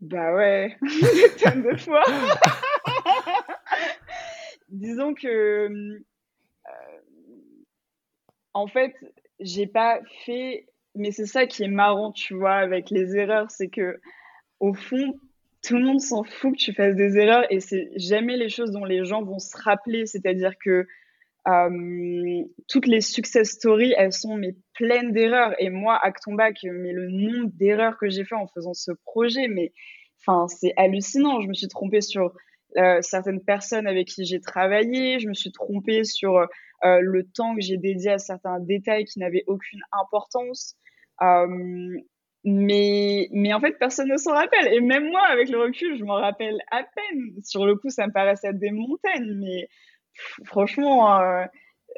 Bah 0.00 0.34
ouais, 0.34 0.76
des 0.82 1.36
tonnes 1.36 1.78
fois. 1.78 2.04
Disons 4.68 5.14
que, 5.14 5.26
euh, 5.26 6.00
en 8.52 8.66
fait, 8.66 8.94
j'ai 9.40 9.66
pas 9.66 10.00
fait, 10.24 10.66
mais 10.94 11.10
c'est 11.10 11.26
ça 11.26 11.46
qui 11.46 11.64
est 11.64 11.68
marrant, 11.68 12.12
tu 12.12 12.34
vois, 12.34 12.54
avec 12.54 12.90
les 12.90 13.16
erreurs, 13.16 13.50
c'est 13.50 13.68
que 13.68 14.00
au 14.60 14.74
fond, 14.74 15.18
tout 15.62 15.76
le 15.76 15.84
monde 15.84 16.00
s'en 16.00 16.22
fout 16.24 16.52
que 16.52 16.58
tu 16.58 16.72
fasses 16.72 16.94
des 16.94 17.18
erreurs 17.18 17.44
et 17.50 17.60
c'est 17.60 17.90
jamais 17.96 18.36
les 18.36 18.48
choses 18.48 18.70
dont 18.70 18.84
les 18.84 19.04
gens 19.04 19.22
vont 19.22 19.38
se 19.38 19.56
rappeler. 19.56 20.06
C'est-à-dire 20.06 20.52
que 20.62 20.86
euh, 21.48 22.44
toutes 22.68 22.86
les 22.86 23.00
success 23.00 23.50
stories, 23.50 23.94
elles 23.96 24.12
sont 24.12 24.36
mais 24.36 24.54
pleines 24.74 25.12
d'erreurs. 25.12 25.54
Et 25.58 25.70
moi, 25.70 25.98
Acton 26.02 26.32
mais 26.34 26.92
le 26.92 27.08
nombre 27.08 27.50
d'erreurs 27.54 27.96
que 27.98 28.08
j'ai 28.08 28.24
fait 28.24 28.34
en 28.34 28.46
faisant 28.48 28.74
ce 28.74 28.92
projet, 29.04 29.48
mais 29.48 29.72
enfin, 30.20 30.46
c'est 30.48 30.72
hallucinant. 30.76 31.40
Je 31.40 31.48
me 31.48 31.54
suis 31.54 31.68
trompée 31.68 32.02
sur 32.02 32.32
euh, 32.76 32.98
certaines 33.00 33.42
personnes 33.42 33.86
avec 33.86 34.08
qui 34.08 34.24
j'ai 34.24 34.40
travaillé. 34.40 35.20
Je 35.20 35.28
me 35.28 35.34
suis 35.34 35.52
trompée 35.52 36.04
sur 36.04 36.36
euh, 36.36 37.00
le 37.00 37.24
temps 37.24 37.54
que 37.54 37.62
j'ai 37.62 37.78
dédié 37.78 38.12
à 38.12 38.18
certains 38.18 38.60
détails 38.60 39.04
qui 39.04 39.18
n'avaient 39.18 39.44
aucune 39.46 39.80
importance. 39.92 40.76
Mais, 42.44 43.28
mais 43.32 43.52
en 43.52 43.60
fait, 43.60 43.78
personne 43.78 44.08
ne 44.08 44.16
s'en 44.16 44.32
rappelle. 44.32 44.72
Et 44.72 44.80
même 44.80 45.10
moi, 45.10 45.22
avec 45.28 45.48
le 45.48 45.60
recul, 45.60 45.98
je 45.98 46.04
m'en 46.04 46.14
rappelle 46.14 46.58
à 46.70 46.82
peine. 46.82 47.32
Sur 47.42 47.66
le 47.66 47.76
coup, 47.76 47.90
ça 47.90 48.06
me 48.06 48.12
paraissait 48.12 48.48
être 48.48 48.58
des 48.58 48.70
montagnes. 48.70 49.34
Mais 49.34 49.68
franchement, 50.44 51.20
euh, 51.20 51.44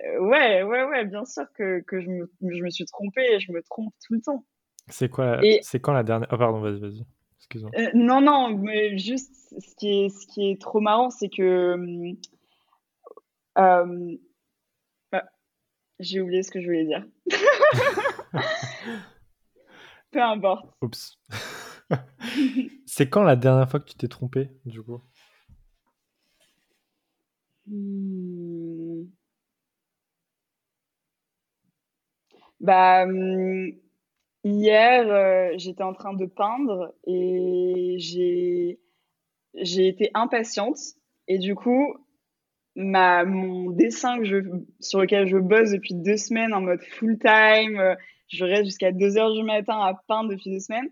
euh, 0.05 0.21
ouais, 0.21 0.63
ouais, 0.63 0.85
ouais, 0.85 1.05
bien 1.05 1.25
sûr 1.25 1.45
que, 1.55 1.81
que 1.81 2.01
je, 2.01 2.09
me, 2.09 2.31
je, 2.41 2.63
me, 2.63 2.71
suis 2.71 2.87
trompée 2.87 3.35
et 3.35 3.41
je 3.41 3.53
me 3.53 3.63
trompe 3.63 3.93
tout 4.07 4.15
le 4.15 4.21
temps. 4.23 4.45
C'est 4.89 5.09
quoi 5.09 5.41
C'est 5.63 5.81
quand 5.81 5.93
la 5.93 6.03
dernière 6.03 6.29
Oh, 6.33 6.39
pardon, 6.39 6.61
vas-y, 6.61 6.81
vas-y. 6.81 7.05
Excuse-moi. 7.39 7.71
Euh, 7.77 7.91
non, 7.95 8.21
non, 8.21 8.57
mais 8.57 8.99
juste, 8.99 9.35
ce 9.59 9.77
qui 9.77 10.05
est, 10.05 10.09
ce 10.09 10.27
qui 10.27 10.51
est 10.51 10.61
trop 10.61 10.81
marrant, 10.81 11.11
c'est 11.11 11.29
que. 11.29 11.77
Bah, 15.13 15.25
j'ai 15.99 16.21
oublié 16.21 16.43
ce 16.43 16.51
que 16.51 16.61
je 16.61 16.67
voulais 16.67 16.87
dire. 16.87 17.05
Peu 20.11 20.23
importe. 20.23 20.67
Oups. 20.83 21.19
c'est 22.87 23.09
quand 23.09 23.23
la 23.23 23.37
dernière 23.37 23.69
fois 23.69 23.81
que 23.81 23.87
tu 23.87 23.95
t'es 23.95 24.09
trompé, 24.09 24.51
du 24.65 24.83
coup? 24.83 25.01
Hmm. 27.67 29.05
Bah, 32.61 33.07
hmm, 33.07 33.73
hier, 34.45 35.09
euh, 35.09 35.53
j'étais 35.57 35.83
en 35.83 35.95
train 35.95 36.13
de 36.15 36.27
peindre 36.27 36.95
et 37.07 37.97
j'ai 37.99 38.81
j'ai 39.55 39.89
été 39.89 40.11
impatiente 40.15 40.79
et 41.27 41.39
du 41.39 41.55
coup, 41.55 41.97
ma, 42.77 43.25
mon 43.25 43.71
dessin 43.71 44.19
que 44.19 44.25
je, 44.25 44.37
sur 44.81 45.01
lequel 45.01 45.27
je 45.27 45.39
bosse 45.39 45.71
depuis 45.71 45.95
deux 45.95 46.17
semaines 46.17 46.55
en 46.55 46.61
mode 46.61 46.83
full 46.83 47.19
time, 47.19 47.79
euh, 47.79 47.95
je 48.31 48.45
reste 48.45 48.65
jusqu'à 48.65 48.93
2 48.93 49.19
heures 49.19 49.33
du 49.33 49.43
matin 49.43 49.79
à 49.81 49.95
peindre 50.07 50.31
depuis 50.31 50.51
deux 50.51 50.61
semaines. 50.61 50.89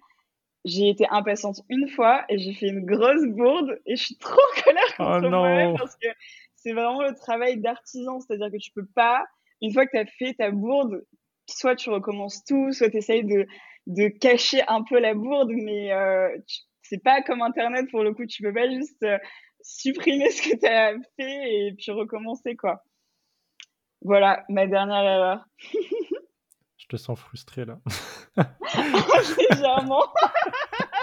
J'ai 0.65 0.89
été 0.89 1.07
impatiente 1.09 1.61
une 1.69 1.89
fois 1.89 2.25
et 2.29 2.39
j'ai 2.39 2.53
fait 2.53 2.69
une 2.69 2.85
grosse 2.85 3.25
bourde 3.29 3.81
et 3.87 3.97
je 3.97 4.05
suis 4.07 4.17
trop 4.19 4.33
en 4.33 4.63
colère 4.63 4.97
contre 4.97 5.27
oh 5.27 5.31
moi 5.31 5.75
parce 5.79 5.97
que 5.97 6.09
c'est 6.57 6.73
vraiment 6.73 7.03
le 7.03 7.15
travail 7.15 7.59
d'artisan. 7.61 8.21
C'est-à-dire 8.21 8.51
que 8.51 8.59
tu 8.59 8.73
peux 8.73 8.87
pas, 8.95 9.25
une 9.63 9.73
fois 9.73 9.87
que 9.87 9.93
tu 9.93 9.99
as 9.99 10.07
fait 10.07 10.35
ta 10.35 10.51
bourde, 10.51 11.05
soit 11.49 11.77
tu 11.77 11.91
recommences 11.91 12.45
tout, 12.45 12.73
soit 12.73 12.91
tu 12.91 12.99
essayes 12.99 13.25
de, 13.25 13.47
de 13.87 14.09
cacher 14.09 14.63
un 14.67 14.83
peu 14.83 14.99
la 14.99 15.15
bourde, 15.15 15.51
mais 15.53 15.93
euh, 15.93 16.29
c'est 16.83 17.03
pas 17.03 17.23
comme 17.23 17.41
Internet 17.41 17.89
pour 17.91 18.03
le 18.03 18.13
coup. 18.13 18.27
Tu 18.27 18.43
peux 18.43 18.53
pas 18.53 18.69
juste 18.69 19.03
euh, 19.05 19.19
supprimer 19.63 20.31
ce 20.31 20.43
que 20.43 20.57
tu 20.59 20.67
as 20.67 20.95
fait 21.17 21.69
et 21.69 21.75
puis 21.79 21.93
recommencer, 21.93 22.57
quoi. 22.57 22.83
Voilà, 24.03 24.45
ma 24.49 24.67
dernière 24.67 25.05
erreur. 25.05 25.45
Je 26.89 26.97
te 26.97 27.03
sens 27.03 27.19
frustré 27.19 27.67
là. 27.67 27.81
Légèrement. 29.51 30.07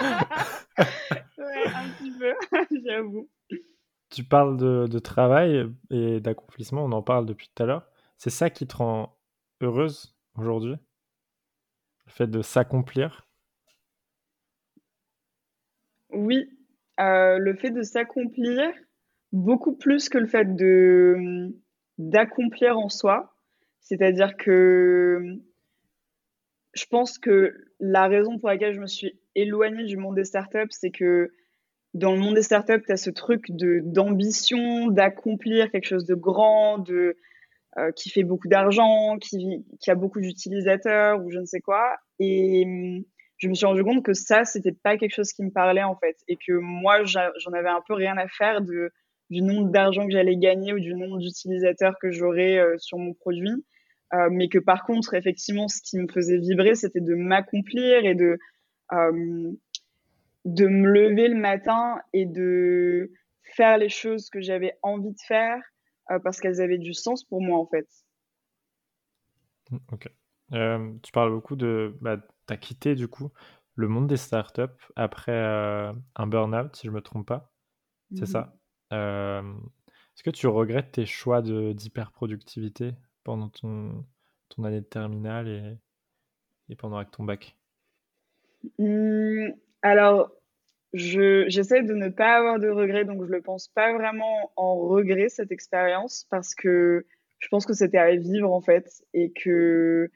ouais, 0.00 1.66
un 1.74 1.88
petit 1.90 2.10
peu, 2.18 2.34
j'avoue. 2.84 3.28
Tu 4.10 4.24
parles 4.24 4.56
de, 4.56 4.88
de 4.88 4.98
travail 4.98 5.70
et 5.90 6.18
d'accomplissement, 6.18 6.84
on 6.84 6.90
en 6.90 7.02
parle 7.02 7.24
depuis 7.24 7.48
tout 7.54 7.62
à 7.62 7.66
l'heure. 7.66 7.86
C'est 8.16 8.30
ça 8.30 8.50
qui 8.50 8.66
te 8.66 8.76
rend 8.76 9.16
heureuse 9.60 10.16
aujourd'hui? 10.36 10.74
Le 12.06 12.10
fait 12.10 12.26
de 12.26 12.42
s'accomplir? 12.42 13.28
Oui, 16.10 16.50
euh, 16.98 17.38
le 17.38 17.54
fait 17.54 17.70
de 17.70 17.82
s'accomplir, 17.82 18.72
beaucoup 19.30 19.76
plus 19.76 20.08
que 20.08 20.18
le 20.18 20.26
fait 20.26 20.56
de 20.56 21.54
d'accomplir 21.98 22.76
en 22.76 22.88
soi. 22.88 23.36
C'est-à-dire 23.80 24.36
que 24.36 25.38
je 26.76 26.84
pense 26.86 27.18
que 27.18 27.54
la 27.80 28.06
raison 28.06 28.38
pour 28.38 28.48
laquelle 28.48 28.74
je 28.74 28.80
me 28.80 28.86
suis 28.86 29.18
éloignée 29.34 29.84
du 29.84 29.96
monde 29.96 30.14
des 30.14 30.24
startups, 30.24 30.70
c'est 30.70 30.90
que 30.90 31.32
dans 31.94 32.12
le 32.12 32.18
monde 32.18 32.34
des 32.34 32.42
startups, 32.42 32.82
tu 32.84 32.92
as 32.92 32.98
ce 32.98 33.10
truc 33.10 33.46
d'ambition, 33.50 34.88
d'accomplir 34.88 35.70
quelque 35.70 35.86
chose 35.86 36.04
de 36.04 36.14
grand, 36.14 36.78
de 36.78 37.16
euh, 37.78 37.90
qui 37.92 38.10
fait 38.10 38.24
beaucoup 38.24 38.48
d'argent, 38.48 39.16
qui, 39.18 39.64
a 39.86 39.94
beaucoup 39.94 40.20
d'utilisateurs 40.20 41.24
ou 41.24 41.30
je 41.30 41.38
ne 41.38 41.46
sais 41.46 41.60
quoi. 41.60 41.96
Et 42.18 42.64
hum, 42.66 43.04
je 43.38 43.48
me 43.48 43.54
suis 43.54 43.66
rendu 43.66 43.82
compte 43.82 44.04
que 44.04 44.12
ça, 44.12 44.44
c'était 44.44 44.72
pas 44.72 44.98
quelque 44.98 45.14
chose 45.14 45.32
qui 45.32 45.42
me 45.42 45.50
parlait 45.50 45.82
en 45.82 45.96
fait, 45.96 46.16
et 46.28 46.36
que 46.36 46.52
moi, 46.52 47.04
j'en 47.04 47.52
avais 47.54 47.68
un 47.68 47.82
peu 47.86 47.94
rien 47.94 48.16
à 48.18 48.28
faire 48.28 48.60
du 48.60 48.90
nombre 49.42 49.70
d'argent 49.70 50.06
que 50.06 50.12
j'allais 50.12 50.36
gagner 50.36 50.74
ou 50.74 50.80
du 50.80 50.94
nombre 50.94 51.18
d'utilisateurs 51.18 51.96
que 52.00 52.10
j'aurais 52.12 52.58
euh, 52.58 52.76
sur 52.78 52.98
mon 52.98 53.14
produit. 53.14 53.64
Euh, 54.14 54.28
mais 54.30 54.48
que 54.48 54.58
par 54.58 54.84
contre, 54.84 55.14
effectivement, 55.14 55.68
ce 55.68 55.80
qui 55.82 55.98
me 55.98 56.06
faisait 56.08 56.38
vibrer, 56.38 56.74
c'était 56.74 57.00
de 57.00 57.14
m'accomplir 57.14 58.04
et 58.04 58.14
de, 58.14 58.38
euh, 58.92 59.52
de 60.44 60.66
me 60.66 60.88
lever 60.88 61.28
le 61.28 61.36
matin 61.36 62.00
et 62.12 62.26
de 62.26 63.12
faire 63.42 63.78
les 63.78 63.88
choses 63.88 64.30
que 64.30 64.40
j'avais 64.40 64.78
envie 64.82 65.12
de 65.12 65.20
faire 65.26 65.60
parce 66.22 66.40
qu'elles 66.40 66.60
avaient 66.60 66.78
du 66.78 66.94
sens 66.94 67.24
pour 67.24 67.42
moi, 67.42 67.58
en 67.58 67.66
fait. 67.66 67.88
Ok. 69.90 70.08
tu 70.52 71.12
parles 71.12 71.32
beaucoup 71.32 71.56
de. 71.56 71.96
Bah, 72.00 72.16
tu 72.16 72.54
as 72.54 72.56
quitté, 72.56 72.94
du 72.94 73.08
coup, 73.08 73.32
le 73.74 73.88
monde 73.88 74.06
des 74.06 74.16
startups 74.16 74.62
après 74.94 75.36
un 75.36 76.26
burn-out, 76.28 76.76
si 76.76 76.86
je 76.86 76.92
ne 76.92 76.96
me 76.96 77.00
trompe 77.02 77.26
pas. 77.26 77.52
C'est 78.14 78.22
mmh 78.22 78.26
ça 78.26 78.56
est-ce 80.16 80.22
que 80.22 80.30
tu 80.30 80.46
regrettes 80.46 80.92
tes 80.92 81.04
choix 81.04 81.42
d'hyperproductivité? 81.42 82.94
Pendant 83.26 83.48
ton, 83.48 84.04
ton 84.50 84.62
année 84.62 84.80
de 84.80 84.86
terminale 84.86 85.48
et, 85.48 86.72
et 86.72 86.76
pendant 86.76 87.04
ton 87.04 87.24
bac? 87.24 87.56
Mmh, 88.78 89.48
Alors, 89.82 90.30
j'essaie 90.92 91.82
de 91.82 91.92
ne 91.92 92.08
pas 92.08 92.36
avoir 92.36 92.60
de 92.60 92.68
regrets, 92.68 93.04
donc 93.04 93.24
je 93.24 93.28
ne 93.28 93.36
le 93.36 93.42
pense 93.42 93.66
pas 93.66 93.92
vraiment 93.92 94.52
en 94.54 94.76
regret 94.76 95.28
cette 95.28 95.50
expérience 95.50 96.28
parce 96.30 96.54
que 96.54 97.04
je 97.40 97.48
pense 97.48 97.66
que 97.66 97.74
c'était 97.74 97.98
à 97.98 98.14
vivre 98.14 98.52
en 98.52 98.60
fait 98.60 99.02
et 99.12 99.32
que, 99.32 100.08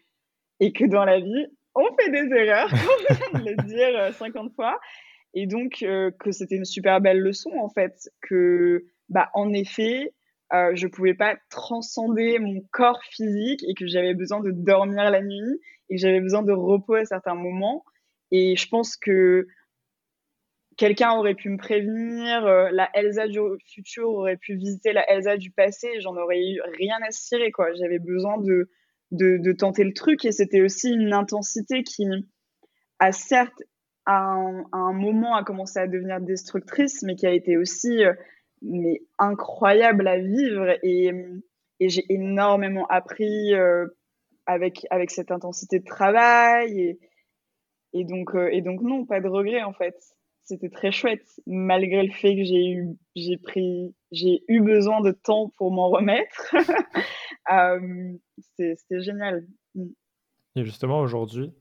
et 0.60 0.72
que 0.72 0.84
dans 0.84 1.04
la 1.04 1.18
vie, 1.18 1.46
on 1.74 1.88
fait 1.98 2.10
des 2.10 2.32
erreurs, 2.32 2.70
on 3.34 3.38
vient 3.38 3.40
de 3.42 3.50
le 3.50 3.66
dire 3.66 4.14
50 4.14 4.54
fois. 4.54 4.78
Et 5.34 5.46
donc, 5.48 5.82
euh, 5.82 6.12
que 6.12 6.30
c'était 6.30 6.56
une 6.56 6.64
super 6.64 7.00
belle 7.00 7.20
leçon, 7.20 7.50
en 7.60 7.68
fait, 7.68 8.08
que, 8.20 8.84
bah, 9.08 9.30
en 9.34 9.52
effet, 9.52 10.12
euh, 10.52 10.72
je 10.74 10.86
pouvais 10.86 11.14
pas 11.14 11.36
transcender 11.48 12.38
mon 12.38 12.60
corps 12.72 13.02
physique 13.04 13.64
et 13.68 13.74
que 13.74 13.86
j'avais 13.86 14.14
besoin 14.14 14.40
de 14.40 14.50
dormir 14.50 15.10
la 15.10 15.22
nuit 15.22 15.60
et 15.88 15.96
que 15.96 16.00
j'avais 16.00 16.20
besoin 16.20 16.42
de 16.42 16.52
repos 16.52 16.94
à 16.94 17.04
certains 17.04 17.34
moments. 17.34 17.84
Et 18.32 18.56
je 18.56 18.68
pense 18.68 18.96
que 18.96 19.46
quelqu'un 20.76 21.12
aurait 21.12 21.34
pu 21.34 21.50
me 21.50 21.58
prévenir, 21.58 22.46
euh, 22.46 22.70
la 22.72 22.88
Elsa 22.94 23.28
du 23.28 23.38
futur 23.66 24.08
aurait 24.08 24.36
pu 24.36 24.56
visiter 24.56 24.92
la 24.92 25.08
Elsa 25.10 25.36
du 25.36 25.50
passé 25.50 25.88
et 25.94 26.00
j'en 26.00 26.16
aurais 26.16 26.40
eu 26.40 26.60
rien 26.78 26.98
à 27.06 27.10
cirer, 27.10 27.52
quoi. 27.52 27.72
J'avais 27.74 27.98
besoin 27.98 28.38
de, 28.38 28.68
de, 29.10 29.52
tenter 29.52 29.84
le 29.84 29.92
truc 29.92 30.24
et 30.24 30.32
c'était 30.32 30.62
aussi 30.62 30.90
une 30.90 31.12
intensité 31.12 31.82
qui 31.82 32.04
a 32.98 33.12
certes 33.12 33.62
à 34.06 34.34
un, 34.72 34.92
moment 34.92 35.36
a 35.36 35.44
commencé 35.44 35.78
à 35.78 35.86
devenir 35.86 36.20
destructrice, 36.20 37.02
mais 37.02 37.14
qui 37.14 37.26
a 37.26 37.32
été 37.32 37.56
aussi 37.56 38.02
euh, 38.02 38.14
mais 38.62 39.02
incroyable 39.18 40.06
à 40.08 40.18
vivre. 40.18 40.76
Et, 40.82 41.12
et 41.80 41.88
j'ai 41.88 42.04
énormément 42.12 42.86
appris 42.86 43.54
euh, 43.54 43.86
avec, 44.46 44.86
avec 44.90 45.10
cette 45.10 45.30
intensité 45.30 45.80
de 45.80 45.84
travail. 45.84 46.80
Et, 46.80 46.98
et, 47.92 48.04
donc, 48.04 48.34
euh, 48.34 48.48
et 48.52 48.62
donc, 48.62 48.82
non, 48.82 49.06
pas 49.06 49.20
de 49.20 49.28
regret 49.28 49.62
en 49.62 49.72
fait. 49.72 49.96
C'était 50.44 50.70
très 50.70 50.90
chouette, 50.90 51.40
malgré 51.46 52.02
le 52.02 52.10
fait 52.10 52.34
que 52.34 52.42
j'ai 52.42 52.70
eu, 52.70 52.88
j'ai 53.14 53.36
pris, 53.36 53.94
j'ai 54.10 54.42
eu 54.48 54.60
besoin 54.60 55.00
de 55.00 55.12
temps 55.12 55.52
pour 55.56 55.70
m'en 55.70 55.90
remettre. 55.90 56.52
c'était 58.56 59.00
génial. 59.00 59.46
Et 60.56 60.64
justement, 60.64 61.00
aujourd'hui, 61.00 61.52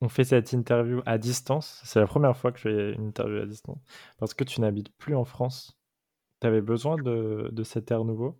on 0.00 0.08
fait 0.08 0.24
cette 0.24 0.52
interview 0.52 1.02
à 1.06 1.18
distance. 1.18 1.80
C'est 1.84 2.00
la 2.00 2.06
première 2.06 2.36
fois 2.36 2.52
que 2.52 2.58
je 2.58 2.62
fais 2.62 2.92
une 2.92 3.08
interview 3.08 3.42
à 3.42 3.46
distance. 3.46 3.78
Parce 4.18 4.34
que 4.34 4.44
tu 4.44 4.60
n'habites 4.60 4.90
plus 4.96 5.14
en 5.14 5.24
France. 5.24 5.78
Tu 6.40 6.46
avais 6.46 6.60
besoin 6.60 6.96
de, 6.96 7.48
de, 7.50 7.62
cet 7.64 7.90
air 7.90 8.04
nouveau 8.04 8.38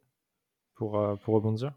pour, 0.75 0.99
euh, 0.99 1.17
pour 1.17 1.35
rebondir? 1.35 1.73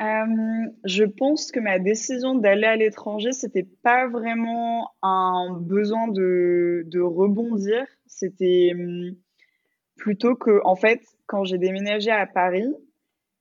Euh, 0.00 0.70
Je 0.84 1.04
pense 1.04 1.50
que 1.50 1.60
ma 1.60 1.78
décision 1.78 2.34
d'aller 2.34 2.66
à 2.66 2.76
l'étranger, 2.76 3.32
c'était 3.32 3.68
pas 3.82 4.08
vraiment 4.08 4.90
un 5.02 5.58
besoin 5.60 6.08
de, 6.08 6.84
de 6.86 7.00
rebondir. 7.00 7.84
C'était 8.06 8.72
hum, 8.74 9.16
plutôt 9.96 10.36
que, 10.36 10.60
en 10.64 10.76
fait, 10.76 11.00
quand 11.26 11.44
j'ai 11.44 11.58
déménagé 11.58 12.10
à 12.10 12.26
Paris, 12.26 12.72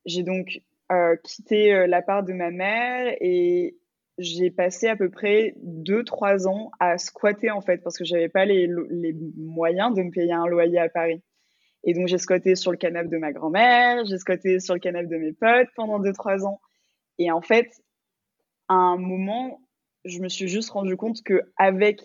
j'ai 0.06 0.24
donc 0.24 0.62
euh, 0.92 1.16
quitté 1.24 1.88
la 1.88 2.02
part 2.02 2.24
de 2.24 2.34
ma 2.34 2.52
mère 2.52 3.16
et 3.22 3.78
j'ai 4.18 4.52
passé 4.52 4.88
à 4.88 4.96
peu 4.96 5.10
près 5.10 5.56
2-3 5.64 6.48
ans 6.48 6.72
à 6.80 6.98
squatter 6.98 7.52
en 7.52 7.62
fait 7.62 7.78
parce 7.78 7.98
que 7.98 8.06
j'avais 8.06 8.30
pas 8.30 8.46
les, 8.46 8.68
les, 8.90 9.16
moyens 9.38 9.94
de 9.96 10.04
me 10.04 10.12
payer 10.12 10.34
un 10.34 10.46
loyer 10.48 10.80
à 10.80 10.90
Paris. 10.90 11.22
Et 11.84 11.94
donc 11.94 12.08
j'ai 12.08 12.18
squatté 12.18 12.56
sur 12.56 12.72
le 12.72 12.78
canapé 12.78 13.10
de 13.10 13.18
ma 13.18 13.32
grand-mère, 13.32 14.06
j'ai 14.06 14.18
squatté 14.18 14.60
sur 14.60 14.74
le 14.74 14.80
canapé 14.80 15.08
de 15.08 15.18
mes 15.18 15.34
potes 15.34 15.70
pendant 15.76 16.00
2-3 16.00 16.46
ans. 16.46 16.62
Et 17.18 17.32
en 17.32 17.42
fait, 17.42 17.70
à 18.68 18.74
un 18.74 18.98
moment, 18.98 19.62
je 20.06 20.20
me 20.20 20.30
suis 20.30 20.48
juste 20.48 20.70
rendu 20.70 20.96
compte 20.96 21.24
que 21.24 21.42
avec 21.58 22.02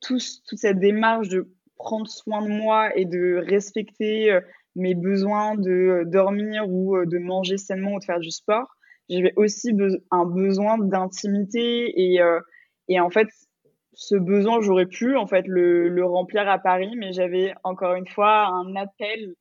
toute 0.00 0.22
cette 0.56 0.78
démarche 0.78 1.28
de 1.28 1.54
prendre 1.76 2.08
soin 2.08 2.42
de 2.42 2.48
moi 2.48 2.96
et 2.96 3.04
de 3.04 3.42
respecter 3.46 4.32
euh, 4.32 4.40
mes 4.76 4.94
besoins 4.94 5.56
de 5.56 5.70
euh, 5.70 6.04
dormir 6.04 6.68
ou 6.68 6.96
euh, 6.96 7.06
de 7.06 7.18
manger 7.18 7.56
sainement 7.56 7.94
ou 7.94 7.98
de 7.98 8.04
faire 8.04 8.20
du 8.20 8.30
sport, 8.30 8.76
j'avais 9.08 9.32
aussi 9.36 9.72
un 10.10 10.24
besoin 10.24 10.78
d'intimité 10.78 11.92
et 12.88 13.00
en 13.00 13.10
fait, 13.10 13.26
ce 14.00 14.14
besoin, 14.14 14.62
j'aurais 14.62 14.86
pu 14.86 15.14
en 15.14 15.26
fait 15.26 15.46
le, 15.46 15.90
le, 15.90 16.06
remplir 16.06 16.48
à 16.48 16.58
Paris, 16.58 16.94
mais 16.96 17.12
j'avais 17.12 17.52
encore 17.64 17.94
une 17.94 18.08
fois 18.08 18.46
un 18.46 18.74
appel 18.74 19.34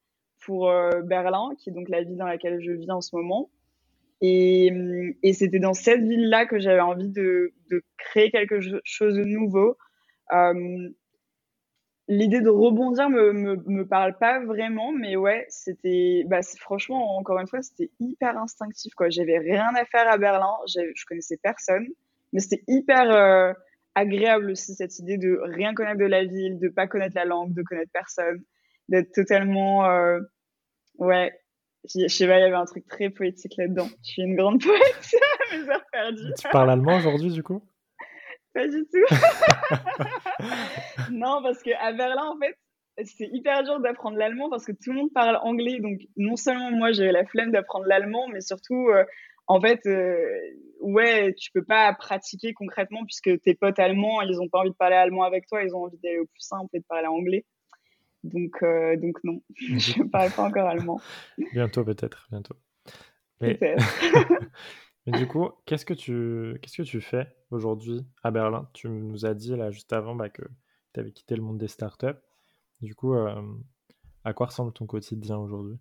pour 0.46 0.70
euh, 0.70 1.02
Berlin, 1.02 1.52
qui 1.58 1.70
est 1.70 1.74
donc 1.74 1.88
la 1.88 2.04
ville 2.04 2.18
dans 2.18 2.26
laquelle 2.26 2.60
je 2.62 2.74
vis 2.74 2.92
en 2.92 3.00
ce 3.00 3.16
moment. 3.16 3.50
Et, 4.20 4.70
et 5.24 5.32
c'était 5.32 5.60
dans 5.60 5.74
cette 5.74 6.02
ville-là 6.02 6.46
que 6.46 6.60
j'avais 6.60 6.82
envie 6.82 7.08
de, 7.08 7.54
de, 7.72 7.82
créer 7.98 8.32
quelque 8.32 8.60
chose 8.84 9.16
de 9.16 9.24
nouveau. 9.24 9.78
Euh, 10.34 10.90
l'idée 12.10 12.42
de 12.42 12.50
rebondir 12.50 13.10
me, 13.10 13.32
me, 13.32 13.64
me, 13.66 13.88
parle 13.88 14.18
pas 14.18 14.44
vraiment, 14.44 14.92
mais 14.92 15.16
ouais, 15.16 15.46
c'était, 15.48 16.26
bah, 16.28 16.42
franchement, 16.60 17.16
encore 17.16 17.40
une 17.40 17.48
fois, 17.48 17.62
c'était 17.62 17.92
hyper 18.02 18.38
instinctif, 18.38 18.94
quoi. 18.94 19.10
J'avais 19.10 19.38
rien 19.38 19.72
à 19.74 19.86
faire 19.86 20.12
à 20.12 20.18
Berlin, 20.18 20.52
je 20.68 21.06
connaissais 21.08 21.38
personne, 21.42 21.88
mais 22.34 22.42
c'était 22.42 22.64
hyper 22.68 23.10
euh, 23.10 23.54
agréable 24.00 24.52
aussi, 24.52 24.74
cette 24.76 24.98
idée 25.00 25.18
de 25.18 25.40
rien 25.44 25.74
connaître 25.74 26.00
de 26.00 26.06
la 26.06 26.24
ville, 26.24 26.60
de 26.60 26.70
pas 26.70 26.88
connaître 26.88 27.16
la 27.16 27.26
langue, 27.26 27.54
de 27.54 27.64
connaître 27.64 27.92
personne, 27.94 28.42
d'être 28.88 29.12
totalement, 29.12 29.86
euh, 29.86 30.20
ouais, 30.98 31.34
je 31.86 32.08
sais 32.08 32.28
pas, 32.28 32.38
il 32.40 32.42
y 32.42 32.46
avait 32.46 32.56
un 32.56 32.66
truc 32.66 32.88
très 32.88 33.10
poétique 33.10 33.56
là-dedans. 33.58 33.88
Je 34.04 34.12
suis 34.12 34.22
une 34.22 34.36
grande 34.36 34.62
poète, 34.64 35.16
mes 35.52 35.70
heures 35.70 35.86
perdues. 35.92 36.34
Tu 36.40 36.50
parles 36.50 36.72
allemand 36.72 36.98
aujourd'hui, 36.98 37.32
du 37.32 37.44
coup? 37.44 37.62
Pas 38.54 38.68
du 38.68 38.84
tout. 38.92 39.16
non, 41.12 41.42
parce 41.44 41.62
qu'à 41.62 41.92
Berlin, 41.94 42.34
en 42.36 42.40
fait, 42.40 42.58
c'est 43.06 43.30
hyper 43.32 43.64
dur 43.64 43.80
d'apprendre 43.80 44.18
l'allemand 44.18 44.50
parce 44.50 44.66
que 44.66 44.72
tout 44.72 44.92
le 44.92 45.00
monde 45.00 45.14
parle 45.14 45.38
anglais. 45.44 45.80
Donc, 45.80 46.00
non 46.18 46.36
seulement 46.36 46.72
moi, 46.72 46.92
j'avais 46.92 47.12
la 47.12 47.26
flemme 47.26 47.52
d'apprendre 47.52 47.86
l'allemand, 47.86 48.28
mais 48.28 48.42
surtout, 48.42 48.90
euh, 48.90 49.06
en 49.50 49.60
fait, 49.60 49.80
euh, 49.88 50.40
ouais, 50.80 51.34
tu 51.34 51.52
peux 51.52 51.64
pas 51.64 51.92
pratiquer 51.94 52.54
concrètement 52.54 53.04
puisque 53.04 53.42
tes 53.42 53.56
potes 53.56 53.80
allemands, 53.80 54.22
ils 54.22 54.40
ont 54.40 54.48
pas 54.48 54.60
envie 54.60 54.70
de 54.70 54.76
parler 54.76 54.96
allemand 54.96 55.24
avec 55.24 55.48
toi, 55.48 55.64
ils 55.64 55.76
ont 55.76 55.86
envie 55.86 55.98
d'aller 55.98 56.20
au 56.20 56.28
plus 56.28 56.42
simple 56.42 56.70
et 56.74 56.80
de 56.80 56.86
parler 56.86 57.08
anglais. 57.08 57.46
Donc, 58.24 58.62
euh, 58.62 58.96
donc 58.96 59.18
non, 59.24 59.42
je 59.56 60.04
parle 60.04 60.32
pas 60.32 60.44
encore 60.44 60.68
allemand. 60.68 61.02
Bientôt, 61.52 61.84
peut-être, 61.84 62.28
bientôt. 62.30 62.56
Mais 63.42 63.58
du 65.18 65.28
coup, 65.28 65.50
qu'est-ce 65.66 65.86
que 65.86 65.96
tu, 65.96 66.60
qu'est-ce 66.62 66.78
que 66.78 66.88
tu 66.88 67.02
fais 67.02 67.28
aujourd'hui 67.50 68.06
à 68.22 68.30
Berlin? 68.30 68.70
Tu 68.74 68.88
nous 68.88 69.26
as 69.26 69.34
dit 69.34 69.56
là 69.56 69.72
juste 69.72 69.94
avant 69.94 70.14
bah, 70.14 70.30
que 70.30 70.44
tu 70.94 71.00
avais 71.00 71.12
quitté 71.12 71.36
le 71.36 71.42
monde 71.42 71.58
des 71.58 71.70
startups. 71.70 72.20
Du 72.82 72.94
coup, 72.94 73.16
euh, 73.16 73.42
à 74.24 74.34
quoi 74.34 74.48
ressemble 74.48 74.74
ton 74.74 74.86
quotidien 74.86 75.38
aujourd'hui? 75.38 75.80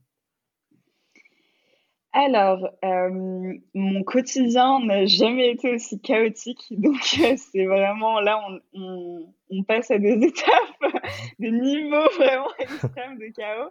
Alors, 2.12 2.70
euh, 2.84 3.54
mon 3.74 4.02
quotidien 4.02 4.80
n'a 4.80 5.06
jamais 5.06 5.50
été 5.50 5.74
aussi 5.74 6.00
chaotique. 6.00 6.66
Donc, 6.70 6.96
euh, 7.20 7.36
c'est 7.36 7.66
vraiment 7.66 8.20
là, 8.20 8.40
on, 8.72 9.32
on, 9.50 9.62
passe 9.64 9.90
à 9.90 9.98
des 9.98 10.14
étapes, 10.26 11.02
des 11.38 11.50
niveaux 11.50 12.08
vraiment 12.16 12.48
extrêmes 12.58 13.18
de 13.18 13.28
chaos. 13.34 13.70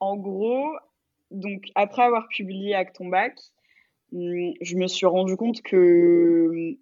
en 0.00 0.16
gros, 0.16 0.70
donc 1.30 1.64
après 1.74 2.02
avoir 2.02 2.26
publié 2.28 2.74
Acton 2.74 3.08
Bac, 3.08 3.34
Hum, 4.12 4.54
je 4.60 4.76
me 4.76 4.88
suis 4.88 5.06
rendu 5.06 5.36
compte 5.36 5.62
que 5.62 6.76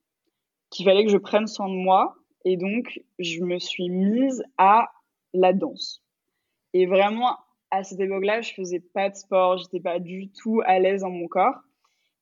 qu'il 0.70 0.84
fallait 0.84 1.04
que 1.04 1.10
je 1.10 1.18
prenne 1.18 1.46
soin 1.46 1.68
de 1.68 1.74
moi 1.74 2.14
Et 2.44 2.56
donc, 2.56 3.00
je 3.18 3.42
me 3.42 3.58
suis 3.58 3.88
mise 3.90 4.42
à 4.56 4.90
la 5.34 5.52
danse. 5.52 6.02
Et 6.72 6.86
vraiment, 6.86 7.36
à 7.70 7.84
cette 7.84 8.00
époque-là, 8.00 8.40
je 8.40 8.54
faisais 8.54 8.80
pas 8.80 9.10
de 9.10 9.14
sport, 9.14 9.58
j'étais 9.58 9.80
pas 9.80 9.98
du 9.98 10.30
tout 10.30 10.60
à 10.64 10.78
l'aise 10.78 11.02
dans 11.02 11.10
mon 11.10 11.28
corps. 11.28 11.60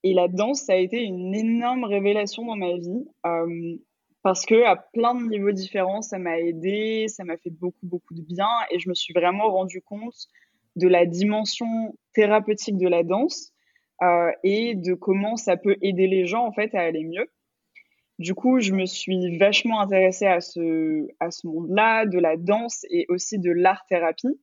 Et 0.03 0.15
la 0.15 0.29
danse, 0.29 0.63
ça 0.63 0.75
a 0.75 0.77
été 0.77 1.03
une 1.03 1.35
énorme 1.35 1.85
révélation 1.85 2.45
dans 2.45 2.57
ma 2.57 2.77
vie. 2.77 3.07
Euh, 3.27 3.77
parce 4.23 4.45
que 4.45 4.65
à 4.65 4.77
plein 4.77 5.15
de 5.15 5.29
niveaux 5.29 5.53
différents, 5.53 6.03
ça 6.03 6.19
m'a 6.19 6.39
aidé, 6.41 7.07
ça 7.09 7.25
m'a 7.25 7.37
fait 7.37 7.51
beaucoup, 7.51 7.85
beaucoup 7.85 8.15
de 8.15 8.23
bien. 8.23 8.49
Et 8.71 8.79
je 8.79 8.89
me 8.89 8.95
suis 8.95 9.15
vraiment 9.15 9.51
rendu 9.51 9.83
compte 9.83 10.17
de 10.75 10.89
la 10.89 11.07
dimension 11.07 11.97
thérapeutique 12.13 12.77
de 12.77 12.89
la 12.89 13.03
danse 13.03 13.53
euh, 14.03 14.31
et 14.43 14.75
de 14.75 14.95
comment 14.95 15.37
ça 15.37 15.57
peut 15.57 15.77
aider 15.81 16.07
les 16.07 16.27
gens 16.27 16.45
en 16.45 16.53
fait 16.53 16.75
à 16.75 16.81
aller 16.81 17.05
mieux. 17.05 17.31
Du 18.19 18.35
coup, 18.35 18.61
je 18.61 18.73
me 18.73 18.87
suis 18.87 19.39
vachement 19.39 19.81
intéressée 19.81 20.27
à 20.27 20.41
ce, 20.41 21.07
à 21.21 21.31
ce 21.31 21.47
monde-là, 21.47 22.07
de 22.07 22.19
la 22.19 22.37
danse 22.37 22.85
et 22.91 23.07
aussi 23.09 23.39
de 23.39 23.51
l'art-thérapie. 23.51 24.41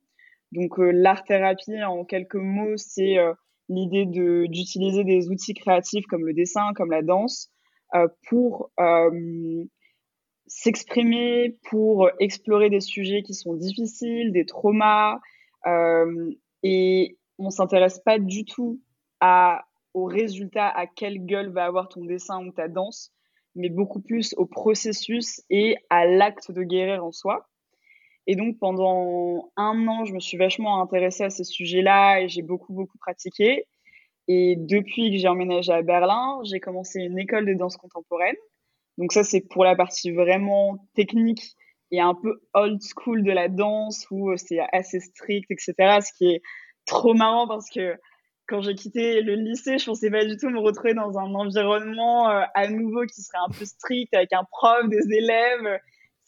Donc, 0.54 0.78
euh, 0.78 0.92
l'art-thérapie, 0.92 1.82
en 1.82 2.04
quelques 2.04 2.36
mots, 2.36 2.76
c'est 2.76 3.18
euh, 3.18 3.34
l'idée 3.68 4.06
d'utiliser 4.06 5.02
des 5.02 5.28
outils 5.28 5.54
créatifs 5.54 6.06
comme 6.06 6.24
le 6.24 6.32
dessin, 6.32 6.72
comme 6.74 6.90
la 6.90 7.02
danse, 7.02 7.50
euh, 7.94 8.06
pour 8.28 8.70
s'exprimer, 10.46 11.58
pour 11.70 12.10
explorer 12.20 12.70
des 12.70 12.80
sujets 12.80 13.22
qui 13.22 13.34
sont 13.34 13.54
difficiles, 13.54 14.32
des 14.32 14.46
traumas. 14.46 15.18
et 16.62 17.18
on 17.38 17.50
s'intéresse 17.50 17.98
pas 17.98 18.18
du 18.18 18.44
tout 18.44 18.80
au 19.94 20.04
résultat, 20.04 20.68
à 20.68 20.86
quelle 20.86 21.24
gueule 21.24 21.50
va 21.50 21.64
avoir 21.64 21.88
ton 21.88 22.04
dessin 22.04 22.44
ou 22.44 22.52
ta 22.52 22.68
danse 22.68 23.14
mais 23.54 23.68
beaucoup 23.68 24.00
plus 24.00 24.34
au 24.36 24.46
processus 24.46 25.40
et 25.50 25.76
à 25.90 26.06
l'acte 26.06 26.50
de 26.50 26.62
guérir 26.62 27.04
en 27.04 27.12
soi. 27.12 27.48
Et 28.26 28.36
donc 28.36 28.58
pendant 28.58 29.50
un 29.56 29.86
an, 29.86 30.04
je 30.04 30.14
me 30.14 30.20
suis 30.20 30.36
vachement 30.36 30.80
intéressée 30.80 31.24
à 31.24 31.30
ces 31.30 31.44
sujets-là 31.44 32.20
et 32.20 32.28
j'ai 32.28 32.42
beaucoup, 32.42 32.72
beaucoup 32.72 32.98
pratiqué. 32.98 33.66
Et 34.28 34.56
depuis 34.56 35.10
que 35.10 35.18
j'ai 35.18 35.28
emménagé 35.28 35.72
à 35.72 35.82
Berlin, 35.82 36.40
j'ai 36.44 36.60
commencé 36.60 37.00
une 37.00 37.18
école 37.18 37.46
de 37.46 37.54
danse 37.54 37.76
contemporaine. 37.76 38.36
Donc 38.96 39.12
ça, 39.12 39.24
c'est 39.24 39.42
pour 39.42 39.64
la 39.64 39.76
partie 39.76 40.10
vraiment 40.12 40.78
technique 40.94 41.54
et 41.90 42.00
un 42.00 42.14
peu 42.14 42.40
old 42.54 42.80
school 42.82 43.22
de 43.22 43.32
la 43.32 43.48
danse 43.48 44.06
où 44.10 44.34
c'est 44.36 44.60
assez 44.72 45.00
strict, 45.00 45.50
etc. 45.50 45.98
Ce 46.00 46.12
qui 46.16 46.32
est 46.32 46.42
trop 46.86 47.14
marrant 47.14 47.46
parce 47.46 47.68
que 47.70 47.96
quand 48.46 48.60
j'ai 48.60 48.74
quitté 48.74 49.22
le 49.22 49.34
lycée, 49.34 49.78
je 49.78 49.86
pensais 49.86 50.10
pas 50.10 50.24
du 50.24 50.36
tout 50.36 50.50
me 50.50 50.58
retrouver 50.58 50.94
dans 50.94 51.18
un 51.18 51.34
environnement 51.34 52.30
euh, 52.30 52.42
à 52.54 52.68
nouveau 52.68 53.06
qui 53.06 53.22
serait 53.22 53.38
un 53.46 53.50
peu 53.50 53.64
strict 53.64 54.12
avec 54.14 54.32
un 54.32 54.44
prof, 54.50 54.88
des 54.88 55.16
élèves. 55.16 55.78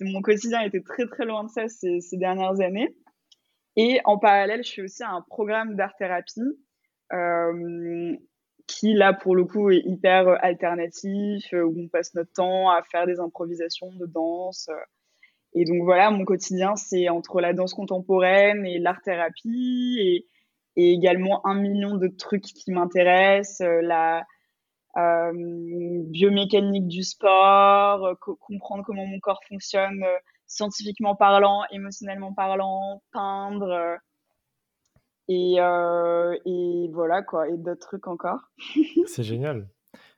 Mon 0.01 0.21
quotidien 0.23 0.61
était 0.61 0.83
très 0.83 1.07
très 1.07 1.25
loin 1.25 1.45
de 1.45 1.51
ça 1.51 1.69
ces, 1.69 2.01
dernières 2.13 2.61
années. 2.61 2.95
Et 3.77 4.01
en 4.05 4.19
parallèle, 4.19 4.65
je 4.65 4.73
fais 4.73 4.83
aussi 4.83 5.05
un 5.05 5.23
programme 5.29 5.77
d'art-thérapie 5.77 6.41
euh, 7.13 8.17
qui, 8.67 8.95
là, 8.95 9.13
pour 9.13 9.37
le 9.37 9.45
coup, 9.45 9.71
est 9.71 9.83
hyper 9.85 10.29
alternatif, 10.43 11.53
euh, 11.53 11.63
où 11.63 11.75
on 11.79 11.89
passe 11.89 12.15
notre 12.15 12.33
temps 12.33 12.71
à 12.71 12.83
faire 12.83 13.07
des 13.07 13.21
improvisations 13.21 13.93
de 13.95 14.07
danse. 14.07 14.69
Et 15.53 15.65
donc 15.65 15.83
voilà, 15.85 16.11
mon 16.11 16.25
quotidien, 16.25 16.77
c'est 16.77 17.09
entre 17.09 17.41
la 17.41 17.53
danse 17.53 17.75
contemporaine 17.75 18.65
et 18.67 18.79
l'art-thérapie. 18.79 19.99
Et 20.01 20.27
et 20.77 20.93
également 20.93 21.45
un 21.47 21.55
million 21.55 21.97
de 21.97 22.07
trucs 22.07 22.43
qui 22.43 22.71
m'intéressent, 22.71 23.67
euh, 23.67 23.81
euh, 24.97 25.33
biomécanique 25.35 26.89
du 26.89 27.03
sport, 27.03 28.05
euh, 28.05 28.15
comprendre 28.41 28.85
comment 28.85 29.07
mon 29.07 29.21
corps 29.21 29.41
fonctionne 29.49 30.05
scientifiquement 30.47 31.17
parlant, 31.17 31.65
émotionnellement 31.71 32.33
parlant, 32.33 33.03
peindre. 33.13 33.99
Et, 35.29 35.55
et, 35.57 36.91
voilà 36.93 37.23
quoi, 37.23 37.49
et 37.49 37.57
d'autres 37.57 37.87
trucs 37.87 38.07
encore. 38.07 38.41
c'est 39.07 39.25
génial. 39.25 39.69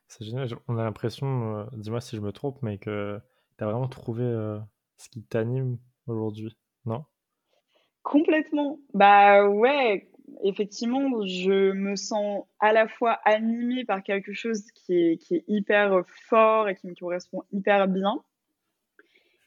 C'est 0.07 0.23
génial. 0.23 0.47
On 0.67 0.77
a 0.77 0.83
l'impression, 0.83 1.67
dis-moi 1.73 1.99
si 1.99 2.15
je 2.15 2.21
me 2.21 2.31
trompe, 2.31 2.61
mais 2.61 2.77
que 2.77 3.19
tu 3.57 3.63
as 3.63 3.67
vraiment 3.67 3.87
trouvé 3.87 4.23
ce 4.97 5.09
qui 5.09 5.23
t'anime 5.23 5.79
aujourd'hui, 6.05 6.55
non? 6.85 7.05
Complètement. 8.03 8.79
Bah 8.93 9.47
ouais, 9.47 10.08
effectivement, 10.43 11.25
je 11.25 11.71
me 11.71 11.95
sens 11.95 12.45
à 12.59 12.73
la 12.73 12.87
fois 12.87 13.19
animée 13.25 13.85
par 13.85 14.03
quelque 14.03 14.33
chose 14.33 14.63
qui 14.73 14.93
est, 14.93 15.17
qui 15.17 15.35
est 15.35 15.43
hyper 15.47 16.01
fort 16.27 16.69
et 16.69 16.75
qui 16.75 16.87
me 16.87 16.95
correspond 16.95 17.43
hyper 17.51 17.87
bien. 17.87 18.21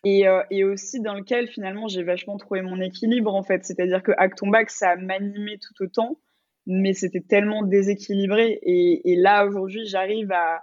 Et, 0.05 0.27
euh, 0.27 0.42
et 0.51 0.64
aussi 0.64 1.01
dans 1.01 1.14
lequel 1.14 1.47
finalement 1.47 1.87
j'ai 1.87 2.03
vachement 2.03 2.37
trouvé 2.37 2.61
mon 2.62 2.81
équilibre 2.81 3.35
en 3.35 3.42
fait. 3.42 3.64
C'est-à-dire 3.64 4.03
que 4.03 4.12
Acton 4.16 4.49
Back, 4.49 4.71
ça 4.71 4.97
m'animait 4.97 5.59
tout 5.59 5.85
autant, 5.85 6.18
mais 6.66 6.92
c'était 6.92 7.21
tellement 7.21 7.62
déséquilibré. 7.62 8.59
Et, 8.62 9.12
et 9.12 9.16
là 9.16 9.47
aujourd'hui, 9.47 9.87
j'arrive 9.87 10.33
à, 10.33 10.61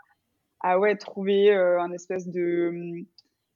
à 0.59 0.77
ouais, 0.79 0.95
trouver 0.97 1.51
euh, 1.51 1.79
un 1.81 1.91
espèce 1.91 2.27
de 2.27 3.05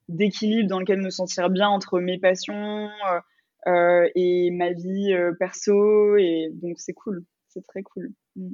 d'équilibre 0.09 0.69
dans 0.69 0.79
lequel 0.79 1.01
me 1.01 1.09
sentir 1.09 1.49
bien 1.49 1.69
entre 1.69 1.99
mes 1.99 2.19
passions, 2.19 2.89
euh, 3.11 3.19
et 3.65 4.51
ma 4.51 4.71
vie 4.71 5.13
euh, 5.13 5.33
perso. 5.33 6.15
Et 6.17 6.49
donc, 6.53 6.79
c'est 6.79 6.93
cool. 6.93 7.25
C'est 7.47 7.65
très 7.65 7.83
cool. 7.83 8.11
Mm. 8.35 8.53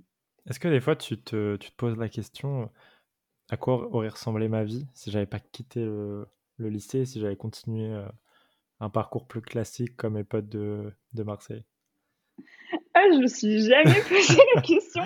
Est-ce 0.49 0.59
que 0.59 0.67
des 0.67 0.81
fois, 0.81 0.95
tu 0.95 1.21
te, 1.21 1.57
tu 1.57 1.71
te, 1.71 1.75
poses 1.75 1.97
la 1.97 2.09
question 2.09 2.69
à 3.49 3.57
quoi 3.57 3.93
aurait 3.93 4.09
ressemblé 4.09 4.47
ma 4.47 4.63
vie 4.63 4.85
si 4.93 5.11
j'avais 5.11 5.25
pas 5.25 5.39
quitté 5.39 5.81
le, 5.81 6.27
le 6.57 6.69
lycée, 6.69 7.05
si 7.05 7.19
j'avais 7.19 7.35
continué 7.35 7.91
euh, 7.91 8.07
un 8.79 8.89
parcours 8.89 9.27
plus 9.27 9.41
classique 9.41 9.95
comme 9.95 10.13
mes 10.13 10.23
potes 10.23 10.49
de, 10.49 10.91
de 11.13 11.23
Marseille? 11.23 11.63
Ah, 12.93 13.03
Je 13.11 13.19
me 13.19 13.27
suis 13.27 13.61
jamais 13.61 14.01
posé 14.09 14.41
la 14.55 14.61
question, 14.61 15.03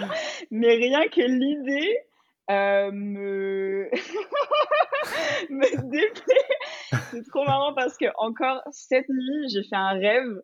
mais 0.51 0.75
rien 0.75 1.07
que 1.07 1.21
l'idée 1.21 1.97
euh, 2.49 2.91
me... 2.91 3.89
me 5.49 5.91
déplaît. 5.91 6.52
C'est 7.11 7.25
trop 7.27 7.45
marrant 7.45 7.73
parce 7.73 7.97
que 7.97 8.05
encore 8.17 8.61
cette 8.71 9.09
nuit, 9.09 9.49
j'ai 9.49 9.63
fait 9.63 9.75
un 9.75 9.93
rêve 9.93 10.41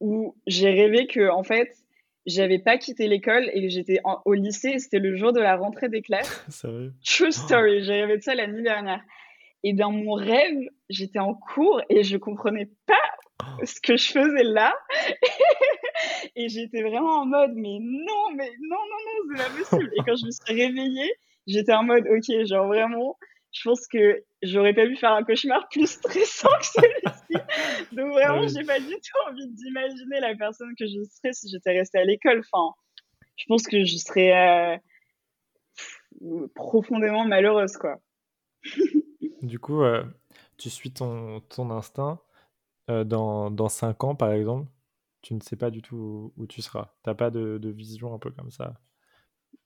où 0.00 0.36
j'ai 0.46 0.70
rêvé 0.70 1.06
que 1.06 1.30
en 1.30 1.42
fait, 1.42 1.72
j'avais 2.26 2.58
pas 2.58 2.76
quitté 2.76 3.06
l'école 3.06 3.48
et 3.52 3.68
j'étais 3.70 4.00
au 4.24 4.34
lycée. 4.34 4.78
C'était 4.78 4.98
le 4.98 5.16
jour 5.16 5.32
de 5.32 5.40
la 5.40 5.56
rentrée 5.56 5.88
des 5.88 6.02
classes. 6.02 6.44
True 7.04 7.32
story. 7.32 7.84
J'ai 7.84 8.02
rêvé 8.02 8.18
de 8.18 8.22
ça 8.22 8.34
la 8.34 8.46
nuit 8.46 8.62
dernière. 8.62 9.02
Et 9.62 9.72
dans 9.72 9.90
mon 9.90 10.12
rêve, 10.12 10.58
j'étais 10.88 11.18
en 11.18 11.34
cours 11.34 11.80
et 11.88 12.02
je 12.04 12.16
comprenais 12.16 12.68
pas 12.86 12.94
ce 13.64 13.80
que 13.80 13.96
je 13.96 14.12
faisais 14.12 14.44
là. 14.44 14.74
et 16.36 16.48
j'étais 16.48 16.82
vraiment 16.82 17.20
en 17.20 17.26
mode, 17.26 17.52
mais 17.54 17.78
non, 17.80 18.30
mais 18.34 18.50
non, 18.60 18.76
non, 18.76 18.98
non, 19.06 19.36
c'est 19.36 19.42
pas 19.42 19.58
possible. 19.58 19.92
Et 19.94 20.02
quand 20.04 20.16
je 20.16 20.26
me 20.26 20.30
suis 20.30 20.54
réveillée, 20.54 21.12
j'étais 21.46 21.72
en 21.72 21.84
mode, 21.84 22.06
ok, 22.06 22.46
genre 22.46 22.66
vraiment, 22.66 23.16
je 23.52 23.62
pense 23.68 23.86
que 23.86 24.24
j'aurais 24.42 24.74
pas 24.74 24.86
pu 24.86 24.96
faire 24.96 25.12
un 25.12 25.22
cauchemar 25.22 25.68
plus 25.70 25.86
stressant 25.86 26.48
que 26.58 26.66
celui-ci. 26.66 27.94
Donc 27.94 28.12
vraiment, 28.12 28.42
ah 28.42 28.46
j'ai 28.46 28.64
pas 28.64 28.78
du 28.78 28.94
tout 28.94 29.28
envie 29.28 29.48
d'imaginer 29.48 30.20
la 30.20 30.34
personne 30.34 30.74
que 30.78 30.86
je 30.86 31.02
serais 31.04 31.32
si 31.32 31.48
j'étais 31.48 31.72
restée 31.72 31.98
à 31.98 32.04
l'école. 32.04 32.40
Enfin, 32.40 32.74
je 33.36 33.44
pense 33.48 33.66
que 33.66 33.84
je 33.84 33.96
serais 33.96 34.78
euh, 36.20 36.46
profondément 36.54 37.24
malheureuse, 37.24 37.76
quoi. 37.76 38.00
du 39.42 39.58
coup, 39.58 39.82
euh, 39.82 40.04
tu 40.58 40.70
suis 40.70 40.92
ton, 40.92 41.40
ton 41.40 41.70
instinct. 41.70 42.20
Euh, 42.88 43.02
dans, 43.02 43.50
dans 43.50 43.68
5 43.68 44.04
ans, 44.04 44.14
par 44.14 44.30
exemple, 44.32 44.70
tu 45.20 45.34
ne 45.34 45.40
sais 45.40 45.56
pas 45.56 45.70
du 45.70 45.82
tout 45.82 46.32
où, 46.36 46.46
tu 46.46 46.62
seras. 46.62 46.94
Tu 47.02 47.10
n'as 47.10 47.14
pas 47.14 47.30
de, 47.30 47.58
de 47.58 47.68
vision 47.68 48.14
un 48.14 48.18
peu 48.18 48.30
comme 48.30 48.52
ça 48.52 48.74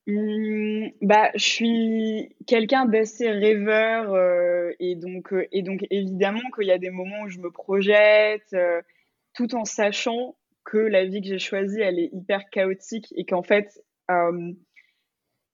Mmh, 0.06 0.88
bah, 1.02 1.30
je 1.34 1.44
suis 1.44 2.36
quelqu'un 2.46 2.86
d'assez 2.86 3.30
rêveur 3.30 4.12
euh, 4.14 4.72
et 4.80 4.96
donc 4.96 5.32
euh, 5.32 5.46
et 5.52 5.62
donc 5.62 5.86
évidemment 5.90 6.40
qu'il 6.54 6.66
y 6.66 6.72
a 6.72 6.78
des 6.78 6.90
moments 6.90 7.22
où 7.22 7.28
je 7.28 7.38
me 7.38 7.50
projette 7.50 8.52
euh, 8.54 8.80
tout 9.34 9.54
en 9.54 9.64
sachant 9.64 10.36
que 10.64 10.78
la 10.78 11.04
vie 11.04 11.20
que 11.20 11.28
j'ai 11.28 11.38
choisie 11.38 11.80
elle 11.80 11.98
est 11.98 12.10
hyper 12.12 12.48
chaotique 12.50 13.12
et 13.16 13.24
qu'en 13.24 13.42
fait 13.42 13.80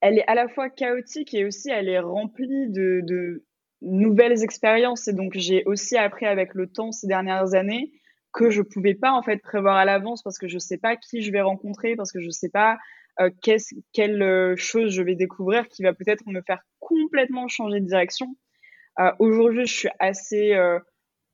elle 0.00 0.18
est 0.18 0.26
à 0.26 0.34
la 0.34 0.48
fois 0.48 0.70
chaotique 0.70 1.34
et 1.34 1.44
aussi 1.44 1.70
elle 1.70 1.88
est 1.88 1.98
remplie 1.98 2.70
de, 2.70 3.00
de 3.02 3.44
nouvelles 3.82 4.42
expériences. 4.42 5.08
Et 5.08 5.12
donc 5.12 5.32
j'ai 5.34 5.64
aussi 5.64 5.96
appris 5.98 6.26
avec 6.26 6.54
le 6.54 6.66
temps 6.68 6.92
ces 6.92 7.06
dernières 7.06 7.54
années 7.54 7.92
que 8.32 8.50
je 8.50 8.62
pouvais 8.62 8.94
pas 8.94 9.12
en 9.12 9.22
fait 9.22 9.38
prévoir 9.38 9.76
à 9.76 9.84
l'avance 9.84 10.22
parce 10.22 10.38
que 10.38 10.48
je 10.48 10.58
sais 10.58 10.78
pas 10.78 10.96
qui 10.96 11.22
je 11.22 11.32
vais 11.32 11.40
rencontrer 11.42 11.96
parce 11.96 12.12
que 12.12 12.20
je 12.20 12.30
sais 12.30 12.50
pas 12.50 12.78
euh, 13.20 13.30
quelle 13.92 14.22
euh, 14.22 14.56
chose 14.56 14.92
je 14.92 15.02
vais 15.02 15.14
découvrir 15.14 15.68
qui 15.68 15.82
va 15.82 15.94
peut-être 15.94 16.24
me 16.26 16.42
faire 16.42 16.60
complètement 16.80 17.48
changer 17.48 17.80
de 17.80 17.86
direction? 17.86 18.36
Euh, 18.98 19.10
aujourd'hui, 19.18 19.66
je 19.66 19.74
suis 19.74 19.88
assez 19.98 20.54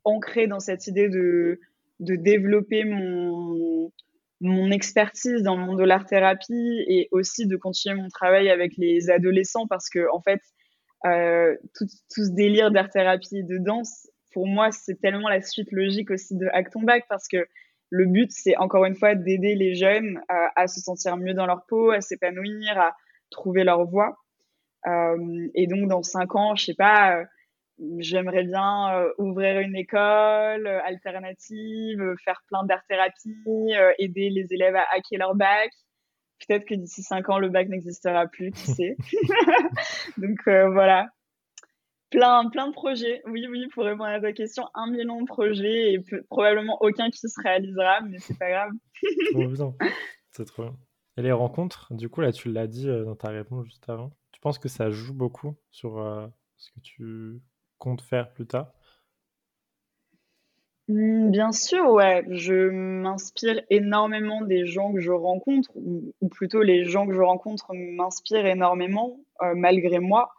ancrée 0.04 0.46
dans 0.46 0.60
cette 0.60 0.86
idée 0.86 1.08
de, 1.08 1.58
développer 2.00 2.84
mon, 2.84 3.90
expertise 4.72 5.42
dans 5.42 5.56
le 5.56 5.64
monde 5.64 5.78
de 5.78 5.84
l'art-thérapie 5.84 6.84
et 6.88 7.08
aussi 7.12 7.46
de 7.46 7.56
continuer 7.56 7.94
mon 7.94 8.08
travail 8.08 8.50
avec 8.50 8.72
les 8.76 9.10
adolescents 9.10 9.68
parce 9.68 9.88
que, 9.88 10.10
en 10.12 10.20
fait, 10.20 10.40
tout, 11.74 11.86
ce 12.08 12.34
délire 12.34 12.72
d'art-thérapie 12.72 13.38
et 13.38 13.42
de 13.44 13.58
danse, 13.58 14.08
pour 14.32 14.48
moi, 14.48 14.72
c'est 14.72 15.00
tellement 15.00 15.28
la 15.28 15.42
suite 15.42 15.70
logique 15.70 16.10
aussi 16.10 16.36
de 16.36 16.46
Acton 16.52 16.82
Back 16.82 17.04
parce 17.08 17.28
que 17.28 17.46
le 17.92 18.06
but, 18.06 18.32
c'est 18.32 18.56
encore 18.56 18.86
une 18.86 18.94
fois 18.94 19.14
d'aider 19.14 19.54
les 19.54 19.74
jeunes 19.74 20.16
euh, 20.30 20.46
à 20.56 20.66
se 20.66 20.80
sentir 20.80 21.18
mieux 21.18 21.34
dans 21.34 21.44
leur 21.44 21.66
peau, 21.66 21.90
à 21.90 22.00
s'épanouir, 22.00 22.78
à 22.78 22.96
trouver 23.30 23.64
leur 23.64 23.84
voie. 23.84 24.16
Euh, 24.86 25.48
et 25.54 25.66
donc, 25.66 25.88
dans 25.88 26.02
cinq 26.02 26.34
ans, 26.34 26.54
je 26.56 26.64
sais 26.64 26.74
pas, 26.74 27.18
euh, 27.18 27.24
j'aimerais 27.98 28.44
bien 28.44 29.04
ouvrir 29.18 29.60
une 29.60 29.76
école 29.76 30.66
alternative, 30.66 32.14
faire 32.24 32.40
plein 32.48 32.64
d'art-thérapie, 32.64 33.74
aider 33.98 34.30
les 34.30 34.46
élèves 34.54 34.76
à 34.76 34.86
hacker 34.94 35.18
leur 35.18 35.34
bac. 35.34 35.70
Peut-être 36.46 36.64
que 36.64 36.74
d'ici 36.74 37.02
cinq 37.02 37.28
ans, 37.28 37.38
le 37.38 37.50
bac 37.50 37.68
n'existera 37.68 38.26
plus, 38.26 38.52
qui 38.52 38.70
sait. 38.70 38.96
donc 40.16 40.38
voilà, 40.46 41.08
Plein, 42.12 42.50
plein 42.50 42.68
de 42.68 42.72
projets. 42.72 43.22
Oui, 43.26 43.46
oui, 43.48 43.66
pour 43.72 43.84
répondre 43.84 44.10
à 44.10 44.20
ta 44.20 44.32
question, 44.32 44.64
un 44.74 44.86
million 44.90 45.22
de 45.22 45.26
projets 45.26 45.94
et 45.94 46.00
probablement 46.28 46.76
aucun 46.82 47.10
qui 47.10 47.26
se 47.26 47.40
réalisera, 47.42 48.02
mais 48.02 48.18
c'est 48.18 48.38
pas 48.38 48.50
grave. 48.50 48.70
C'est 50.30 50.44
trop 50.44 50.62
bien. 50.62 50.76
Et 51.16 51.22
les 51.22 51.32
rencontres, 51.32 51.92
du 51.94 52.08
coup, 52.08 52.20
là, 52.20 52.32
tu 52.32 52.50
l'as 52.52 52.66
dit 52.66 52.88
euh, 52.88 53.04
dans 53.04 53.16
ta 53.16 53.28
réponse 53.28 53.64
juste 53.66 53.88
avant. 53.88 54.12
Tu 54.30 54.40
penses 54.40 54.58
que 54.58 54.68
ça 54.68 54.90
joue 54.90 55.14
beaucoup 55.14 55.54
sur 55.70 55.98
euh, 55.98 56.26
ce 56.56 56.70
que 56.70 56.80
tu 56.80 57.40
comptes 57.78 58.02
faire 58.02 58.32
plus 58.32 58.46
tard? 58.46 58.72
Mmh, 60.88 61.30
Bien 61.30 61.52
sûr, 61.52 61.90
ouais. 61.90 62.24
Je 62.28 62.68
m'inspire 62.70 63.62
énormément 63.70 64.42
des 64.42 64.66
gens 64.66 64.92
que 64.92 65.00
je 65.00 65.10
rencontre, 65.10 65.70
ou, 65.74 66.12
plutôt 66.30 66.62
les 66.62 66.84
gens 66.84 67.06
que 67.06 67.14
je 67.14 67.20
rencontre 67.20 67.72
m'inspirent 67.74 68.46
énormément, 68.46 69.18
euh, 69.42 69.54
malgré 69.54 69.98
moi 69.98 70.30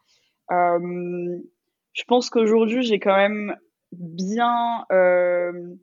je 1.94 2.04
pense 2.06 2.30
qu'aujourd'hui, 2.30 2.84
j'ai 2.84 3.00
quand 3.00 3.16
même 3.16 3.56
bien, 3.92 4.86
euh, 4.92 5.76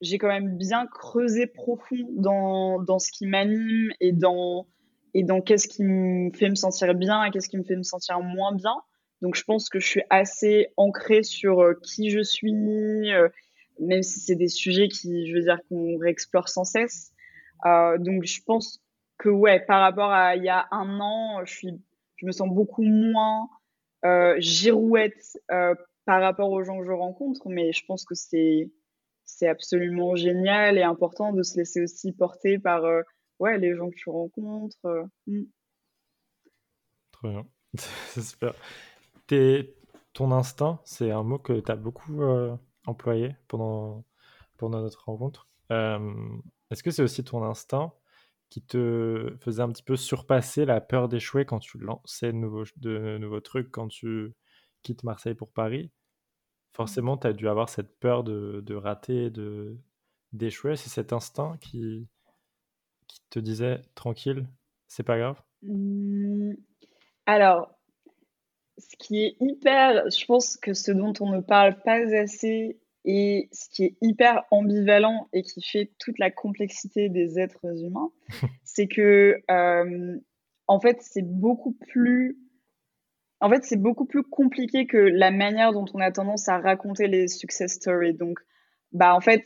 j'ai 0.00 0.18
quand 0.18 0.28
même 0.28 0.56
bien 0.56 0.86
creusé 0.86 1.46
profond 1.46 2.08
dans, 2.16 2.82
dans 2.82 2.98
ce 2.98 3.10
qui 3.12 3.26
m'anime 3.26 3.92
et 4.00 4.12
dans, 4.12 4.66
et 5.14 5.22
dans 5.22 5.40
qu'est-ce 5.40 5.68
qui 5.68 5.84
me 5.84 6.30
fait 6.36 6.50
me 6.50 6.56
sentir 6.56 6.94
bien 6.94 7.24
et 7.24 7.30
qu'est-ce 7.30 7.48
qui 7.48 7.56
me 7.56 7.64
fait 7.64 7.76
me 7.76 7.84
sentir 7.84 8.20
moins 8.20 8.52
bien. 8.52 8.74
Donc, 9.22 9.36
je 9.36 9.44
pense 9.44 9.68
que 9.68 9.80
je 9.80 9.86
suis 9.86 10.02
assez 10.10 10.68
ancrée 10.76 11.22
sur 11.22 11.60
euh, 11.60 11.74
qui 11.82 12.10
je 12.10 12.22
suis, 12.22 13.12
euh, 13.12 13.28
même 13.80 14.02
si 14.02 14.20
c'est 14.20 14.36
des 14.36 14.48
sujets 14.48 14.88
qui, 14.88 15.28
je 15.28 15.34
veux 15.34 15.42
dire, 15.42 15.60
qu'on 15.68 15.98
réexplore 15.98 16.48
sans 16.48 16.64
cesse. 16.64 17.12
Donc, 17.64 18.24
je 18.24 18.40
pense 18.44 18.80
que, 19.18 19.28
ouais, 19.28 19.58
par 19.60 19.80
rapport 19.80 20.12
à 20.12 20.36
il 20.36 20.44
y 20.44 20.48
a 20.48 20.68
un 20.70 21.00
an, 21.00 21.44
je 21.44 21.52
suis, 21.52 21.82
je 22.16 22.26
me 22.26 22.30
sens 22.30 22.48
beaucoup 22.48 22.84
moins 22.84 23.48
girouette 24.38 25.38
euh, 25.50 25.74
par 26.04 26.20
rapport 26.20 26.50
aux 26.50 26.62
gens 26.62 26.78
que 26.78 26.86
je 26.86 26.92
rencontre, 26.92 27.48
mais 27.48 27.72
je 27.72 27.84
pense 27.86 28.04
que 28.04 28.14
c'est 28.14 28.70
c'est 29.24 29.48
absolument 29.48 30.16
génial 30.16 30.78
et 30.78 30.82
important 30.82 31.32
de 31.32 31.42
se 31.42 31.58
laisser 31.58 31.82
aussi 31.82 32.12
porter 32.12 32.58
par 32.58 32.84
euh, 32.84 33.02
ouais, 33.40 33.58
les 33.58 33.76
gens 33.76 33.90
que 33.90 33.94
tu 33.94 34.08
rencontres. 34.08 34.78
Hmm. 35.26 35.44
Très 37.12 37.28
bien, 37.28 37.46
c'est 37.74 38.22
super. 38.22 38.54
ton 40.14 40.32
instinct, 40.32 40.80
c'est 40.84 41.10
un 41.10 41.22
mot 41.22 41.38
que 41.38 41.60
tu 41.60 41.70
as 41.70 41.76
beaucoup 41.76 42.22
employé 42.86 43.36
pendant, 43.48 44.04
pendant 44.56 44.80
notre 44.80 45.04
rencontre. 45.04 45.48
Est-ce 45.70 46.82
que 46.82 46.90
c'est 46.90 47.02
aussi 47.02 47.24
ton 47.24 47.42
instinct 47.42 47.92
qui 48.50 48.62
te 48.62 49.36
faisait 49.40 49.62
un 49.62 49.68
petit 49.68 49.82
peu 49.82 49.96
surpasser 49.96 50.64
la 50.64 50.80
peur 50.80 51.08
d'échouer 51.08 51.44
quand 51.44 51.58
tu 51.58 51.78
lançais 51.78 52.32
de 52.32 52.38
nouveaux, 52.38 52.64
de 52.76 53.40
trucs, 53.40 53.70
quand 53.70 53.88
tu 53.88 54.34
quittes 54.82 55.04
Marseille 55.04 55.34
pour 55.34 55.52
Paris? 55.52 55.90
Forcément, 56.72 57.16
tu 57.16 57.26
as 57.26 57.32
dû 57.32 57.48
avoir 57.48 57.68
cette 57.68 57.98
peur 57.98 58.24
de, 58.24 58.62
de 58.64 58.74
rater, 58.74 59.30
de, 59.30 59.76
d'échouer. 60.32 60.76
C'est 60.76 60.90
cet 60.90 61.12
instinct 61.12 61.56
qui, 61.60 62.08
qui 63.06 63.20
te 63.30 63.38
disait 63.38 63.82
tranquille, 63.94 64.46
c'est 64.86 65.02
pas 65.02 65.18
grave? 65.18 65.42
Mmh. 65.62 66.52
Alors, 67.26 67.74
ce 68.78 68.96
qui 68.96 69.24
est 69.24 69.36
hyper, 69.40 70.08
je 70.10 70.24
pense 70.24 70.56
que 70.56 70.72
ce 70.72 70.92
dont 70.92 71.12
on 71.20 71.30
ne 71.30 71.40
parle 71.40 71.80
pas 71.82 71.98
assez 72.16 72.80
et 73.04 73.48
ce 73.52 73.68
qui 73.70 73.84
est 73.84 73.96
hyper 74.00 74.44
ambivalent 74.50 75.28
et 75.32 75.42
qui 75.42 75.62
fait 75.62 75.92
toute 75.98 76.18
la 76.18 76.30
complexité 76.30 77.08
des 77.08 77.38
êtres 77.38 77.64
humains, 77.82 78.10
c'est 78.64 78.88
que, 78.88 79.36
euh, 79.50 80.16
en 80.66 80.80
fait, 80.80 80.98
c'est 81.00 81.22
beaucoup 81.22 81.72
plus. 81.72 82.38
En 83.40 83.48
fait, 83.48 83.64
c'est 83.64 83.80
beaucoup 83.80 84.04
plus 84.04 84.24
compliqué 84.24 84.86
que 84.86 84.96
la 84.96 85.30
manière 85.30 85.72
dont 85.72 85.84
on 85.94 86.00
a 86.00 86.10
tendance 86.10 86.48
à 86.48 86.58
raconter 86.58 87.06
les 87.06 87.28
success 87.28 87.74
stories. 87.74 88.14
Donc, 88.14 88.40
bah, 88.92 89.14
en 89.14 89.20
fait, 89.20 89.44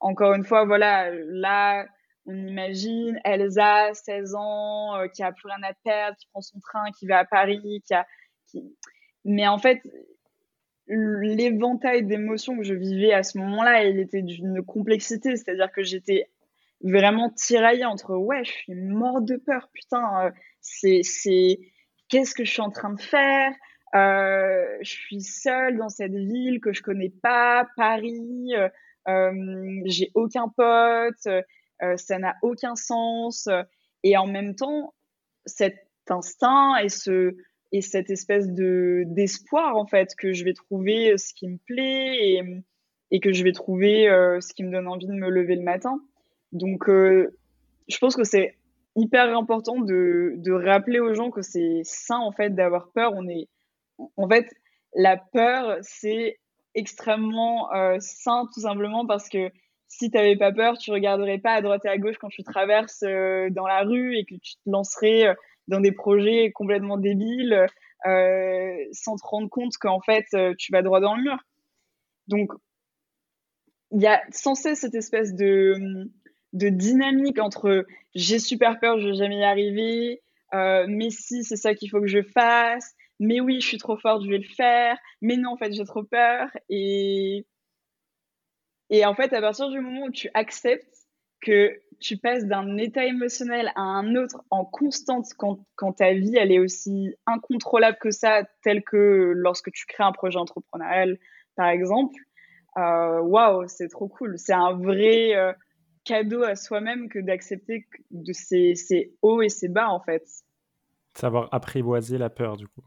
encore 0.00 0.34
une 0.34 0.44
fois, 0.44 0.66
voilà, 0.66 1.10
là, 1.10 1.86
on 2.26 2.34
imagine 2.34 3.18
Elsa, 3.24 3.94
16 3.94 4.34
ans, 4.34 4.96
euh, 4.96 5.08
qui 5.08 5.22
a 5.22 5.32
plus 5.32 5.48
rien 5.48 5.68
à 5.68 5.72
perdre, 5.84 6.16
qui 6.18 6.26
prend 6.28 6.42
son 6.42 6.60
train, 6.60 6.84
qui 6.98 7.06
va 7.06 7.18
à 7.20 7.24
Paris, 7.24 7.82
qui 7.86 7.94
a. 7.94 8.06
Qui... 8.50 8.76
Mais 9.24 9.48
en 9.48 9.58
fait, 9.58 9.80
l'éventail 10.90 12.04
d'émotions 12.04 12.56
que 12.56 12.64
je 12.64 12.74
vivais 12.74 13.12
à 13.12 13.22
ce 13.22 13.38
moment-là, 13.38 13.84
il 13.84 13.98
était 14.00 14.22
d'une 14.22 14.62
complexité, 14.62 15.36
c'est-à-dire 15.36 15.70
que 15.72 15.82
j'étais 15.82 16.28
vraiment 16.82 17.30
tiraillée 17.30 17.84
entre 17.84 18.16
ouais, 18.16 18.44
je 18.44 18.50
suis 18.50 18.74
morte 18.74 19.24
de 19.24 19.36
peur, 19.36 19.68
putain, 19.72 20.26
euh, 20.26 20.30
c'est 20.60 21.58
qu'est-ce 22.08 22.34
que 22.34 22.44
je 22.44 22.50
suis 22.50 22.62
en 22.62 22.70
train 22.70 22.92
de 22.92 23.00
faire? 23.00 23.52
Euh, 23.94 24.78
Je 24.82 24.90
suis 24.90 25.20
seule 25.20 25.76
dans 25.76 25.88
cette 25.88 26.14
ville 26.14 26.60
que 26.60 26.72
je 26.72 26.82
connais 26.82 27.12
pas, 27.22 27.68
Paris, 27.76 28.52
euh, 28.54 28.68
euh 29.08 29.80
j'ai 29.84 30.10
aucun 30.14 30.48
pote, 30.48 31.28
ça 31.96 32.18
n'a 32.18 32.34
aucun 32.42 32.74
sens, 32.74 33.48
et 34.02 34.16
en 34.16 34.26
même 34.26 34.54
temps, 34.54 34.94
cet 35.46 35.76
instinct 36.08 36.76
et 36.78 36.88
ce 36.88 37.36
et 37.72 37.82
cette 37.82 38.10
espèce 38.10 38.50
de 38.52 39.04
d'espoir 39.06 39.76
en 39.76 39.86
fait 39.86 40.14
que 40.16 40.32
je 40.32 40.44
vais 40.44 40.54
trouver 40.54 41.12
euh, 41.12 41.16
ce 41.16 41.32
qui 41.34 41.48
me 41.48 41.58
plaît 41.58 42.16
et, 42.16 42.42
et 43.10 43.20
que 43.20 43.32
je 43.32 43.44
vais 43.44 43.52
trouver 43.52 44.08
euh, 44.08 44.40
ce 44.40 44.52
qui 44.54 44.64
me 44.64 44.72
donne 44.72 44.88
envie 44.88 45.06
de 45.06 45.12
me 45.12 45.28
lever 45.28 45.56
le 45.56 45.62
matin. 45.62 46.00
Donc 46.52 46.88
euh, 46.88 47.36
je 47.88 47.98
pense 47.98 48.16
que 48.16 48.24
c'est 48.24 48.56
hyper 48.96 49.36
important 49.36 49.78
de, 49.78 50.34
de 50.36 50.52
rappeler 50.52 50.98
aux 50.98 51.14
gens 51.14 51.30
que 51.30 51.42
c'est 51.42 51.82
sain 51.84 52.18
en 52.18 52.32
fait 52.32 52.50
d'avoir 52.50 52.90
peur. 52.90 53.12
On 53.14 53.28
est 53.28 53.48
en 54.16 54.28
fait 54.28 54.48
la 54.94 55.16
peur 55.16 55.78
c'est 55.82 56.38
extrêmement 56.74 57.68
sain 57.98 58.46
tout 58.54 58.60
simplement 58.60 59.06
parce 59.06 59.28
que 59.28 59.50
si 59.88 60.08
tu 60.08 60.16
n'avais 60.16 60.36
pas 60.36 60.52
peur, 60.52 60.78
tu 60.78 60.92
regarderais 60.92 61.38
pas 61.38 61.54
à 61.54 61.62
droite 61.62 61.84
et 61.84 61.88
à 61.88 61.98
gauche 61.98 62.16
quand 62.20 62.28
tu 62.28 62.44
traverses 62.44 63.02
dans 63.02 63.66
la 63.66 63.82
rue 63.82 64.16
et 64.16 64.24
que 64.24 64.36
tu 64.36 64.54
te 64.54 64.70
lancerais 64.70 65.34
dans 65.70 65.80
des 65.80 65.92
projets 65.92 66.50
complètement 66.52 66.98
débiles 66.98 67.66
euh, 68.06 68.76
sans 68.92 69.16
te 69.16 69.26
rendre 69.26 69.48
compte 69.48 69.76
qu'en 69.78 70.00
fait, 70.00 70.26
euh, 70.34 70.54
tu 70.58 70.72
vas 70.72 70.82
droit 70.82 71.00
dans 71.00 71.16
le 71.16 71.22
mur. 71.22 71.38
Donc, 72.28 72.52
il 73.92 74.02
y 74.02 74.06
a 74.06 74.22
sans 74.30 74.54
cesse 74.54 74.80
cette 74.80 74.94
espèce 74.94 75.34
de, 75.34 76.08
de 76.52 76.68
dynamique 76.68 77.38
entre 77.38 77.86
j'ai 78.14 78.38
super 78.38 78.78
peur, 78.80 78.98
je 79.00 79.08
vais 79.08 79.14
jamais 79.14 79.38
y 79.38 79.44
arriver, 79.44 80.22
euh, 80.54 80.86
mais 80.88 81.10
si, 81.10 81.44
c'est 81.44 81.56
ça 81.56 81.74
qu'il 81.74 81.90
faut 81.90 82.00
que 82.00 82.06
je 82.06 82.22
fasse, 82.22 82.94
mais 83.18 83.40
oui, 83.40 83.60
je 83.60 83.66
suis 83.66 83.78
trop 83.78 83.96
forte, 83.96 84.24
je 84.24 84.30
vais 84.30 84.38
le 84.38 84.54
faire, 84.56 84.96
mais 85.20 85.36
non, 85.36 85.52
en 85.52 85.56
fait, 85.56 85.72
j'ai 85.72 85.84
trop 85.84 86.02
peur. 86.02 86.48
Et, 86.68 87.46
et 88.88 89.04
en 89.04 89.14
fait, 89.14 89.32
à 89.32 89.40
partir 89.40 89.68
du 89.68 89.80
moment 89.80 90.06
où 90.06 90.10
tu 90.10 90.30
acceptes 90.34 90.99
que 91.40 91.80
tu 92.00 92.16
passes 92.16 92.46
d'un 92.46 92.76
état 92.78 93.04
émotionnel 93.04 93.70
à 93.76 93.82
un 93.82 94.16
autre 94.16 94.42
en 94.50 94.64
constante 94.64 95.26
quand, 95.36 95.60
quand, 95.76 95.92
ta 95.92 96.14
vie 96.14 96.36
elle 96.36 96.50
est 96.50 96.58
aussi 96.58 97.14
incontrôlable 97.26 97.98
que 98.00 98.10
ça, 98.10 98.44
tel 98.62 98.82
que 98.82 99.32
lorsque 99.36 99.70
tu 99.70 99.84
crées 99.86 100.04
un 100.04 100.12
projet 100.12 100.38
entrepreneurial, 100.38 101.18
par 101.56 101.68
exemple. 101.68 102.14
Euh, 102.78 103.20
waouh, 103.20 103.66
c'est 103.68 103.88
trop 103.88 104.08
cool. 104.08 104.38
C'est 104.38 104.52
un 104.52 104.72
vrai 104.72 105.34
euh, 105.34 105.52
cadeau 106.04 106.42
à 106.42 106.54
soi-même 106.54 107.08
que 107.08 107.18
d'accepter 107.18 107.86
de 108.10 108.32
ces, 108.32 108.74
ces, 108.74 109.14
hauts 109.22 109.42
et 109.42 109.48
ces 109.48 109.68
bas, 109.68 109.88
en 109.90 110.00
fait. 110.00 110.24
Savoir 111.14 111.48
apprivoiser 111.52 112.16
la 112.16 112.30
peur, 112.30 112.56
du 112.56 112.68
coup. 112.68 112.82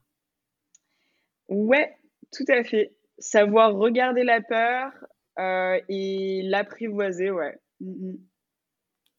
Ouais, 1.50 1.96
tout 2.32 2.46
à 2.48 2.64
fait. 2.64 2.96
Savoir 3.20 3.76
regarder 3.76 4.24
la 4.24 4.42
peur 4.42 4.92
euh, 5.38 5.80
et 5.90 6.42
l'apprivoiser, 6.44 7.30
ouais. 7.30 7.60
Mm, 7.80 8.12
mm. 8.12 8.18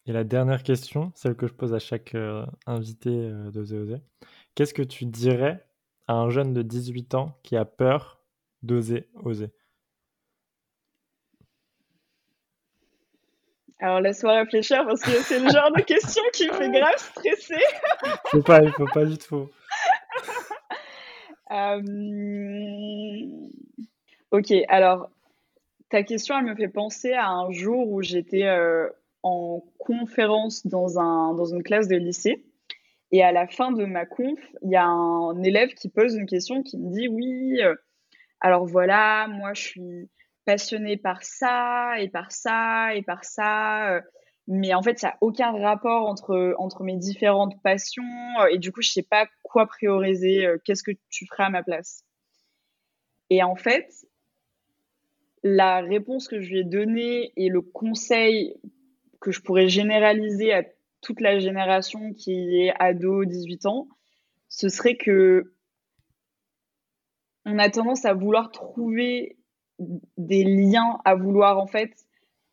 Et 0.06 0.12
la 0.12 0.24
dernière 0.24 0.62
question, 0.62 1.12
celle 1.14 1.34
que 1.34 1.46
je 1.46 1.54
pose 1.54 1.72
à 1.72 1.78
chaque 1.78 2.14
euh, 2.14 2.44
invité 2.66 3.10
euh, 3.10 3.50
d'Oser 3.50 3.78
Oser. 3.78 4.00
Qu'est-ce 4.54 4.74
que 4.74 4.82
tu 4.82 5.06
dirais 5.06 5.64
à 6.06 6.14
un 6.14 6.28
jeune 6.28 6.52
de 6.52 6.62
18 6.62 7.14
ans 7.14 7.38
qui 7.42 7.56
a 7.56 7.64
peur 7.64 8.20
d'oser 8.62 9.08
oser? 9.14 9.50
Alors 13.80 14.00
laisse-moi 14.00 14.34
réfléchir 14.34 14.84
parce 14.86 15.00
que 15.00 15.10
c'est 15.10 15.40
le 15.40 15.48
genre 15.50 15.72
de 15.72 15.82
question 15.86 16.22
qui 16.32 16.48
me 16.48 16.52
fait 16.52 16.70
grave 16.70 16.96
stresser. 16.96 17.62
faut 18.26 18.42
pas, 18.42 18.62
il 18.62 18.70
faut 18.72 18.86
pas 18.86 19.04
du 19.04 19.18
tout. 19.18 19.50
Euh, 21.50 21.82
ok, 24.32 24.52
alors 24.68 25.10
ta 25.90 26.02
question, 26.02 26.36
elle 26.38 26.46
me 26.46 26.56
fait 26.56 26.68
penser 26.68 27.12
à 27.12 27.28
un 27.28 27.52
jour 27.52 27.90
où 27.90 28.02
j'étais 28.02 28.44
euh, 28.44 28.88
en 29.24 29.64
conférence 29.78 30.66
dans, 30.66 31.00
un, 31.00 31.34
dans 31.34 31.46
une 31.46 31.62
classe 31.62 31.88
de 31.88 31.96
lycée. 31.96 32.44
Et 33.10 33.22
à 33.22 33.32
la 33.32 33.48
fin 33.48 33.72
de 33.72 33.84
ma 33.84 34.06
conf, 34.06 34.38
il 34.62 34.70
y 34.70 34.76
a 34.76 34.86
un 34.86 35.42
élève 35.42 35.70
qui 35.70 35.88
pose 35.88 36.14
une 36.14 36.26
question 36.26 36.62
qui 36.62 36.78
me 36.78 36.90
dit 36.90 37.08
Oui, 37.08 37.62
euh, 37.62 37.74
alors 38.40 38.66
voilà, 38.66 39.26
moi 39.28 39.54
je 39.54 39.62
suis 39.62 40.10
passionné 40.44 40.96
par 40.98 41.22
ça 41.22 41.94
et 41.98 42.08
par 42.08 42.32
ça 42.32 42.94
et 42.94 43.02
par 43.02 43.24
ça. 43.24 43.94
Euh, 43.94 44.00
mais 44.46 44.74
en 44.74 44.82
fait, 44.82 44.98
ça 44.98 45.08
n'a 45.08 45.18
aucun 45.22 45.52
rapport 45.52 46.06
entre, 46.06 46.54
entre 46.58 46.82
mes 46.82 46.96
différentes 46.96 47.60
passions. 47.62 48.02
Et 48.50 48.58
du 48.58 48.72
coup, 48.72 48.82
je 48.82 48.90
ne 48.90 48.92
sais 48.92 49.08
pas 49.08 49.26
quoi 49.42 49.66
prioriser. 49.66 50.46
Qu'est-ce 50.64 50.82
que 50.82 50.90
tu 51.08 51.26
ferais 51.26 51.44
à 51.44 51.50
ma 51.50 51.62
place 51.62 52.04
Et 53.30 53.42
en 53.42 53.56
fait, 53.56 53.88
la 55.42 55.80
réponse 55.80 56.28
que 56.28 56.42
je 56.42 56.50
lui 56.50 56.58
ai 56.60 56.64
donnée 56.64 57.32
et 57.36 57.48
le 57.48 57.62
conseil 57.62 58.54
que 59.24 59.32
je 59.32 59.40
pourrais 59.40 59.68
généraliser 59.68 60.52
à 60.52 60.64
toute 61.00 61.22
la 61.22 61.38
génération 61.38 62.12
qui 62.12 62.60
est 62.60 62.74
ado, 62.78 63.24
18 63.24 63.64
ans, 63.64 63.88
ce 64.48 64.68
serait 64.68 64.96
que 64.96 65.54
on 67.46 67.58
a 67.58 67.70
tendance 67.70 68.04
à 68.04 68.12
vouloir 68.12 68.50
trouver 68.50 69.38
des 69.78 70.44
liens, 70.44 71.00
à 71.06 71.14
vouloir 71.14 71.58
en 71.58 71.66
fait 71.66 71.92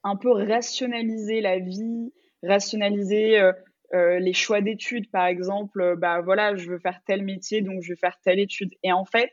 un 0.04 0.16
peu 0.16 0.32
rationaliser 0.32 1.42
la 1.42 1.60
vie, 1.60 2.14
rationaliser 2.42 3.38
euh, 3.40 3.52
euh, 3.94 4.20
les 4.20 4.34
choix 4.34 4.62
d'études, 4.62 5.12
par 5.12 5.26
exemple. 5.26 5.98
Bah 5.98 6.22
voilà, 6.22 6.56
je 6.56 6.70
veux 6.70 6.80
faire 6.80 7.02
tel 7.06 7.24
métier, 7.24 7.62
donc 7.62 7.82
je 7.82 7.92
vais 7.92 8.00
faire 8.00 8.18
telle 8.24 8.40
étude. 8.40 8.72
Et 8.82 8.94
en 8.94 9.06
fait, 9.06 9.32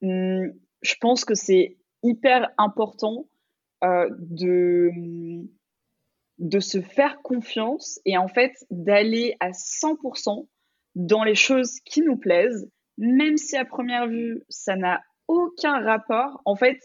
hmm, 0.00 0.46
je 0.80 0.94
pense 0.98 1.26
que 1.26 1.34
c'est 1.34 1.76
hyper 2.02 2.50
important 2.56 3.28
euh, 3.84 4.08
de, 4.18 4.90
de 6.42 6.58
se 6.58 6.80
faire 6.80 7.22
confiance 7.22 8.00
et 8.04 8.18
en 8.18 8.26
fait 8.26 8.52
d'aller 8.70 9.36
à 9.38 9.52
100% 9.52 10.48
dans 10.96 11.22
les 11.22 11.36
choses 11.36 11.78
qui 11.84 12.02
nous 12.02 12.16
plaisent, 12.16 12.68
même 12.98 13.36
si 13.36 13.56
à 13.56 13.64
première 13.64 14.08
vue 14.08 14.42
ça 14.48 14.74
n'a 14.74 15.00
aucun 15.28 15.80
rapport. 15.80 16.42
En 16.44 16.56
fait, 16.56 16.80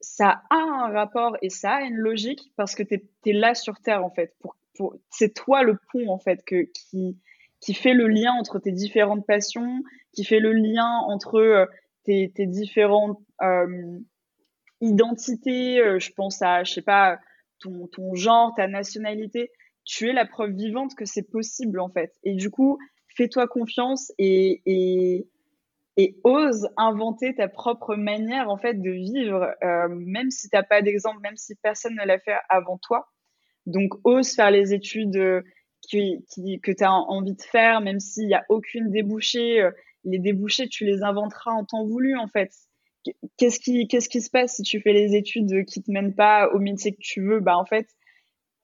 ça 0.00 0.42
a 0.48 0.56
un 0.56 0.88
rapport 0.88 1.36
et 1.42 1.50
ça 1.50 1.74
a 1.74 1.82
une 1.82 1.96
logique 1.96 2.50
parce 2.56 2.74
que 2.74 2.82
tu 2.82 3.02
es, 3.26 3.32
là 3.32 3.54
sur 3.54 3.78
Terre 3.80 4.02
en 4.02 4.10
fait. 4.10 4.34
Pour, 4.40 4.56
pour, 4.74 4.96
c'est 5.10 5.34
toi 5.34 5.62
le 5.62 5.78
pont 5.92 6.08
en 6.08 6.18
fait 6.18 6.42
que, 6.46 6.62
qui, 6.72 7.18
qui 7.60 7.74
fait 7.74 7.94
le 7.94 8.08
lien 8.08 8.32
entre 8.32 8.58
tes 8.58 8.72
différentes 8.72 9.26
passions, 9.26 9.82
qui 10.12 10.24
fait 10.24 10.40
le 10.40 10.52
lien 10.52 11.00
entre 11.06 11.36
euh, 11.38 11.66
tes, 12.04 12.32
tes 12.34 12.46
différentes 12.46 13.20
euh, 13.42 13.98
identité, 14.80 15.80
euh, 15.80 15.98
je 15.98 16.12
pense 16.12 16.40
à, 16.40 16.64
je 16.64 16.72
sais 16.72 16.82
pas, 16.82 17.18
ton, 17.60 17.86
ton 17.88 18.14
genre, 18.14 18.52
ta 18.56 18.68
nationalité, 18.68 19.50
tu 19.84 20.08
es 20.08 20.12
la 20.12 20.26
preuve 20.26 20.50
vivante 20.50 20.94
que 20.94 21.04
c'est 21.04 21.22
possible 21.30 21.80
en 21.80 21.88
fait. 21.88 22.12
Et 22.24 22.34
du 22.34 22.50
coup, 22.50 22.78
fais-toi 23.16 23.46
confiance 23.46 24.12
et, 24.18 24.62
et, 24.66 25.26
ose 26.24 26.68
inventer 26.76 27.34
ta 27.34 27.48
propre 27.48 27.96
manière 27.96 28.50
en 28.50 28.58
fait 28.58 28.74
de 28.74 28.90
vivre, 28.90 29.54
euh, 29.64 29.88
même 29.88 30.30
si 30.30 30.50
tu 30.50 30.56
n'as 30.56 30.62
pas 30.62 30.82
d'exemple, 30.82 31.20
même 31.22 31.36
si 31.36 31.54
personne 31.62 31.94
ne 31.94 32.04
l'a 32.04 32.18
fait 32.18 32.36
avant 32.50 32.76
toi. 32.76 33.08
Donc, 33.64 33.94
ose 34.04 34.34
faire 34.34 34.50
les 34.50 34.74
études 34.74 35.16
euh, 35.16 35.40
qui, 35.80 36.24
qui, 36.28 36.60
que 36.60 36.70
tu 36.70 36.84
as 36.84 36.92
envie 36.92 37.34
de 37.34 37.42
faire, 37.42 37.80
même 37.80 37.98
s'il 37.98 38.26
n'y 38.26 38.34
a 38.34 38.44
aucune 38.50 38.90
débouchée. 38.90 39.66
Les 40.04 40.18
débouchés, 40.18 40.68
tu 40.68 40.84
les 40.84 41.02
inventeras 41.02 41.52
en 41.52 41.64
temps 41.64 41.84
voulu 41.86 42.16
en 42.16 42.28
fait 42.28 42.50
qu'est-ce 43.36 43.60
qui, 43.60 44.20
se 44.20 44.30
passe 44.30 44.56
si 44.56 44.62
tu 44.62 44.80
fais 44.80 44.92
les 44.92 45.14
études 45.14 45.64
qui 45.66 45.82
te 45.82 45.90
mènent 45.90 46.14
pas 46.14 46.48
au 46.52 46.58
métier 46.58 46.92
que 46.92 47.00
tu 47.00 47.22
veux? 47.26 47.40
Bah 47.40 47.56
en 47.56 47.64
fait, 47.64 47.86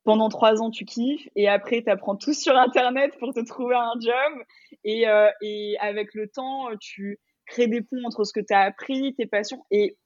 pendant 0.04 0.28
trois 0.28 0.60
ans, 0.62 0.70
tu 0.70 0.84
kiffes 0.84 1.28
et 1.36 1.48
après, 1.48 1.82
tu 1.82 1.90
apprends 1.90 2.16
tout 2.16 2.34
sur 2.34 2.56
Internet 2.56 3.16
pour 3.18 3.32
te 3.32 3.44
trouver 3.44 3.76
un 3.76 3.94
job. 4.00 4.44
Et, 4.84 5.08
euh, 5.08 5.30
et 5.42 5.76
avec 5.80 6.14
le 6.14 6.28
temps, 6.28 6.68
tu 6.80 7.18
crées 7.46 7.68
des 7.68 7.82
ponts 7.82 8.04
entre 8.04 8.24
ce 8.24 8.32
que 8.32 8.40
tu 8.40 8.52
as 8.52 8.60
appris, 8.60 9.14
tes 9.14 9.26
passions 9.26 9.64
et 9.70 9.96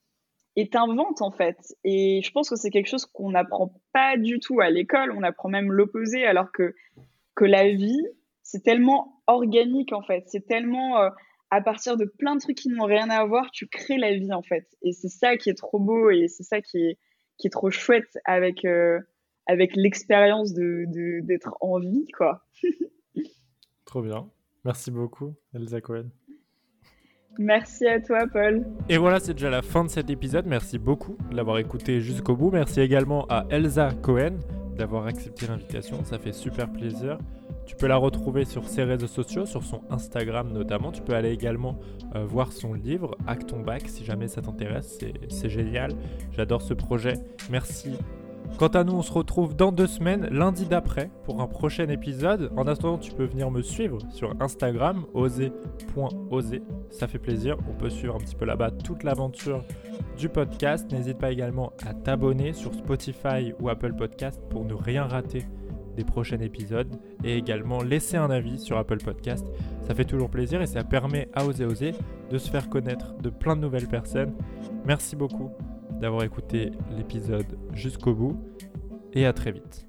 et 0.57 0.69
t'inventes 0.71 1.21
en 1.21 1.31
fait. 1.31 1.59
Et 1.85 2.23
je 2.25 2.31
pense 2.33 2.49
que 2.49 2.57
c'est 2.57 2.71
quelque 2.71 2.89
chose 2.89 3.07
qu'on 3.07 3.31
n'apprend 3.31 3.75
pas 3.93 4.17
du 4.17 4.41
tout 4.41 4.61
à 4.61 4.71
l'école. 4.71 5.13
On 5.13 5.23
apprend 5.23 5.51
même 5.51 5.71
l'opposé, 5.71 6.25
alors 6.25 6.51
que 6.51 6.75
que 7.35 7.45
la 7.45 7.69
vie, 7.69 8.03
c'est 8.43 8.63
tellement 8.63 9.23
organique 9.27 9.93
en 9.93 10.03
fait. 10.03 10.25
C'est 10.27 10.47
tellement 10.47 10.99
euh, 10.99 11.11
à 11.51 11.61
partir 11.61 11.97
de 11.97 12.05
plein 12.05 12.35
de 12.35 12.41
trucs 12.41 12.57
qui 12.57 12.69
n'ont 12.69 12.87
rien 12.87 13.09
à 13.11 13.25
voir, 13.25 13.51
tu 13.51 13.67
crées 13.67 13.99
la 13.99 14.15
vie 14.15 14.33
en 14.33 14.43
fait. 14.43 14.67
Et 14.83 14.93
c'est 14.93 15.09
ça 15.09 15.37
qui 15.37 15.51
est 15.51 15.55
trop 15.55 15.79
beau 15.79 16.11
et 16.11 16.29
c'est 16.29 16.43
ça 16.43 16.61
qui 16.61 16.79
est, 16.79 16.99
qui 17.39 17.47
est 17.47 17.51
trop 17.51 17.71
chouette 17.71 18.19
avec, 18.25 18.65
euh, 18.65 18.99
avec 19.47 19.77
l'expérience 19.77 20.55
d'être 20.55 20.91
de, 20.91 21.21
d'être 21.23 21.57
en 21.61 21.79
vie, 21.79 22.09
quoi. 22.17 22.45
trop 23.85 24.03
bien. 24.03 24.29
Merci 24.65 24.91
beaucoup, 24.91 25.35
Elsa 25.55 25.81
Cohen. 25.81 26.11
Merci 27.39 27.87
à 27.87 28.01
toi, 28.01 28.27
Paul. 28.33 28.65
Et 28.89 28.97
voilà, 28.97 29.21
c'est 29.21 29.35
déjà 29.35 29.51
la 29.51 29.63
fin 29.63 29.85
de 29.85 29.91
cet 29.91 30.11
épisode. 30.11 30.47
Merci 30.47 30.79
beaucoup 30.79 31.17
de 31.31 31.37
l'avoir 31.37 31.59
écouté 31.59 32.01
jusqu'au 32.01 32.35
bout. 32.35 32.51
Merci 32.51 32.81
également 32.81 33.27
à 33.29 33.47
Elsa 33.51 33.91
Cohen 34.03 34.41
d'avoir 34.77 35.07
accepté 35.07 35.47
l'invitation. 35.47 36.03
Ça 36.05 36.19
fait 36.19 36.33
super 36.33 36.73
plaisir. 36.73 37.19
Tu 37.67 37.75
peux 37.75 37.87
la 37.87 37.97
retrouver 37.97 38.45
sur 38.45 38.69
ses 38.69 38.85
réseaux 38.85 39.07
sociaux, 39.07 39.45
sur 39.45 39.63
son 39.65 39.83
Instagram 39.91 40.53
notamment. 40.53 40.93
Tu 40.93 41.03
peux 41.03 41.15
aller 41.15 41.33
également 41.33 41.79
euh, 42.15 42.25
voir 42.25 42.53
son 42.53 42.75
livre, 42.75 43.17
Hack 43.27 43.47
ton 43.47 43.61
bac, 43.61 43.89
si 43.89 44.05
jamais 44.05 44.29
ça 44.29 44.41
t'intéresse. 44.41 44.99
C'est 45.29 45.49
génial. 45.51 45.93
J'adore 46.31 46.63
ce 46.63 46.75
projet. 46.75 47.15
Merci 47.51 47.97
Quant 48.59 48.69
à 48.69 48.85
nous, 48.85 48.95
on 48.95 49.03
se 49.03 49.13
retrouve 49.13 49.55
dans 49.55 49.71
deux 49.71 49.87
semaines, 49.87 50.29
lundi 50.31 50.65
d'après, 50.65 51.11
pour 51.25 51.43
un 51.43 51.47
prochain 51.47 51.89
épisode. 51.89 52.51
En 52.57 52.67
attendant, 52.67 52.97
tu 52.97 53.13
peux 53.13 53.27
venir 53.27 53.51
me 53.51 53.61
suivre 53.61 53.99
sur 54.09 54.35
Instagram, 54.41 55.05
oser.oser. 55.13 56.63
Ça 56.89 57.07
fait 57.07 57.19
plaisir. 57.19 57.59
On 57.69 57.75
peut 57.75 57.91
suivre 57.91 58.15
un 58.15 58.19
petit 58.19 58.35
peu 58.35 58.47
là-bas 58.47 58.71
toute 58.71 59.03
l'aventure 59.03 59.63
du 60.17 60.31
podcast. 60.31 60.91
N'hésite 60.91 61.19
pas 61.19 61.33
également 61.33 61.73
à 61.85 61.93
t'abonner 61.93 62.55
sur 62.55 62.73
Spotify 62.73 63.53
ou 63.61 63.69
Apple 63.69 63.93
Podcast 63.93 64.41
pour 64.49 64.65
ne 64.65 64.73
rien 64.73 65.05
rater 65.05 65.45
des 65.97 66.05
prochains 66.05 66.39
épisodes 66.39 66.95
et 67.25 67.37
également 67.37 67.83
laisser 67.83 68.17
un 68.17 68.31
avis 68.31 68.59
sur 68.59 68.77
Apple 68.79 68.99
Podcast. 68.99 69.47
Ça 69.83 69.95
fait 69.95 70.05
toujours 70.05 70.31
plaisir 70.31 70.63
et 70.63 70.67
ça 70.67 70.85
permet 70.85 71.29
à 71.35 71.45
Oser 71.47 71.65
Oser 71.65 71.93
de 72.31 72.39
se 72.39 72.51
faire 72.51 72.69
connaître 72.69 73.15
de 73.15 73.31
plein 73.31 73.57
de 73.57 73.63
nouvelles 73.63 73.89
personnes. 73.89 74.35
Merci 74.85 75.17
beaucoup 75.17 75.51
d'avoir 76.01 76.23
écouté 76.23 76.71
l'épisode 76.97 77.59
jusqu'au 77.73 78.15
bout 78.15 78.37
et 79.13 79.27
à 79.27 79.33
très 79.33 79.53
vite. 79.53 79.87